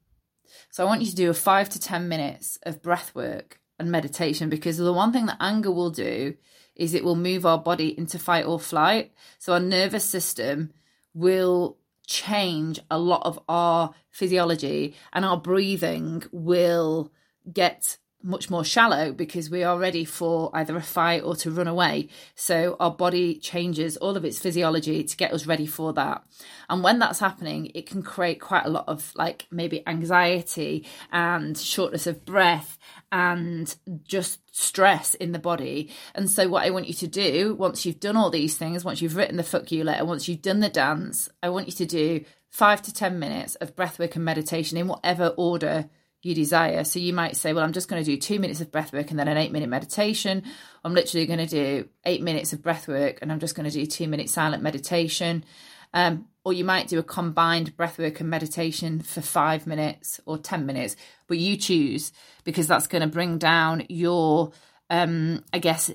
so 0.70 0.84
I 0.84 0.88
want 0.88 1.02
you 1.02 1.08
to 1.08 1.16
do 1.16 1.30
a 1.30 1.34
five 1.34 1.70
to 1.70 1.80
10 1.80 2.08
minutes 2.08 2.58
of 2.64 2.82
breath 2.82 3.14
work 3.16 3.60
and 3.80 3.92
meditation 3.92 4.50
because 4.50 4.78
the 4.78 4.94
one 4.94 5.12
thing 5.12 5.26
that 5.26 5.38
anger 5.40 5.72
will 5.72 5.90
do 5.90 6.36
is 6.76 6.94
it 6.94 7.04
will 7.04 7.16
move 7.16 7.46
our 7.46 7.58
body 7.58 7.98
into 7.98 8.20
fight 8.20 8.46
or 8.46 8.60
flight. 8.60 9.14
So 9.40 9.54
our 9.54 9.60
nervous 9.60 10.04
system 10.04 10.72
will 11.14 11.78
change 12.06 12.80
a 12.92 13.00
lot 13.00 13.26
of 13.26 13.40
our 13.50 13.94
physiology 14.12 14.96
and 15.14 15.26
our 15.26 15.38
breathing 15.38 16.24
will 16.32 17.12
get 17.52 17.98
much 18.26 18.50
more 18.50 18.66
shallow 18.66 19.12
because 19.12 19.50
we 19.50 19.64
are 19.64 19.78
ready 19.78 20.04
for 20.04 20.50
either 20.54 20.76
a 20.76 20.82
fight 20.82 21.24
or 21.24 21.36
to 21.36 21.52
run 21.52 21.68
away. 21.68 22.10
So 22.34 22.76
our 22.80 22.92
body 22.92 23.36
changes 23.36 23.98
all 23.98 24.18
of 24.18 24.26
its 24.26 24.40
physiology 24.40 25.04
to 25.04 25.18
get 25.18 25.32
us 25.32 25.46
ready 25.46 25.68
for 25.68 25.94
that. 25.94 26.24
And 26.68 26.84
when 26.84 27.00
that's 27.00 27.20
happening, 27.20 27.72
it 27.76 27.86
can 27.86 28.02
create 28.02 28.42
quite 28.42 28.66
a 28.66 28.70
lot 28.70 28.86
of 28.88 29.14
like 29.16 29.46
maybe 29.52 29.88
anxiety 29.88 30.86
and 31.12 31.58
shortness 31.58 32.08
of 32.08 32.26
breath 32.26 32.78
and 33.12 33.76
just 34.04 34.40
stress 34.52 35.14
in 35.16 35.32
the 35.32 35.40
body. 35.40 35.92
And 36.16 36.30
so, 36.30 36.50
what 36.50 36.66
I 36.66 36.72
want 36.72 36.88
you 36.88 36.94
to 36.96 37.08
do 37.08 37.56
once 37.56 37.86
you've 37.86 38.00
done 38.00 38.18
all 38.18 38.30
these 38.30 38.58
things, 38.58 38.84
once 38.84 39.02
you've 39.02 39.16
written 39.16 39.38
the 39.38 39.44
fuck 39.44 39.72
you 39.72 39.84
letter, 39.84 40.04
once 40.04 40.28
you've 40.28 40.42
done 40.42 40.60
the 40.60 40.70
dance, 40.70 41.30
I 41.44 41.50
want 41.50 41.68
you 41.68 41.74
to 41.74 41.86
do 41.86 42.26
five 42.50 42.82
to 42.82 42.94
10 42.94 43.20
minutes 43.20 43.56
of 43.56 43.76
breathwork 43.76 44.16
and 44.16 44.26
meditation 44.26 44.78
in 44.78 44.88
whatever 44.88 45.28
order 45.38 45.90
you 46.26 46.34
desire. 46.34 46.84
So 46.84 46.98
you 46.98 47.14
might 47.14 47.38
say, 47.38 47.54
well, 47.54 47.64
I'm 47.64 47.72
just 47.72 47.88
going 47.88 48.04
to 48.04 48.12
do 48.12 48.18
two 48.18 48.40
minutes 48.40 48.60
of 48.60 48.72
breath 48.72 48.92
work 48.92 49.12
and 49.12 49.20
then 49.20 49.28
an 49.28 49.38
eight 49.38 49.52
minute 49.52 49.70
meditation. 49.70 50.42
I'm 50.84 50.96
literally 50.96 51.28
going 51.28 51.40
to 51.40 51.46
do 51.46 51.88
eight 52.04 52.24
minutes 52.24 52.52
of 52.52 52.64
breath 52.64 52.88
work 52.88 53.20
and 53.22 53.32
I'm 53.32 53.40
just 53.40 53.54
going 53.54 53.70
to 53.70 53.72
do 53.72 53.86
two 53.86 54.08
minute 54.08 54.30
silent 54.30 54.64
meditation. 54.64 55.46
Um, 55.94 56.28
or 56.44 56.52
you 56.52 56.66
might 56.66 56.88
do 56.88 56.98
a 56.98 57.04
combined 57.04 57.78
breath 57.78 58.00
work 58.00 58.20
and 58.20 58.30
meditation 58.30 59.02
for 59.02 59.22
five 59.22 59.68
minutes 59.68 60.20
or 60.26 60.40
10 60.40 60.66
minutes, 60.66 60.96
but 61.28 61.38
you 61.38 61.58
choose 61.58 62.12
because 62.44 62.68
that's 62.68 62.88
going 62.88 63.04
to 63.04 63.08
bring 63.08 63.38
down 63.38 63.86
your, 63.88 64.52
um, 64.90 65.44
I 65.54 65.60
guess, 65.60 65.92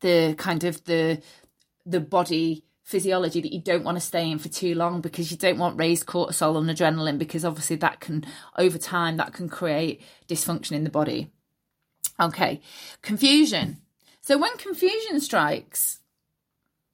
the 0.00 0.34
kind 0.36 0.62
of 0.64 0.84
the, 0.84 1.22
the 1.86 2.00
body 2.00 2.64
physiology 2.90 3.40
that 3.40 3.52
you 3.52 3.60
don't 3.60 3.84
want 3.84 3.96
to 3.96 4.00
stay 4.00 4.28
in 4.28 4.38
for 4.38 4.48
too 4.48 4.74
long 4.74 5.00
because 5.00 5.30
you 5.30 5.36
don't 5.36 5.58
want 5.58 5.78
raised 5.78 6.06
cortisol 6.06 6.58
and 6.58 6.68
adrenaline 6.68 7.18
because 7.18 7.44
obviously 7.44 7.76
that 7.76 8.00
can 8.00 8.26
over 8.58 8.78
time 8.78 9.16
that 9.16 9.32
can 9.32 9.48
create 9.48 10.02
dysfunction 10.28 10.72
in 10.72 10.82
the 10.82 10.90
body. 10.90 11.30
Okay 12.18 12.60
confusion. 13.00 13.78
So 14.20 14.36
when 14.36 14.56
confusion 14.56 15.20
strikes 15.20 16.00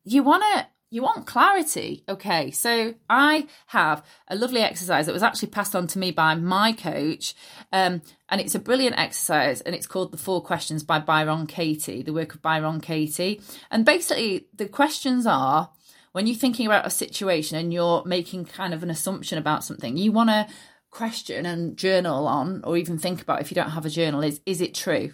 you 0.04 0.22
want 0.22 0.42
to 0.42 0.66
you 0.90 1.02
want 1.02 1.26
clarity. 1.26 2.04
Okay 2.06 2.50
so 2.50 2.94
i 3.08 3.46
have 3.68 4.04
a 4.28 4.36
lovely 4.36 4.60
exercise 4.60 5.06
that 5.06 5.14
was 5.14 5.22
actually 5.22 5.48
passed 5.48 5.74
on 5.74 5.86
to 5.86 5.98
me 5.98 6.10
by 6.10 6.34
my 6.34 6.72
coach 6.72 7.34
um, 7.72 8.02
and 8.28 8.40
it's 8.42 8.54
a 8.54 8.58
brilliant 8.58 8.98
exercise 8.98 9.62
and 9.62 9.74
it's 9.74 9.86
called 9.86 10.12
the 10.12 10.18
four 10.18 10.42
questions 10.42 10.82
by 10.82 10.98
byron 10.98 11.46
katie 11.46 12.02
the 12.02 12.12
work 12.12 12.34
of 12.34 12.42
byron 12.42 12.82
katie. 12.82 13.40
And 13.70 13.86
basically 13.86 14.46
the 14.54 14.68
questions 14.68 15.26
are 15.26 15.70
when 16.16 16.26
you're 16.26 16.34
thinking 16.34 16.64
about 16.64 16.86
a 16.86 16.88
situation 16.88 17.58
and 17.58 17.74
you're 17.74 18.02
making 18.06 18.46
kind 18.46 18.72
of 18.72 18.82
an 18.82 18.88
assumption 18.88 19.36
about 19.36 19.62
something, 19.62 19.98
you 19.98 20.10
want 20.10 20.30
to 20.30 20.46
question 20.90 21.44
and 21.44 21.76
journal 21.76 22.26
on, 22.26 22.62
or 22.64 22.78
even 22.78 22.96
think 22.96 23.20
about 23.20 23.42
if 23.42 23.50
you 23.50 23.54
don't 23.54 23.72
have 23.72 23.84
a 23.84 23.90
journal, 23.90 24.22
is 24.22 24.40
is 24.46 24.62
it 24.62 24.74
true? 24.74 25.12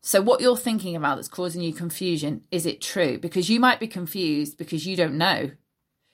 So, 0.00 0.22
what 0.22 0.40
you're 0.40 0.56
thinking 0.56 0.96
about 0.96 1.16
that's 1.16 1.28
causing 1.28 1.60
you 1.60 1.74
confusion, 1.74 2.44
is 2.50 2.64
it 2.64 2.80
true? 2.80 3.18
Because 3.18 3.50
you 3.50 3.60
might 3.60 3.78
be 3.78 3.86
confused 3.86 4.56
because 4.56 4.86
you 4.86 4.96
don't 4.96 5.18
know. 5.18 5.50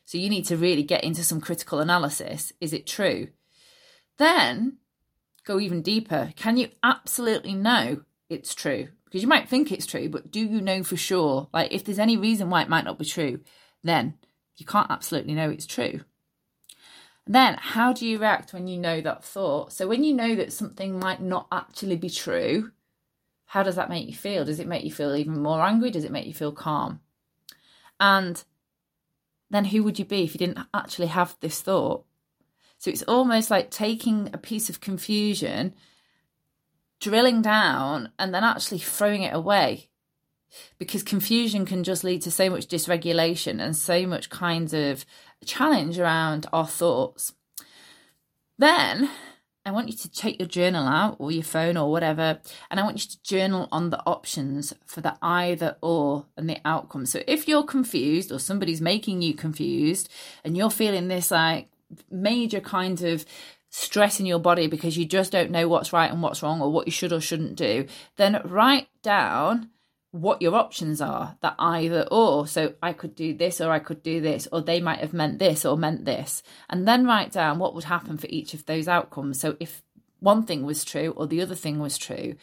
So, 0.04 0.18
you 0.18 0.28
need 0.28 0.46
to 0.46 0.56
really 0.56 0.82
get 0.82 1.04
into 1.04 1.22
some 1.22 1.40
critical 1.40 1.78
analysis. 1.78 2.52
Is 2.60 2.72
it 2.72 2.88
true? 2.88 3.28
Then 4.18 4.78
go 5.44 5.60
even 5.60 5.80
deeper. 5.80 6.32
Can 6.34 6.56
you 6.56 6.70
absolutely 6.82 7.54
know 7.54 8.02
it's 8.28 8.52
true? 8.52 8.88
Because 9.12 9.22
you 9.22 9.28
might 9.28 9.46
think 9.46 9.70
it's 9.70 9.84
true, 9.84 10.08
but 10.08 10.30
do 10.30 10.40
you 10.40 10.62
know 10.62 10.82
for 10.82 10.96
sure? 10.96 11.46
Like, 11.52 11.70
if 11.70 11.84
there's 11.84 11.98
any 11.98 12.16
reason 12.16 12.48
why 12.48 12.62
it 12.62 12.70
might 12.70 12.86
not 12.86 12.98
be 12.98 13.04
true, 13.04 13.40
then 13.84 14.14
you 14.56 14.64
can't 14.64 14.90
absolutely 14.90 15.34
know 15.34 15.50
it's 15.50 15.66
true. 15.66 16.00
Then, 17.26 17.58
how 17.60 17.92
do 17.92 18.06
you 18.06 18.18
react 18.18 18.54
when 18.54 18.68
you 18.68 18.78
know 18.78 19.02
that 19.02 19.22
thought? 19.22 19.70
So, 19.70 19.86
when 19.86 20.02
you 20.02 20.14
know 20.14 20.34
that 20.36 20.50
something 20.50 20.98
might 20.98 21.20
not 21.20 21.46
actually 21.52 21.96
be 21.96 22.08
true, 22.08 22.72
how 23.44 23.62
does 23.62 23.76
that 23.76 23.90
make 23.90 24.06
you 24.06 24.14
feel? 24.14 24.46
Does 24.46 24.60
it 24.60 24.66
make 24.66 24.82
you 24.82 24.90
feel 24.90 25.14
even 25.14 25.42
more 25.42 25.60
angry? 25.60 25.90
Does 25.90 26.04
it 26.04 26.10
make 26.10 26.26
you 26.26 26.32
feel 26.32 26.52
calm? 26.52 27.00
And 28.00 28.42
then, 29.50 29.66
who 29.66 29.82
would 29.82 29.98
you 29.98 30.06
be 30.06 30.24
if 30.24 30.32
you 30.32 30.38
didn't 30.38 30.66
actually 30.72 31.08
have 31.08 31.36
this 31.40 31.60
thought? 31.60 32.06
So, 32.78 32.90
it's 32.90 33.02
almost 33.02 33.50
like 33.50 33.70
taking 33.70 34.30
a 34.32 34.38
piece 34.38 34.70
of 34.70 34.80
confusion, 34.80 35.74
drilling 37.02 37.42
down, 37.42 38.10
and 38.18 38.32
then 38.32 38.44
actually 38.44 38.78
throwing 38.78 39.22
it 39.22 39.34
away 39.34 39.88
because 40.78 41.02
confusion 41.02 41.66
can 41.66 41.82
just 41.82 42.04
lead 42.04 42.22
to 42.22 42.30
so 42.30 42.48
much 42.48 42.68
dysregulation 42.68 43.60
and 43.60 43.76
so 43.76 44.06
much 44.06 44.30
kind 44.30 44.72
of 44.72 45.04
challenge 45.44 45.98
around 45.98 46.46
our 46.52 46.66
thoughts. 46.66 47.34
Then 48.56 49.10
I 49.66 49.72
want 49.72 49.88
you 49.88 49.96
to 49.96 50.10
take 50.10 50.38
your 50.38 50.48
journal 50.48 50.86
out 50.86 51.16
or 51.18 51.32
your 51.32 51.42
phone 51.42 51.76
or 51.76 51.90
whatever, 51.90 52.40
and 52.70 52.78
I 52.78 52.84
want 52.84 53.02
you 53.02 53.10
to 53.10 53.22
journal 53.22 53.68
on 53.72 53.90
the 53.90 54.00
options 54.06 54.72
for 54.86 55.00
the 55.00 55.16
either 55.20 55.76
or 55.80 56.26
and 56.36 56.48
the 56.48 56.58
outcome. 56.64 57.06
So 57.06 57.22
if 57.26 57.48
you're 57.48 57.64
confused 57.64 58.30
or 58.30 58.38
somebody's 58.38 58.80
making 58.80 59.22
you 59.22 59.34
confused 59.34 60.08
and 60.44 60.56
you're 60.56 60.70
feeling 60.70 61.08
this 61.08 61.32
like 61.32 61.68
major 62.10 62.60
kind 62.60 63.02
of 63.02 63.24
stress 63.74 64.20
in 64.20 64.26
your 64.26 64.38
body 64.38 64.66
because 64.66 64.98
you 64.98 65.06
just 65.06 65.32
don't 65.32 65.50
know 65.50 65.66
what's 65.66 65.94
right 65.94 66.10
and 66.10 66.22
what's 66.22 66.42
wrong 66.42 66.60
or 66.60 66.70
what 66.70 66.86
you 66.86 66.92
should 66.92 67.10
or 67.10 67.22
shouldn't 67.22 67.56
do, 67.56 67.86
then 68.16 68.38
write 68.44 68.86
down 69.02 69.70
what 70.10 70.42
your 70.42 70.54
options 70.54 71.00
are 71.00 71.38
that 71.40 71.54
either 71.58 72.06
or 72.10 72.46
so 72.46 72.74
i 72.82 72.92
could 72.92 73.14
do 73.14 73.32
this 73.32 73.62
or 73.62 73.70
i 73.72 73.78
could 73.78 74.02
do 74.02 74.20
this 74.20 74.46
or 74.52 74.60
they 74.60 74.78
might 74.78 74.98
have 74.98 75.14
meant 75.14 75.38
this 75.38 75.64
or 75.64 75.74
meant 75.74 76.04
this 76.04 76.42
and 76.68 76.86
then 76.86 77.06
write 77.06 77.32
down 77.32 77.58
what 77.58 77.74
would 77.74 77.84
happen 77.84 78.18
for 78.18 78.26
each 78.28 78.52
of 78.52 78.66
those 78.66 78.86
outcomes. 78.86 79.40
So 79.40 79.56
if 79.58 79.82
one 80.20 80.42
thing 80.42 80.66
was 80.66 80.84
true 80.84 81.14
or 81.16 81.26
the 81.26 81.40
other 81.40 81.54
thing 81.54 81.78
was 81.78 81.96
true 81.96 82.34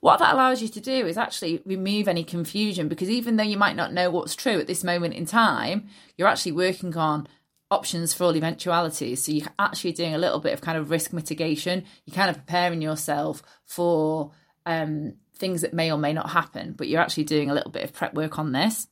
what 0.00 0.18
that 0.18 0.34
allows 0.34 0.60
you 0.60 0.68
to 0.68 0.82
do 0.82 1.06
is 1.06 1.16
actually 1.16 1.62
remove 1.64 2.08
any 2.08 2.24
confusion 2.24 2.88
because 2.88 3.08
even 3.08 3.36
though 3.36 3.42
you 3.42 3.56
might 3.56 3.74
not 3.74 3.92
know 3.92 4.10
what's 4.10 4.36
true 4.36 4.60
at 4.60 4.66
this 4.66 4.84
moment 4.84 5.14
in 5.14 5.24
time 5.24 5.88
you're 6.18 6.28
actually 6.28 6.52
working 6.52 6.94
on 6.94 7.26
options 7.74 8.14
for 8.14 8.24
all 8.24 8.36
eventualities 8.36 9.24
so 9.24 9.32
you're 9.32 9.48
actually 9.58 9.92
doing 9.92 10.14
a 10.14 10.18
little 10.18 10.40
bit 10.40 10.52
of 10.52 10.60
kind 10.60 10.78
of 10.78 10.90
risk 10.90 11.12
mitigation 11.12 11.84
you're 12.04 12.14
kind 12.14 12.30
of 12.30 12.36
preparing 12.36 12.80
yourself 12.80 13.42
for 13.64 14.30
um 14.66 15.14
things 15.36 15.62
that 15.62 15.74
may 15.74 15.90
or 15.90 15.98
may 15.98 16.12
not 16.12 16.30
happen, 16.30 16.72
but 16.76 16.88
you're 16.88 17.00
actually 17.00 17.24
doing 17.24 17.50
a 17.50 17.54
little 17.54 17.70
bit 17.70 17.84
of 17.84 17.92
prep 17.92 18.14
work 18.14 18.38
on 18.38 18.52
this. 18.52 18.86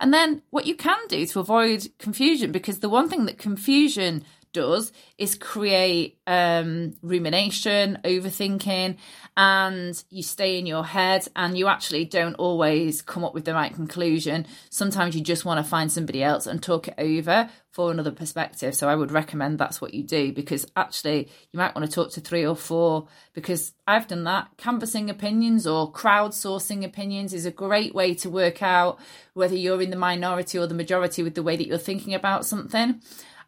And 0.00 0.12
then 0.12 0.42
what 0.50 0.66
you 0.66 0.74
can 0.74 0.98
do 1.08 1.24
to 1.26 1.40
avoid 1.40 1.88
confusion, 1.98 2.52
because 2.52 2.80
the 2.80 2.88
one 2.88 3.08
thing 3.08 3.26
that 3.26 3.38
confusion 3.38 4.24
does 4.54 4.92
is 5.18 5.34
create 5.34 6.18
um, 6.26 6.94
rumination, 7.02 7.98
overthinking, 8.04 8.96
and 9.36 10.04
you 10.08 10.22
stay 10.22 10.58
in 10.58 10.64
your 10.64 10.84
head 10.84 11.28
and 11.36 11.58
you 11.58 11.68
actually 11.68 12.06
don't 12.06 12.34
always 12.36 13.02
come 13.02 13.24
up 13.24 13.34
with 13.34 13.44
the 13.44 13.52
right 13.52 13.74
conclusion. 13.74 14.46
Sometimes 14.70 15.14
you 15.14 15.22
just 15.22 15.44
want 15.44 15.62
to 15.62 15.68
find 15.68 15.92
somebody 15.92 16.22
else 16.22 16.46
and 16.46 16.62
talk 16.62 16.88
it 16.88 16.94
over 16.96 17.50
for 17.74 17.90
another 17.90 18.12
perspective. 18.12 18.72
So 18.72 18.88
I 18.88 18.94
would 18.94 19.10
recommend 19.10 19.58
that's 19.58 19.80
what 19.80 19.94
you 19.94 20.04
do 20.04 20.32
because 20.32 20.64
actually 20.76 21.28
you 21.52 21.58
might 21.58 21.74
want 21.74 21.84
to 21.90 21.92
talk 21.92 22.12
to 22.12 22.20
three 22.20 22.46
or 22.46 22.54
four 22.54 23.08
because 23.32 23.72
I've 23.86 24.06
done 24.06 24.22
that. 24.24 24.48
Canvassing 24.56 25.10
opinions 25.10 25.66
or 25.66 25.92
crowdsourcing 25.92 26.84
opinions 26.84 27.34
is 27.34 27.44
a 27.44 27.50
great 27.50 27.92
way 27.92 28.14
to 28.14 28.30
work 28.30 28.62
out 28.62 29.00
whether 29.34 29.56
you're 29.56 29.82
in 29.82 29.90
the 29.90 29.96
minority 29.96 30.56
or 30.56 30.68
the 30.68 30.74
majority 30.74 31.24
with 31.24 31.34
the 31.34 31.42
way 31.42 31.56
that 31.56 31.66
you're 31.66 31.76
thinking 31.76 32.14
about 32.14 32.46
something. 32.46 33.00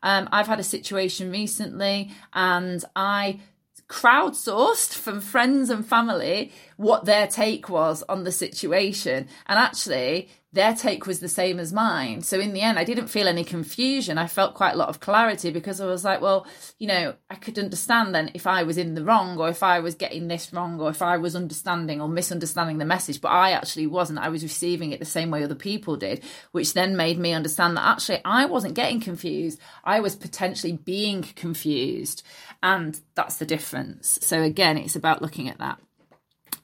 Um, 0.03 0.29
I've 0.33 0.47
had 0.47 0.61
a 0.61 0.65
situation 0.65 1.31
recently 1.31 2.11
and 2.33 2.85
I 2.95 3.41
crowdsourced 3.89 4.95
from 4.95 5.21
friends 5.21 5.71
and 5.71 5.87
family 5.87 6.53
what 6.77 7.05
their 7.05 7.27
take 7.27 7.69
was 7.69 8.03
on 8.09 8.25
the 8.25 8.33
situation. 8.33 9.29
And 9.47 9.59
actually, 9.59 10.29
their 10.57 10.75
take 10.75 11.07
was 11.07 11.21
the 11.21 11.29
same 11.29 11.61
as 11.61 11.73
mine. 11.73 12.23
So 12.23 12.41
in 12.41 12.53
the 12.55 12.63
end, 12.63 12.79
I 12.79 12.85
didn't 12.85 13.09
feel 13.09 13.29
any 13.29 13.45
confusion. 13.45 14.19
I 14.19 14.27
felt 14.27 14.55
quite 14.55 14.73
a 14.75 14.77
lot 14.77 14.89
of 14.89 15.01
clarity 15.01 15.51
because 15.51 15.81
I 15.81 15.87
was 15.87 16.03
like, 16.03 16.21
well, 16.21 16.47
you 16.79 16.89
know, 16.89 17.15
I 17.31 17.35
could 17.35 17.59
understand 17.59 18.15
then 18.15 18.31
if 18.33 18.47
I 18.47 18.63
was 18.63 18.79
in 18.79 18.95
the 18.95 19.05
wrong 19.05 19.39
or 19.39 19.49
if 19.49 19.63
I 19.63 19.81
was 19.81 19.95
getting 19.95 20.29
this 20.29 20.53
wrong 20.53 20.81
or 20.81 20.89
if 20.91 21.03
I 21.03 21.19
was 21.19 21.37
understanding 21.37 22.01
or 22.01 22.09
misunderstanding 22.09 22.79
the 22.79 22.87
message, 22.87 23.21
but 23.21 23.29
I 23.29 23.53
actually 23.53 23.87
wasn't. 23.87 24.19
I 24.19 24.31
was 24.31 24.43
receiving 24.43 24.93
it 24.93 24.99
the 24.99 25.05
same 25.05 25.31
way 25.31 25.45
other 25.45 25.55
people 25.55 25.97
did, 25.97 26.25
which 26.53 26.73
then 26.73 26.97
made 26.97 27.19
me 27.19 27.33
understand 27.33 27.77
that 27.77 27.87
actually 27.87 28.23
I 28.25 28.47
wasn't 28.47 28.75
getting 28.75 29.01
confused. 29.01 29.61
I 29.85 30.01
was 30.01 30.17
potentially 30.17 30.73
being 30.73 31.23
confused. 31.23 32.25
And 32.63 32.99
that's 33.15 33.37
the 33.37 33.47
difference. 33.47 34.19
So 34.23 34.43
again, 34.43 34.79
it's 34.79 34.97
about 34.97 35.23
looking 35.23 35.49
at 35.49 35.59
that. 35.59 35.79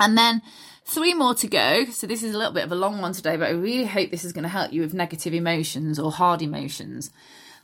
And 0.02 0.18
then 0.18 0.42
Three 0.84 1.14
more 1.14 1.34
to 1.36 1.46
go. 1.46 1.84
So 1.86 2.06
this 2.06 2.22
is 2.22 2.34
a 2.34 2.38
little 2.38 2.52
bit 2.52 2.64
of 2.64 2.72
a 2.72 2.76
long 2.76 3.00
one 3.00 3.12
today, 3.12 3.36
but 3.36 3.48
I 3.48 3.52
really 3.52 3.84
hope 3.84 4.10
this 4.10 4.24
is 4.24 4.32
going 4.32 4.42
to 4.42 4.48
help 4.48 4.72
you 4.72 4.80
with 4.80 4.94
negative 4.94 5.32
emotions 5.32 5.98
or 5.98 6.10
hard 6.10 6.42
emotions. 6.42 7.10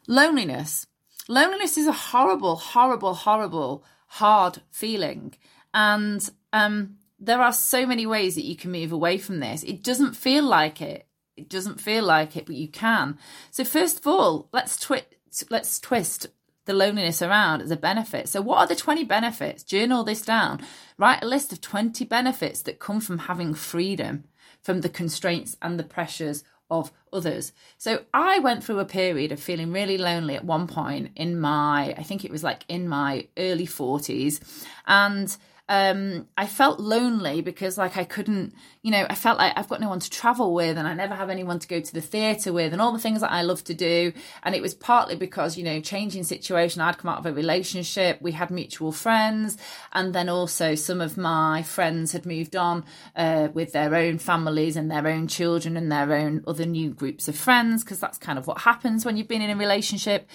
Loneliness. 0.06 0.86
Loneliness 1.28 1.76
is 1.76 1.86
a 1.86 1.92
horrible, 1.92 2.56
horrible, 2.56 3.14
horrible, 3.14 3.84
hard 4.06 4.62
feeling. 4.70 5.34
And 5.74 6.28
um, 6.52 6.96
there 7.18 7.42
are 7.42 7.52
so 7.52 7.86
many 7.86 8.06
ways 8.06 8.36
that 8.36 8.46
you 8.46 8.56
can 8.56 8.70
move 8.70 8.92
away 8.92 9.18
from 9.18 9.40
this. 9.40 9.62
It 9.64 9.82
doesn't 9.82 10.14
feel 10.14 10.44
like 10.44 10.80
it. 10.80 11.06
It 11.36 11.48
doesn't 11.50 11.80
feel 11.80 12.04
like 12.04 12.36
it, 12.36 12.46
but 12.46 12.54
you 12.54 12.68
can. 12.68 13.18
So 13.50 13.64
first 13.64 13.98
of 13.98 14.06
all, 14.06 14.48
let's 14.52 14.78
twi- 14.78 15.04
let's 15.50 15.78
twist 15.78 16.28
the 16.68 16.74
loneliness 16.74 17.22
around 17.22 17.62
as 17.62 17.70
a 17.70 17.76
benefit. 17.76 18.28
So, 18.28 18.42
what 18.42 18.58
are 18.58 18.66
the 18.66 18.76
20 18.76 19.02
benefits? 19.04 19.64
Journal 19.64 20.04
this 20.04 20.20
down. 20.20 20.60
Write 20.98 21.24
a 21.24 21.26
list 21.26 21.50
of 21.50 21.62
20 21.62 22.04
benefits 22.04 22.62
that 22.62 22.78
come 22.78 23.00
from 23.00 23.20
having 23.20 23.54
freedom 23.54 24.24
from 24.62 24.82
the 24.82 24.90
constraints 24.90 25.56
and 25.62 25.80
the 25.80 25.84
pressures 25.84 26.44
of 26.70 26.92
others. 27.10 27.52
So, 27.78 28.04
I 28.12 28.38
went 28.40 28.62
through 28.62 28.80
a 28.80 28.84
period 28.84 29.32
of 29.32 29.40
feeling 29.40 29.72
really 29.72 29.96
lonely 29.96 30.36
at 30.36 30.44
one 30.44 30.66
point 30.66 31.10
in 31.16 31.40
my, 31.40 31.94
I 31.96 32.02
think 32.02 32.24
it 32.24 32.30
was 32.30 32.44
like 32.44 32.64
in 32.68 32.86
my 32.86 33.26
early 33.38 33.66
40s. 33.66 34.38
And 34.86 35.34
um, 35.68 36.26
I 36.36 36.46
felt 36.46 36.80
lonely 36.80 37.42
because 37.42 37.76
like 37.76 37.96
I 37.96 38.04
couldn't, 38.04 38.54
you 38.82 38.90
know, 38.90 39.06
I 39.08 39.14
felt 39.14 39.38
like 39.38 39.52
I've 39.54 39.68
got 39.68 39.80
no 39.80 39.90
one 39.90 40.00
to 40.00 40.08
travel 40.10 40.54
with 40.54 40.78
and 40.78 40.88
I 40.88 40.94
never 40.94 41.14
have 41.14 41.28
anyone 41.28 41.58
to 41.58 41.68
go 41.68 41.80
to 41.80 41.94
the 41.94 42.00
theatre 42.00 42.54
with 42.54 42.72
and 42.72 42.80
all 42.80 42.92
the 42.92 42.98
things 42.98 43.20
that 43.20 43.30
I 43.30 43.42
love 43.42 43.62
to 43.64 43.74
do. 43.74 44.12
And 44.42 44.54
it 44.54 44.62
was 44.62 44.72
partly 44.72 45.14
because, 45.14 45.58
you 45.58 45.64
know, 45.64 45.80
changing 45.80 46.24
situation, 46.24 46.80
I'd 46.80 46.96
come 46.96 47.10
out 47.10 47.18
of 47.18 47.26
a 47.26 47.32
relationship, 47.32 48.22
we 48.22 48.32
had 48.32 48.50
mutual 48.50 48.92
friends, 48.92 49.58
and 49.92 50.14
then 50.14 50.30
also 50.30 50.74
some 50.74 51.02
of 51.02 51.18
my 51.18 51.62
friends 51.62 52.12
had 52.12 52.24
moved 52.24 52.56
on 52.56 52.84
uh, 53.14 53.48
with 53.52 53.72
their 53.72 53.94
own 53.94 54.18
families 54.18 54.76
and 54.76 54.90
their 54.90 55.06
own 55.06 55.28
children 55.28 55.76
and 55.76 55.92
their 55.92 56.14
own 56.14 56.42
other 56.46 56.64
new 56.64 56.94
groups 56.94 57.28
of 57.28 57.36
friends, 57.36 57.84
because 57.84 58.00
that's 58.00 58.16
kind 58.16 58.38
of 58.38 58.46
what 58.46 58.62
happens 58.62 59.04
when 59.04 59.18
you've 59.18 59.28
been 59.28 59.42
in 59.42 59.50
a 59.50 59.56
relationship. 59.56 60.28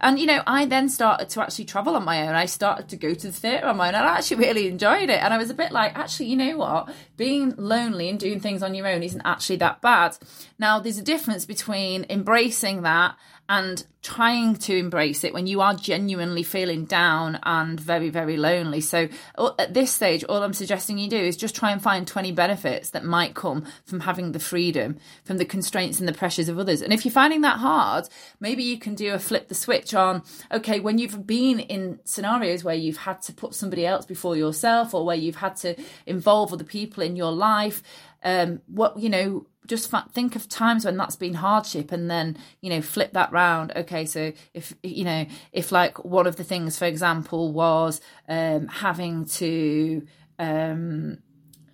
And, 0.00 0.18
you 0.18 0.26
know, 0.26 0.42
I 0.46 0.66
then 0.66 0.88
started 0.88 1.28
to 1.30 1.42
actually 1.42 1.64
travel 1.64 1.96
on 1.96 2.04
my 2.04 2.26
own. 2.26 2.34
I 2.34 2.46
started 2.46 2.88
to 2.90 2.96
go 2.96 3.14
to 3.14 3.26
the 3.26 3.32
theatre 3.32 3.66
on 3.66 3.76
my 3.76 3.88
own 3.88 3.94
and 3.94 4.06
I 4.06 4.16
actually 4.16 4.44
really 4.44 4.68
enjoyed 4.68 5.10
it. 5.10 5.22
And 5.22 5.32
I 5.32 5.38
was 5.38 5.50
a 5.50 5.54
bit 5.54 5.72
like, 5.72 5.96
actually, 5.96 6.26
you 6.26 6.36
know 6.36 6.56
what? 6.56 6.88
Being 7.16 7.54
lonely 7.56 8.08
and 8.08 8.18
doing 8.18 8.40
things 8.40 8.62
on 8.62 8.74
your 8.74 8.86
own 8.86 9.02
isn't 9.02 9.22
actually 9.24 9.56
that 9.56 9.80
bad. 9.80 10.16
Now, 10.58 10.78
there's 10.80 10.98
a 10.98 11.02
difference 11.02 11.44
between 11.44 12.06
embracing 12.10 12.82
that 12.82 13.16
and 13.48 13.84
trying 14.02 14.54
to 14.54 14.76
embrace 14.76 15.24
it 15.24 15.34
when 15.34 15.48
you 15.48 15.60
are 15.60 15.74
genuinely 15.74 16.44
feeling 16.44 16.84
down 16.84 17.40
and 17.42 17.80
very, 17.80 18.08
very 18.08 18.36
lonely. 18.36 18.80
So, 18.80 19.08
uh, 19.36 19.50
at 19.58 19.74
this 19.74 19.92
stage, 19.92 20.22
all 20.24 20.44
I'm 20.44 20.52
suggesting 20.52 20.96
you 20.96 21.10
do 21.10 21.16
is 21.16 21.36
just 21.36 21.56
try 21.56 21.72
and 21.72 21.82
find 21.82 22.06
20 22.06 22.30
benefits 22.30 22.90
that 22.90 23.04
might 23.04 23.34
come 23.34 23.66
from 23.84 24.00
having 24.00 24.30
the 24.30 24.38
freedom, 24.38 24.96
from 25.24 25.38
the 25.38 25.44
constraints 25.44 25.98
and 25.98 26.08
the 26.08 26.12
pressures 26.12 26.48
of 26.48 26.58
others. 26.58 26.82
And 26.82 26.92
if 26.92 27.04
you're 27.04 27.12
finding 27.12 27.40
that 27.40 27.58
hard, 27.58 28.08
maybe 28.38 28.62
you 28.62 28.78
can 28.78 28.94
do 28.94 29.12
a 29.12 29.18
flip 29.18 29.48
the 29.48 29.56
switch 29.56 29.92
on, 29.92 30.22
okay, 30.52 30.78
when 30.78 30.98
you've 30.98 31.26
been 31.26 31.58
in 31.58 31.98
scenarios 32.04 32.62
where 32.62 32.76
you've 32.76 32.98
had 32.98 33.22
to 33.22 33.32
put 33.32 33.54
somebody 33.54 33.84
else 33.84 34.06
before 34.06 34.36
yourself 34.36 34.94
or 34.94 35.04
where 35.04 35.16
you've 35.16 35.36
had 35.36 35.56
to 35.56 35.74
involve 36.06 36.52
other 36.52 36.64
people 36.64 37.02
in 37.02 37.16
your 37.16 37.32
life, 37.32 37.82
um, 38.26 38.60
what, 38.66 38.98
you 38.98 39.08
know, 39.08 39.46
just 39.66 39.90
think 40.12 40.36
of 40.36 40.48
times 40.48 40.84
when 40.84 40.96
that's 40.96 41.16
been 41.16 41.34
hardship 41.34 41.90
and 41.90 42.10
then 42.10 42.36
you 42.60 42.70
know 42.70 42.80
flip 42.80 43.12
that 43.12 43.32
round. 43.32 43.72
Okay 43.74 44.04
so 44.04 44.32
if 44.54 44.72
you 44.84 45.02
know 45.04 45.26
if 45.52 45.72
like 45.72 46.04
one 46.04 46.24
of 46.26 46.36
the 46.36 46.44
things 46.44 46.78
for 46.78 46.84
example 46.84 47.52
was 47.52 48.00
um 48.28 48.68
having 48.68 49.24
to 49.24 50.06
um 50.38 51.18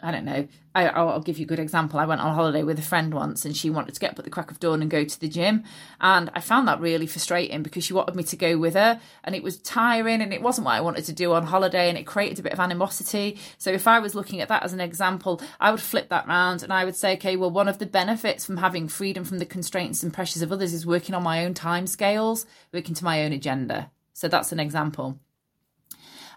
I 0.03 0.11
don't 0.11 0.25
know. 0.25 0.49
I, 0.75 1.03
will 1.03 1.21
give 1.21 1.39
you 1.39 1.45
a 1.45 1.49
good 1.49 1.59
example. 1.59 2.01
I 2.01 2.07
went 2.07 2.23
on 2.23 2.35
holiday 2.35 2.63
with 2.63 2.79
a 2.79 2.83
friend 2.83 3.15
once 3.15 3.45
and 3.45 3.57
she 3.57 3.71
wanted 3.71 3.95
to 3.95 4.01
get 4.01 4.13
up 4.13 4.19
at 4.19 4.25
the 4.25 4.31
crack 4.31 4.51
of 4.51 4.59
dawn 4.59 4.83
and 4.83 4.91
go 4.91 5.05
to 5.05 5.21
the 5.21 5.29
gym. 5.29 5.63
And 6.01 6.31
I 6.35 6.41
found 6.41 6.67
that 6.67 6.81
really 6.81 7.07
frustrating 7.07 7.63
because 7.63 7.85
she 7.85 7.93
wanted 7.93 8.17
me 8.17 8.25
to 8.25 8.37
go 8.37 8.59
with 8.59 8.75
her 8.75 9.01
and 9.23 9.35
it 9.35 9.43
was 9.43 9.59
tiring 9.59 10.21
and 10.21 10.33
it 10.33 10.43
wasn't 10.43 10.65
what 10.65 10.75
I 10.75 10.81
wanted 10.81 11.05
to 11.05 11.13
do 11.13 11.33
on 11.35 11.47
holiday 11.47 11.89
and 11.89 11.97
it 11.97 12.07
created 12.07 12.41
a 12.41 12.43
bit 12.43 12.53
of 12.53 12.59
animosity. 12.61 13.39
So 13.59 13.71
if 13.71 13.87
I 13.87 14.01
was 14.01 14.15
looking 14.15 14.41
at 14.41 14.49
that 14.49 14.65
as 14.65 14.73
an 14.73 14.81
example, 14.81 15.41
I 15.61 15.71
would 15.71 15.81
flip 15.81 16.09
that 16.09 16.27
round 16.27 16.63
and 16.63 16.73
I 16.73 16.85
would 16.85 16.97
say, 16.97 17.15
okay, 17.15 17.37
well, 17.37 17.51
one 17.51 17.69
of 17.69 17.79
the 17.79 17.87
benefits 17.87 18.45
from 18.45 18.57
having 18.57 18.89
freedom 18.89 19.25
from 19.25 19.39
the 19.39 19.47
constraints 19.47 20.03
and 20.03 20.13
pressures 20.13 20.43
of 20.43 20.51
others 20.51 20.73
is 20.73 20.87
working 20.87 21.15
on 21.15 21.23
my 21.23 21.45
own 21.45 21.55
time 21.55 21.87
scales, 21.87 22.45
working 22.73 22.95
to 22.97 23.05
my 23.05 23.25
own 23.25 23.33
agenda. 23.33 23.91
So 24.15 24.27
that's 24.27 24.53
an 24.53 24.61
example. 24.61 25.19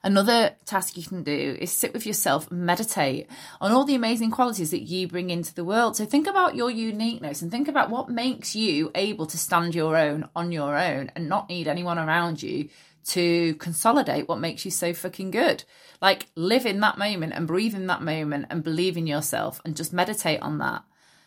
Another 0.05 0.55
task 0.65 0.97
you 0.97 1.03
can 1.03 1.23
do 1.23 1.57
is 1.59 1.71
sit 1.71 1.91
with 1.91 2.05
yourself 2.05 2.51
meditate 2.51 3.27
on 3.59 3.71
all 3.71 3.85
the 3.85 3.95
amazing 3.95 4.29
qualities 4.29 4.69
that 4.69 4.83
you 4.83 5.07
bring 5.07 5.31
into 5.31 5.51
the 5.55 5.63
world. 5.65 5.95
So 5.95 6.05
think 6.05 6.27
about 6.27 6.55
your 6.55 6.69
uniqueness 6.69 7.41
and 7.41 7.49
think 7.49 7.67
about 7.67 7.89
what 7.89 8.07
makes 8.07 8.55
you 8.55 8.91
able 8.93 9.25
to 9.25 9.37
stand 9.39 9.73
your 9.73 9.97
own 9.97 10.29
on 10.35 10.51
your 10.51 10.77
own 10.77 11.11
and 11.15 11.27
not 11.27 11.49
need 11.49 11.67
anyone 11.67 11.97
around 11.97 12.43
you 12.43 12.69
to 13.05 13.55
consolidate 13.55 14.29
what 14.29 14.39
makes 14.39 14.63
you 14.63 14.69
so 14.69 14.93
fucking 14.93 15.31
good. 15.31 15.63
Like 15.99 16.27
live 16.35 16.67
in 16.67 16.81
that 16.81 16.99
moment 16.99 17.33
and 17.33 17.47
breathe 17.47 17.73
in 17.73 17.87
that 17.87 18.03
moment 18.03 18.45
and 18.51 18.63
believe 18.63 18.97
in 18.97 19.07
yourself 19.07 19.59
and 19.65 19.75
just 19.75 19.91
meditate 19.91 20.43
on 20.43 20.59
that. 20.59 20.83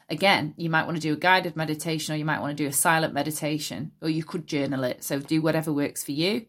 Again, 0.08 0.54
you 0.56 0.70
might 0.70 0.84
want 0.84 0.96
to 0.96 1.02
do 1.02 1.14
a 1.14 1.16
guided 1.16 1.56
meditation 1.56 2.14
or 2.14 2.16
you 2.16 2.24
might 2.24 2.40
want 2.40 2.56
to 2.56 2.62
do 2.62 2.68
a 2.68 2.72
silent 2.72 3.12
meditation 3.12 3.90
or 4.00 4.08
you 4.08 4.22
could 4.22 4.46
journal 4.46 4.84
it. 4.84 5.02
So 5.02 5.18
do 5.18 5.42
whatever 5.42 5.72
works 5.72 6.04
for 6.04 6.12
you. 6.12 6.46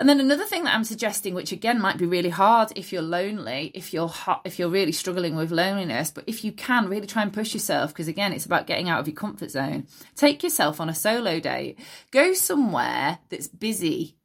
And 0.00 0.08
then 0.08 0.18
another 0.18 0.46
thing 0.46 0.64
that 0.64 0.74
I'm 0.74 0.84
suggesting, 0.84 1.34
which 1.34 1.52
again 1.52 1.78
might 1.78 1.98
be 1.98 2.06
really 2.06 2.30
hard 2.30 2.72
if 2.74 2.90
you're 2.90 3.02
lonely, 3.02 3.70
if 3.74 3.92
you're 3.92 4.08
hot, 4.08 4.40
if 4.46 4.58
you're 4.58 4.70
really 4.70 4.92
struggling 4.92 5.36
with 5.36 5.50
loneliness, 5.50 6.10
but 6.10 6.24
if 6.26 6.42
you 6.42 6.52
can 6.52 6.88
really 6.88 7.06
try 7.06 7.20
and 7.20 7.30
push 7.30 7.52
yourself, 7.52 7.92
because 7.92 8.08
again, 8.08 8.32
it's 8.32 8.46
about 8.46 8.66
getting 8.66 8.88
out 8.88 9.00
of 9.00 9.06
your 9.06 9.14
comfort 9.14 9.50
zone. 9.50 9.86
Take 10.16 10.42
yourself 10.42 10.80
on 10.80 10.88
a 10.88 10.94
solo 10.94 11.38
date. 11.38 11.78
Go 12.12 12.32
somewhere 12.32 13.18
that's 13.28 13.46
busy 13.46 14.16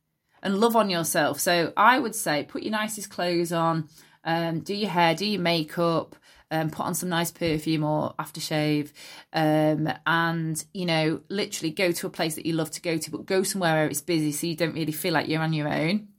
and 0.42 0.62
love 0.62 0.78
on 0.78 0.90
yourself. 0.90 1.42
So 1.42 1.74
I 1.76 2.00
would 2.00 2.16
say 2.16 2.46
put 2.46 2.64
your 2.64 2.72
nicest 2.72 3.10
clothes 3.10 3.52
on, 3.52 3.90
um, 4.26 4.60
do 4.60 4.74
your 4.74 4.90
hair, 4.90 5.16
do 5.16 5.26
your 5.26 5.42
makeup, 5.42 6.16
um, 6.52 6.70
put 6.70 6.86
on 6.86 6.96
some 6.96 7.10
nice 7.10 7.32
perfume 7.32 7.84
or 7.84 8.14
aftershave, 8.20 8.92
um, 9.34 9.92
and 10.06 10.64
you 10.74 10.86
know, 10.86 11.22
literally 11.30 11.72
go 11.72 11.92
to 11.92 12.08
a 12.08 12.12
place 12.12 12.36
that 12.36 12.46
you 12.46 12.54
love 12.54 12.72
to 12.72 12.82
go 12.82 12.98
to, 12.98 13.12
but 13.12 13.26
go 13.26 13.44
somewhere 13.44 13.76
where 13.76 13.88
it's 13.88 14.02
busy 14.02 14.32
so 14.32 14.48
you 14.48 14.56
don't 14.56 14.76
really 14.76 14.92
feel 14.92 15.14
like 15.14 15.28
you're 15.28 15.42
on 15.42 15.54
your 15.54 15.70
own. 15.70 16.10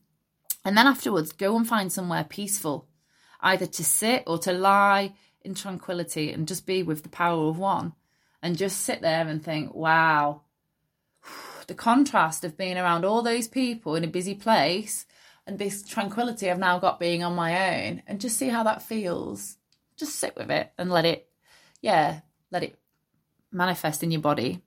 And 0.64 0.76
then 0.76 0.86
afterwards, 0.86 1.32
go 1.32 1.56
and 1.56 1.66
find 1.66 1.92
somewhere 1.92 2.24
peaceful, 2.24 2.88
either 3.40 3.66
to 3.66 3.84
sit 3.84 4.24
or 4.26 4.38
to 4.38 4.52
lie 4.52 5.12
in 5.42 5.54
tranquility 5.54 6.32
and 6.32 6.48
just 6.48 6.66
be 6.66 6.82
with 6.82 7.02
the 7.02 7.08
power 7.08 7.48
of 7.48 7.58
one, 7.58 7.92
and 8.42 8.56
just 8.56 8.80
sit 8.80 9.02
there 9.02 9.26
and 9.26 9.44
think, 9.44 9.74
wow. 9.74 10.42
The 11.66 11.74
contrast 11.74 12.44
of 12.44 12.56
being 12.56 12.78
around 12.78 13.04
all 13.04 13.22
those 13.22 13.48
people 13.48 13.96
in 13.96 14.04
a 14.04 14.06
busy 14.06 14.36
place 14.36 15.04
and 15.46 15.58
this 15.58 15.82
tranquility 15.82 16.50
I've 16.50 16.58
now 16.58 16.78
got 16.78 17.00
being 17.00 17.22
on 17.22 17.34
my 17.34 17.86
own, 17.86 18.02
and 18.06 18.20
just 18.20 18.36
see 18.36 18.48
how 18.48 18.62
that 18.64 18.82
feels 18.82 19.56
just 19.96 20.16
sit 20.16 20.36
with 20.36 20.50
it 20.50 20.70
and 20.78 20.90
let 20.90 21.04
it, 21.04 21.28
yeah, 21.80 22.20
let 22.50 22.62
it 22.62 22.78
manifest 23.50 24.02
in 24.02 24.10
your 24.10 24.20
body. 24.20 24.60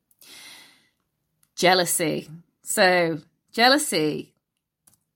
Jealousy. 1.56 2.30
So, 2.64 3.20
jealousy. 3.52 4.34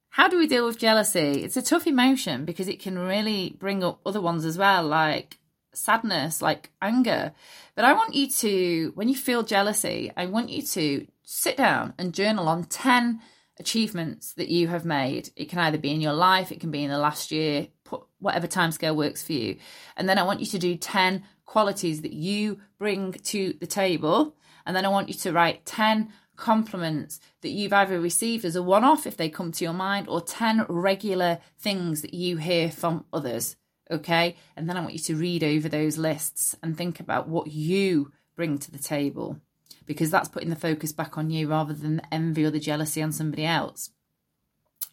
How 0.09 0.28
do 0.28 0.38
we 0.38 0.45
deal 0.45 0.66
with 0.66 0.78
jealousy? 0.78 1.43
It's 1.43 1.57
a 1.57 1.61
tough 1.61 1.88
emotion 1.88 2.45
because 2.45 2.68
it 2.68 2.80
can 2.80 2.99
really 2.99 3.55
bring 3.57 3.84
up 3.84 3.99
other 4.05 4.22
ones 4.22 4.45
as 4.45 4.57
well, 4.57 4.84
like 4.84 5.39
sadness, 5.74 6.41
like 6.41 6.70
anger. 6.82 7.34
But 7.74 7.86
I 7.86 7.93
want 7.93 8.14
you 8.14 8.30
to, 8.30 8.91
when 8.93 9.09
you 9.09 9.16
feel 9.16 9.41
jealousy, 9.41 10.11
I 10.16 10.28
want 10.28 10.49
you 10.49 10.61
to 10.61 11.07
sit 11.24 11.57
down 11.57 11.95
and 11.97 12.14
journal 12.14 12.47
on 12.47 12.66
10 12.66 13.22
achievements 13.60 14.34
that 14.34 14.49
you 14.49 14.68
have 14.68 14.86
made. 14.86 15.30
It 15.36 15.49
can 15.49 15.60
either 15.60 15.78
be 15.78 15.91
in 15.91 16.01
your 16.01 16.14
life, 16.14 16.51
it 16.51 16.60
can 16.60 16.72
be 16.72 16.84
in 16.84 16.89
the 16.89 16.97
last 16.97 17.32
year, 17.32 17.68
put 17.84 18.04
whatever 18.20 18.47
timescale 18.47 18.95
works 18.95 19.24
for 19.24 19.34
you. 19.34 19.58
And 19.95 20.10
then 20.10 20.18
I 20.18 20.24
want 20.24 20.39
you 20.39 20.45
to 20.47 20.60
do 20.60 20.76
10 20.76 21.24
qualities 21.45 22.01
that 22.01 22.14
you 22.14 22.60
bring 22.80 23.14
to 23.14 23.54
the 23.60 23.68
table. 23.68 24.36
And 24.66 24.76
then 24.76 24.86
I 24.86 24.89
want 24.89 25.10
you 25.10 25.14
to 25.16 25.32
write 25.32 25.66
10 25.66 26.10
compliments 26.36 27.20
that 27.41 27.49
you've 27.49 27.74
either 27.74 27.99
received 27.99 28.43
as 28.45 28.56
a 28.56 28.64
one 28.64 28.84
off 28.84 29.06
if 29.06 29.18
they 29.18 29.30
come 29.30 29.51
to 29.51 29.64
your 29.64 29.74
mind, 29.74 30.08
or 30.08 30.22
10 30.22 30.66
regular 30.68 31.39
things 31.60 32.01
that 32.01 32.14
you 32.14 32.38
hear 32.38 32.72
from 32.72 33.06
others. 33.14 33.56
Okay. 33.91 34.36
And 34.56 34.68
then 34.68 34.78
I 34.78 34.82
want 34.82 34.93
you 34.93 34.99
to 34.99 35.16
read 35.16 35.43
over 35.43 35.70
those 35.70 35.97
lists 35.97 36.56
and 36.64 36.76
think 36.76 36.99
about 36.99 37.28
what 37.28 37.47
you 37.47 38.12
bring 38.36 38.58
to 38.58 38.72
the 38.72 38.80
table 38.80 39.39
because 39.86 40.11
that's 40.11 40.29
putting 40.29 40.49
the 40.49 40.55
focus 40.55 40.91
back 40.91 41.17
on 41.17 41.29
you 41.29 41.47
rather 41.47 41.73
than 41.73 41.97
the 41.97 42.13
envy 42.13 42.45
or 42.45 42.51
the 42.51 42.59
jealousy 42.59 43.01
on 43.01 43.11
somebody 43.11 43.45
else. 43.45 43.91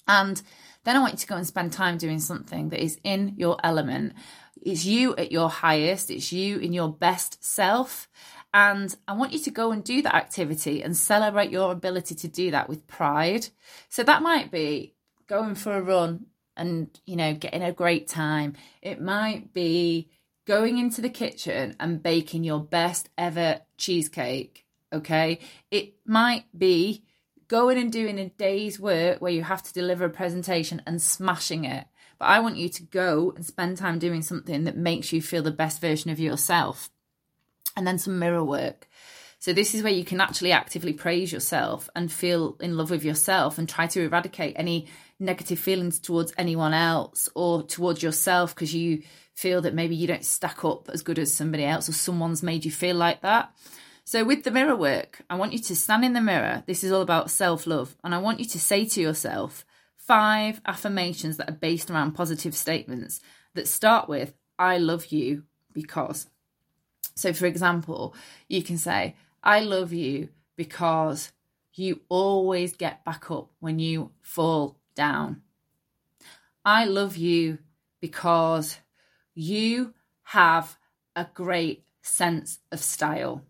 And 0.07 0.43
then 0.85 0.97
I 0.97 1.01
want 1.01 1.13
you 1.13 1.19
to 1.19 1.27
go 1.27 1.37
and 1.37 1.47
spend 1.47 1.73
time 1.73 1.99
doing 1.99 2.21
something 2.21 2.71
that 2.71 2.83
is 2.83 2.99
in 3.05 3.35
your 3.37 3.59
element. 3.63 4.15
It's 4.61 4.85
you 4.85 5.15
at 5.17 5.33
your 5.33 5.49
highest, 5.49 6.11
it's 6.11 6.33
you 6.33 6.59
in 6.59 6.73
your 6.73 6.93
best 6.93 7.45
self. 7.45 8.09
And 8.53 8.95
I 9.07 9.13
want 9.13 9.33
you 9.33 9.39
to 9.41 9.51
go 9.51 9.71
and 9.71 9.85
do 9.85 10.03
that 10.03 10.15
activity 10.15 10.83
and 10.83 10.97
celebrate 10.97 11.51
your 11.51 11.71
ability 11.71 12.17
to 12.17 12.29
do 12.29 12.51
that 12.51 12.69
with 12.69 12.89
pride. 12.89 13.49
So 13.89 14.03
that 14.03 14.23
might 14.23 14.51
be 14.51 14.95
going 15.29 15.55
for 15.55 15.77
a 15.77 15.83
run 15.83 16.27
and, 16.57 16.91
you 17.07 17.15
know, 17.15 17.33
getting 17.33 17.63
a 17.63 17.73
great 17.73 18.09
time. 18.09 18.55
It 18.83 19.01
might 19.01 19.53
be 19.53 20.11
going 20.47 20.79
into 20.79 21.01
the 21.01 21.11
kitchen 21.11 21.77
and 21.79 22.03
baking 22.03 22.43
your 22.43 22.61
best 22.61 23.09
ever 23.17 23.61
cheesecake 23.77 24.67
okay? 24.93 25.39
It 25.71 25.95
might 26.05 26.45
be 26.57 27.05
going 27.49 27.79
and 27.79 27.93
doing 27.93 28.19
a 28.19 28.29
day's 28.29 28.79
work 28.79 29.21
where 29.21 29.33
you 29.33 29.43
have 29.43 29.63
to 29.63 29.73
deliver 29.73 30.05
a 30.05 30.11
presentation 30.11 30.83
and 30.87 31.03
smashing 31.03 31.65
it. 31.65 31.87
But 32.19 32.27
I 32.27 32.41
want 32.41 32.57
you 32.57 32.69
to 32.69 32.83
go 32.85 33.33
and 33.35 33.45
spend 33.45 33.77
time 33.77 33.99
doing 33.99 34.23
something 34.23 34.65
that 34.65 34.77
makes 34.77 35.13
you 35.13 35.21
feel 35.21 35.43
the 35.43 35.51
best 35.51 35.81
version 35.81 36.11
of 36.11 36.21
yourself. 36.21 36.91
And 37.77 37.87
then 37.87 37.99
some 37.99 38.19
mirror 38.19 38.45
work. 38.45 38.89
So, 39.41 39.55
this 39.55 39.75
is 39.75 39.83
where 39.83 39.93
you 39.93 40.05
can 40.05 40.21
actually 40.21 40.53
actively 40.53 40.93
praise 40.93 41.33
yourself 41.33 41.89
and 41.97 42.13
feel 42.13 42.57
in 42.61 42.77
love 42.77 42.91
with 42.91 43.05
yourself 43.05 43.57
and 43.57 43.67
try 43.67 43.87
to 43.87 44.03
eradicate 44.03 44.53
any 44.57 44.87
negative 45.19 45.59
feelings 45.59 45.99
towards 45.99 46.35
anyone 46.37 46.75
else 46.75 47.29
or 47.35 47.63
towards 47.63 48.03
yourself 48.03 48.55
because 48.55 48.75
you 48.75 49.03
feel 49.35 49.63
that 49.63 49.73
maybe 49.73 49.97
you 49.97 50.07
don't 50.07 50.27
stack 50.27 50.63
up 50.63 50.91
as 50.93 51.03
good 51.03 51.19
as 51.19 51.33
somebody 51.33 51.65
else 51.65 51.89
or 51.89 51.93
someone's 51.93 52.43
made 52.43 52.67
you 52.67 52.71
feel 52.71 52.97
like 52.97 53.23
that. 53.23 53.51
So, 54.11 54.25
with 54.25 54.43
the 54.43 54.51
mirror 54.51 54.75
work, 54.75 55.23
I 55.31 55.37
want 55.37 55.53
you 55.53 55.61
to 55.61 55.77
stand 55.77 56.05
in 56.05 56.15
the 56.15 56.21
mirror. 56.21 56.65
This 56.67 56.83
is 56.83 56.91
all 56.91 57.01
about 57.01 57.31
self 57.31 57.65
love. 57.65 57.95
And 58.03 58.13
I 58.13 58.19
want 58.19 58.41
you 58.41 58.45
to 58.47 58.59
say 58.59 58.85
to 58.85 59.01
yourself 59.01 59.65
five 59.95 60.61
affirmations 60.67 61.37
that 61.37 61.49
are 61.49 61.53
based 61.53 61.93
around 61.93 62.15
positive 62.15 62.57
statements 62.57 63.21
that 63.55 63.69
start 63.69 64.09
with, 64.09 64.35
I 64.59 64.79
love 64.79 65.13
you 65.13 65.45
because. 65.73 66.27
So, 67.15 67.33
for 67.33 67.47
example, 67.47 68.13
you 68.49 68.65
can 68.65 68.79
say, 68.79 69.15
I 69.45 69.61
love 69.61 69.93
you 69.93 70.31
because 70.57 71.31
you 71.75 72.01
always 72.09 72.75
get 72.75 73.05
back 73.05 73.31
up 73.31 73.53
when 73.61 73.79
you 73.79 74.11
fall 74.23 74.77
down. 74.97 75.43
I 76.65 76.85
love 76.85 77.17
you 77.17 77.59
because 78.01 78.77
you 79.37 79.95
have 80.25 80.79
a 81.15 81.29
great 81.33 81.85
sense 82.03 82.59
of 82.73 82.81
style. 82.81 83.45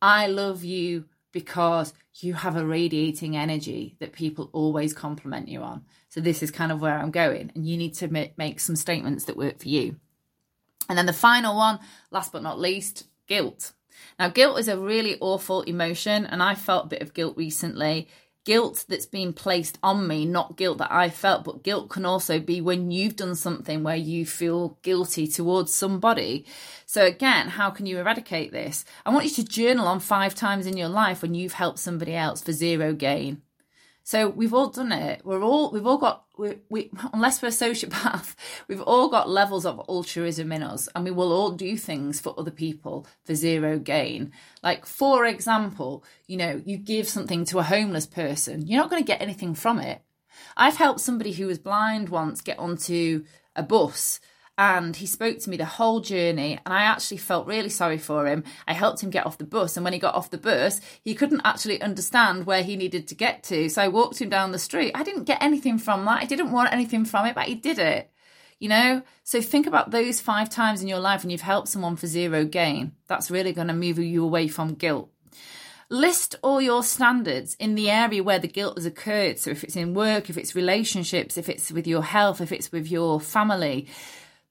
I 0.00 0.26
love 0.26 0.64
you 0.64 1.06
because 1.32 1.92
you 2.14 2.34
have 2.34 2.56
a 2.56 2.64
radiating 2.64 3.36
energy 3.36 3.96
that 4.00 4.12
people 4.12 4.48
always 4.52 4.94
compliment 4.94 5.48
you 5.48 5.60
on. 5.60 5.84
So 6.08 6.20
this 6.20 6.42
is 6.42 6.50
kind 6.50 6.72
of 6.72 6.80
where 6.80 6.98
I'm 6.98 7.10
going, 7.10 7.52
and 7.54 7.66
you 7.66 7.76
need 7.76 7.94
to 7.94 8.08
make 8.36 8.60
some 8.60 8.76
statements 8.76 9.24
that 9.24 9.36
work 9.36 9.60
for 9.60 9.68
you. 9.68 9.96
And 10.88 10.96
then 10.96 11.06
the 11.06 11.12
final 11.12 11.56
one, 11.56 11.78
last 12.10 12.32
but 12.32 12.42
not 12.42 12.58
least, 12.58 13.06
guilt. 13.26 13.72
Now, 14.18 14.28
guilt 14.28 14.58
is 14.58 14.68
a 14.68 14.78
really 14.78 15.18
awful 15.20 15.62
emotion, 15.62 16.24
and 16.24 16.42
I 16.42 16.54
felt 16.54 16.86
a 16.86 16.88
bit 16.88 17.02
of 17.02 17.14
guilt 17.14 17.36
recently 17.36 18.08
guilt 18.46 18.84
that's 18.88 19.06
been 19.06 19.32
placed 19.32 19.76
on 19.82 20.06
me, 20.06 20.24
not 20.24 20.56
guilt 20.56 20.78
that 20.78 20.92
I 20.92 21.10
felt, 21.10 21.44
but 21.44 21.64
guilt 21.64 21.90
can 21.90 22.06
also 22.06 22.38
be 22.38 22.60
when 22.60 22.92
you've 22.92 23.16
done 23.16 23.34
something 23.34 23.82
where 23.82 23.96
you 23.96 24.24
feel 24.24 24.78
guilty 24.82 25.26
towards 25.26 25.74
somebody. 25.74 26.46
So, 26.86 27.04
again, 27.04 27.48
how 27.48 27.70
can 27.70 27.86
you 27.86 27.98
eradicate 27.98 28.52
this? 28.52 28.84
I 29.04 29.10
want 29.10 29.24
you 29.24 29.32
to 29.32 29.44
journal 29.44 29.88
on 29.88 29.98
five 29.98 30.36
times 30.36 30.64
in 30.64 30.76
your 30.76 30.88
life 30.88 31.22
when 31.22 31.34
you've 31.34 31.54
helped 31.54 31.80
somebody 31.80 32.14
else 32.14 32.40
for 32.40 32.52
zero 32.52 32.94
gain. 32.94 33.42
So 34.06 34.28
we've 34.28 34.54
all 34.54 34.68
done 34.68 34.92
it. 34.92 35.22
We're 35.24 35.42
all 35.42 35.72
we've 35.72 35.84
all 35.84 35.98
got 35.98 36.26
we, 36.38 36.58
we 36.68 36.92
unless 37.12 37.42
we're 37.42 37.48
a 37.48 37.50
sociopath, 37.50 38.36
we've 38.68 38.80
all 38.80 39.08
got 39.08 39.28
levels 39.28 39.66
of 39.66 39.80
altruism 39.88 40.52
in 40.52 40.62
us, 40.62 40.88
and 40.94 41.04
we 41.04 41.10
will 41.10 41.32
all 41.32 41.50
do 41.50 41.76
things 41.76 42.20
for 42.20 42.32
other 42.38 42.52
people 42.52 43.04
for 43.24 43.34
zero 43.34 43.80
gain. 43.80 44.30
Like 44.62 44.86
for 44.86 45.26
example, 45.26 46.04
you 46.28 46.36
know, 46.36 46.62
you 46.64 46.76
give 46.76 47.08
something 47.08 47.44
to 47.46 47.58
a 47.58 47.64
homeless 47.64 48.06
person, 48.06 48.64
you're 48.68 48.80
not 48.80 48.90
going 48.90 49.02
to 49.02 49.06
get 49.06 49.20
anything 49.20 49.56
from 49.56 49.80
it. 49.80 50.02
I've 50.56 50.76
helped 50.76 51.00
somebody 51.00 51.32
who 51.32 51.48
was 51.48 51.58
blind 51.58 52.08
once 52.08 52.42
get 52.42 52.60
onto 52.60 53.24
a 53.56 53.64
bus 53.64 54.20
and 54.58 54.96
he 54.96 55.06
spoke 55.06 55.38
to 55.38 55.50
me 55.50 55.56
the 55.56 55.64
whole 55.64 56.00
journey 56.00 56.58
and 56.64 56.72
i 56.72 56.82
actually 56.82 57.18
felt 57.18 57.46
really 57.46 57.68
sorry 57.68 57.98
for 57.98 58.26
him. 58.26 58.42
I 58.66 58.72
helped 58.72 59.02
him 59.02 59.10
get 59.10 59.26
off 59.26 59.38
the 59.38 59.44
bus 59.44 59.76
and 59.76 59.84
when 59.84 59.92
he 59.92 59.98
got 59.98 60.14
off 60.14 60.30
the 60.30 60.38
bus 60.38 60.80
he 61.02 61.14
couldn't 61.14 61.42
actually 61.44 61.80
understand 61.82 62.46
where 62.46 62.62
he 62.62 62.76
needed 62.76 63.06
to 63.08 63.14
get 63.14 63.42
to. 63.44 63.68
So 63.68 63.82
i 63.82 63.88
walked 63.88 64.20
him 64.20 64.28
down 64.28 64.52
the 64.52 64.58
street. 64.58 64.92
I 64.94 65.02
didn't 65.02 65.24
get 65.24 65.42
anything 65.42 65.78
from 65.78 66.04
that. 66.06 66.22
I 66.22 66.26
didn't 66.26 66.52
want 66.52 66.72
anything 66.72 67.04
from 67.04 67.26
it 67.26 67.34
but 67.34 67.46
he 67.46 67.54
did 67.54 67.78
it 67.78 68.10
you 68.58 68.68
know? 68.68 69.02
So 69.22 69.40
think 69.40 69.66
about 69.66 69.90
those 69.90 70.20
five 70.20 70.48
times 70.48 70.82
in 70.82 70.88
your 70.88 70.98
life 70.98 71.22
when 71.22 71.30
you've 71.30 71.40
helped 71.40 71.68
someone 71.68 71.96
for 71.96 72.06
zero 72.06 72.44
gain. 72.44 72.92
That's 73.06 73.30
really 73.30 73.52
going 73.52 73.68
to 73.68 73.74
move 73.74 73.98
you 73.98 74.24
away 74.24 74.48
from 74.48 74.74
guilt. 74.74 75.10
List 75.88 76.34
all 76.42 76.60
your 76.60 76.82
standards 76.82 77.54
in 77.60 77.76
the 77.76 77.90
area 77.90 78.22
where 78.22 78.40
the 78.40 78.48
guilt 78.48 78.76
has 78.76 78.86
occurred. 78.86 79.38
So 79.38 79.50
if 79.50 79.62
it's 79.62 79.76
in 79.76 79.94
work, 79.94 80.28
if 80.28 80.36
it's 80.36 80.56
relationships, 80.56 81.36
if 81.36 81.48
it's 81.48 81.70
with 81.70 81.86
your 81.86 82.02
health, 82.02 82.40
if 82.40 82.50
it's 82.50 82.72
with 82.72 82.90
your 82.90 83.20
family, 83.20 83.86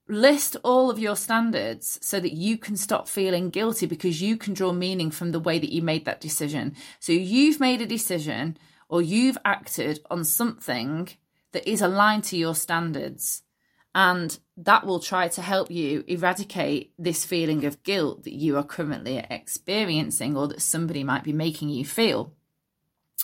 list 0.08 0.56
all 0.62 0.90
of 0.90 0.98
your 0.98 1.16
standards 1.16 1.98
so 2.00 2.20
that 2.20 2.32
you 2.32 2.56
can 2.56 2.76
stop 2.76 3.08
feeling 3.08 3.50
guilty 3.50 3.86
because 3.86 4.22
you 4.22 4.36
can 4.36 4.54
draw 4.54 4.72
meaning 4.72 5.10
from 5.10 5.32
the 5.32 5.40
way 5.40 5.58
that 5.58 5.72
you 5.72 5.82
made 5.82 6.04
that 6.04 6.20
decision. 6.20 6.76
So 7.00 7.12
you've 7.12 7.60
made 7.60 7.80
a 7.80 7.86
decision 7.86 8.56
or 8.88 9.02
you've 9.02 9.38
acted 9.44 10.00
on 10.10 10.24
something 10.24 11.08
that 11.52 11.68
is 11.68 11.82
aligned 11.82 12.24
to 12.24 12.36
your 12.36 12.54
standards. 12.54 13.42
And 13.94 14.38
that 14.58 14.84
will 14.84 15.00
try 15.00 15.28
to 15.28 15.40
help 15.40 15.70
you 15.70 16.04
eradicate 16.06 16.92
this 16.98 17.24
feeling 17.24 17.64
of 17.64 17.82
guilt 17.82 18.24
that 18.24 18.34
you 18.34 18.58
are 18.58 18.62
currently 18.62 19.24
experiencing 19.30 20.36
or 20.36 20.48
that 20.48 20.60
somebody 20.60 21.02
might 21.02 21.24
be 21.24 21.32
making 21.32 21.70
you 21.70 21.84
feel. 21.84 22.34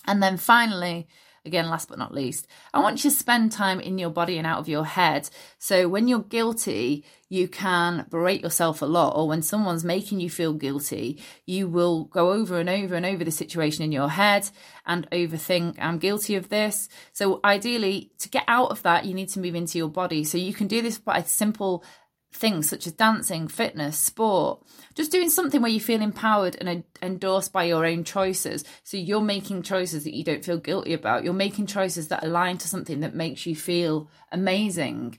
And 0.06 0.22
then 0.22 0.38
finally, 0.38 1.08
again, 1.44 1.68
last 1.68 1.88
but 1.88 1.98
not 1.98 2.14
least, 2.14 2.46
I 2.72 2.80
want 2.80 3.02
you 3.02 3.10
to 3.10 3.16
spend 3.16 3.52
time 3.52 3.80
in 3.80 3.98
your 3.98 4.10
body 4.10 4.38
and 4.38 4.46
out 4.46 4.58
of 4.58 4.68
your 4.68 4.84
head. 4.84 5.28
So 5.58 5.88
when 5.88 6.08
you're 6.08 6.20
guilty, 6.20 7.04
you 7.28 7.48
can 7.48 8.06
berate 8.10 8.42
yourself 8.42 8.82
a 8.82 8.86
lot, 8.86 9.16
or 9.16 9.26
when 9.26 9.42
someone's 9.42 9.84
making 9.84 10.20
you 10.20 10.28
feel 10.28 10.52
guilty, 10.52 11.20
you 11.46 11.66
will 11.66 12.04
go 12.04 12.32
over 12.32 12.58
and 12.58 12.68
over 12.68 12.94
and 12.94 13.06
over 13.06 13.24
the 13.24 13.30
situation 13.30 13.84
in 13.84 13.90
your 13.90 14.10
head 14.10 14.48
and 14.86 15.08
overthink, 15.10 15.76
I'm 15.80 15.98
guilty 15.98 16.34
of 16.34 16.48
this. 16.48 16.88
So 17.12 17.40
ideally, 17.44 18.12
to 18.18 18.28
get 18.28 18.44
out 18.48 18.70
of 18.70 18.82
that, 18.82 19.06
you 19.06 19.14
need 19.14 19.30
to 19.30 19.40
move 19.40 19.54
into 19.54 19.78
your 19.78 19.88
body. 19.88 20.24
So 20.24 20.38
you 20.38 20.52
can 20.52 20.66
do 20.66 20.82
this 20.82 20.98
by 20.98 21.22
simple 21.22 21.84
things 22.32 22.68
such 22.68 22.86
as 22.86 22.92
dancing, 22.92 23.46
fitness, 23.46 23.98
sport, 23.98 24.62
just 24.94 25.12
doing 25.12 25.30
something 25.30 25.62
where 25.62 25.70
you 25.70 25.80
feel 25.80 26.02
empowered 26.02 26.56
and 26.60 26.84
endorsed 27.00 27.52
by 27.52 27.64
your 27.64 27.86
own 27.86 28.04
choices. 28.04 28.64
So 28.82 28.96
you're 28.96 29.20
making 29.20 29.62
choices 29.62 30.04
that 30.04 30.14
you 30.14 30.24
don't 30.24 30.44
feel 30.44 30.58
guilty 30.58 30.94
about. 30.94 31.24
You're 31.24 31.34
making 31.34 31.66
choices 31.66 32.08
that 32.08 32.24
align 32.24 32.58
to 32.58 32.68
something 32.68 33.00
that 33.00 33.14
makes 33.14 33.46
you 33.46 33.54
feel 33.54 34.10
amazing. 34.30 35.18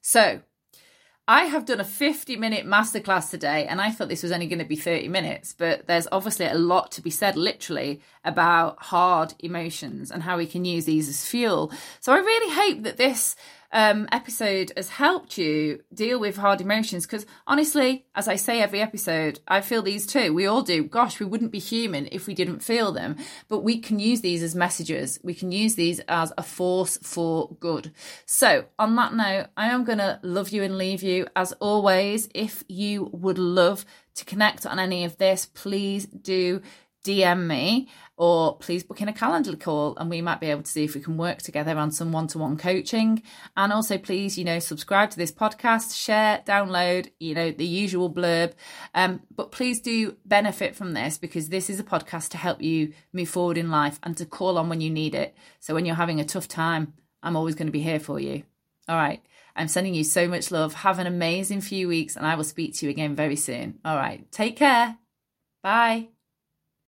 So 0.00 0.40
I 1.30 1.44
have 1.44 1.66
done 1.66 1.78
a 1.78 1.84
50 1.84 2.36
minute 2.36 2.64
masterclass 2.64 3.28
today, 3.28 3.66
and 3.66 3.82
I 3.82 3.90
thought 3.90 4.08
this 4.08 4.22
was 4.22 4.32
only 4.32 4.46
going 4.46 4.60
to 4.60 4.64
be 4.64 4.76
30 4.76 5.08
minutes, 5.08 5.54
but 5.56 5.86
there's 5.86 6.08
obviously 6.10 6.46
a 6.46 6.54
lot 6.54 6.90
to 6.92 7.02
be 7.02 7.10
said, 7.10 7.36
literally, 7.36 8.00
about 8.24 8.82
hard 8.82 9.34
emotions 9.40 10.10
and 10.10 10.22
how 10.22 10.38
we 10.38 10.46
can 10.46 10.64
use 10.64 10.86
these 10.86 11.06
as 11.06 11.26
fuel. 11.26 11.70
So 12.00 12.14
I 12.14 12.16
really 12.16 12.54
hope 12.54 12.82
that 12.84 12.96
this 12.96 13.36
um, 13.72 14.08
episode 14.10 14.72
has 14.76 14.88
helped 14.88 15.36
you 15.36 15.80
deal 15.92 16.18
with 16.18 16.36
hard 16.36 16.60
emotions. 16.60 17.06
Because 17.06 17.26
honestly, 17.46 18.06
as 18.14 18.28
I 18.28 18.36
say 18.36 18.60
every 18.60 18.80
episode, 18.80 19.40
I 19.46 19.60
feel 19.60 19.82
these 19.82 20.06
too. 20.06 20.32
We 20.32 20.46
all 20.46 20.62
do. 20.62 20.84
Gosh, 20.84 21.20
we 21.20 21.26
wouldn't 21.26 21.52
be 21.52 21.58
human 21.58 22.08
if 22.12 22.26
we 22.26 22.34
didn't 22.34 22.60
feel 22.60 22.92
them. 22.92 23.16
But 23.48 23.60
we 23.60 23.78
can 23.78 23.98
use 23.98 24.20
these 24.20 24.42
as 24.42 24.54
messages. 24.54 25.18
We 25.22 25.34
can 25.34 25.52
use 25.52 25.74
these 25.74 26.00
as 26.00 26.32
a 26.38 26.42
force 26.42 26.98
for 27.02 27.56
good. 27.60 27.92
So, 28.26 28.66
on 28.78 28.96
that 28.96 29.14
note, 29.14 29.46
I 29.56 29.68
am 29.68 29.84
going 29.84 29.98
to 29.98 30.20
love 30.22 30.50
you 30.50 30.62
and 30.62 30.78
leave 30.78 31.02
you. 31.02 31.26
As 31.36 31.52
always, 31.54 32.28
if 32.34 32.64
you 32.68 33.10
would 33.12 33.38
love 33.38 33.84
to 34.14 34.24
connect 34.24 34.66
on 34.66 34.78
any 34.78 35.04
of 35.04 35.18
this, 35.18 35.46
please 35.46 36.06
do 36.06 36.60
DM 37.08 37.46
me 37.46 37.88
or 38.18 38.56
please 38.58 38.82
book 38.82 39.00
in 39.00 39.08
a 39.08 39.12
calendar 39.12 39.56
call 39.56 39.96
and 39.96 40.10
we 40.10 40.20
might 40.20 40.40
be 40.40 40.48
able 40.48 40.62
to 40.62 40.70
see 40.70 40.84
if 40.84 40.94
we 40.94 41.00
can 41.00 41.16
work 41.16 41.38
together 41.38 41.78
on 41.78 41.90
some 41.90 42.12
one-to-one 42.12 42.56
coaching. 42.58 43.22
And 43.56 43.72
also 43.72 43.96
please 43.96 44.36
you 44.36 44.44
know 44.44 44.58
subscribe 44.58 45.10
to 45.10 45.16
this 45.16 45.32
podcast 45.32 45.96
share 45.96 46.42
download 46.44 47.10
you 47.18 47.34
know 47.34 47.50
the 47.50 47.64
usual 47.64 48.12
blurb. 48.12 48.52
Um, 48.94 49.22
but 49.34 49.52
please 49.52 49.80
do 49.80 50.16
benefit 50.26 50.76
from 50.76 50.92
this 50.92 51.16
because 51.16 51.48
this 51.48 51.70
is 51.70 51.80
a 51.80 51.84
podcast 51.84 52.30
to 52.30 52.36
help 52.36 52.60
you 52.60 52.92
move 53.12 53.28
forward 53.28 53.56
in 53.56 53.70
life 53.70 53.98
and 54.02 54.16
to 54.18 54.26
call 54.26 54.58
on 54.58 54.68
when 54.68 54.80
you 54.80 54.90
need 54.90 55.14
it. 55.14 55.34
So 55.60 55.74
when 55.74 55.86
you're 55.86 55.94
having 55.94 56.20
a 56.20 56.24
tough 56.24 56.48
time 56.48 56.92
i'm 57.22 57.36
always 57.36 57.54
going 57.54 57.66
to 57.66 57.72
be 57.72 57.80
here 57.80 58.00
for 58.00 58.20
you. 58.20 58.42
All 58.88 58.96
right. 58.96 59.22
I'm 59.56 59.68
sending 59.68 59.94
you 59.94 60.04
so 60.04 60.28
much 60.28 60.52
love. 60.52 60.72
Have 60.72 61.00
an 61.00 61.08
amazing 61.08 61.62
few 61.62 61.88
weeks 61.88 62.16
and 62.16 62.26
i 62.26 62.34
will 62.34 62.44
speak 62.44 62.74
to 62.76 62.86
you 62.86 62.90
again 62.90 63.14
very 63.14 63.36
soon. 63.36 63.78
All 63.84 63.96
right. 63.96 64.30
Take 64.30 64.56
care. 64.56 64.98
Bye 65.62 66.08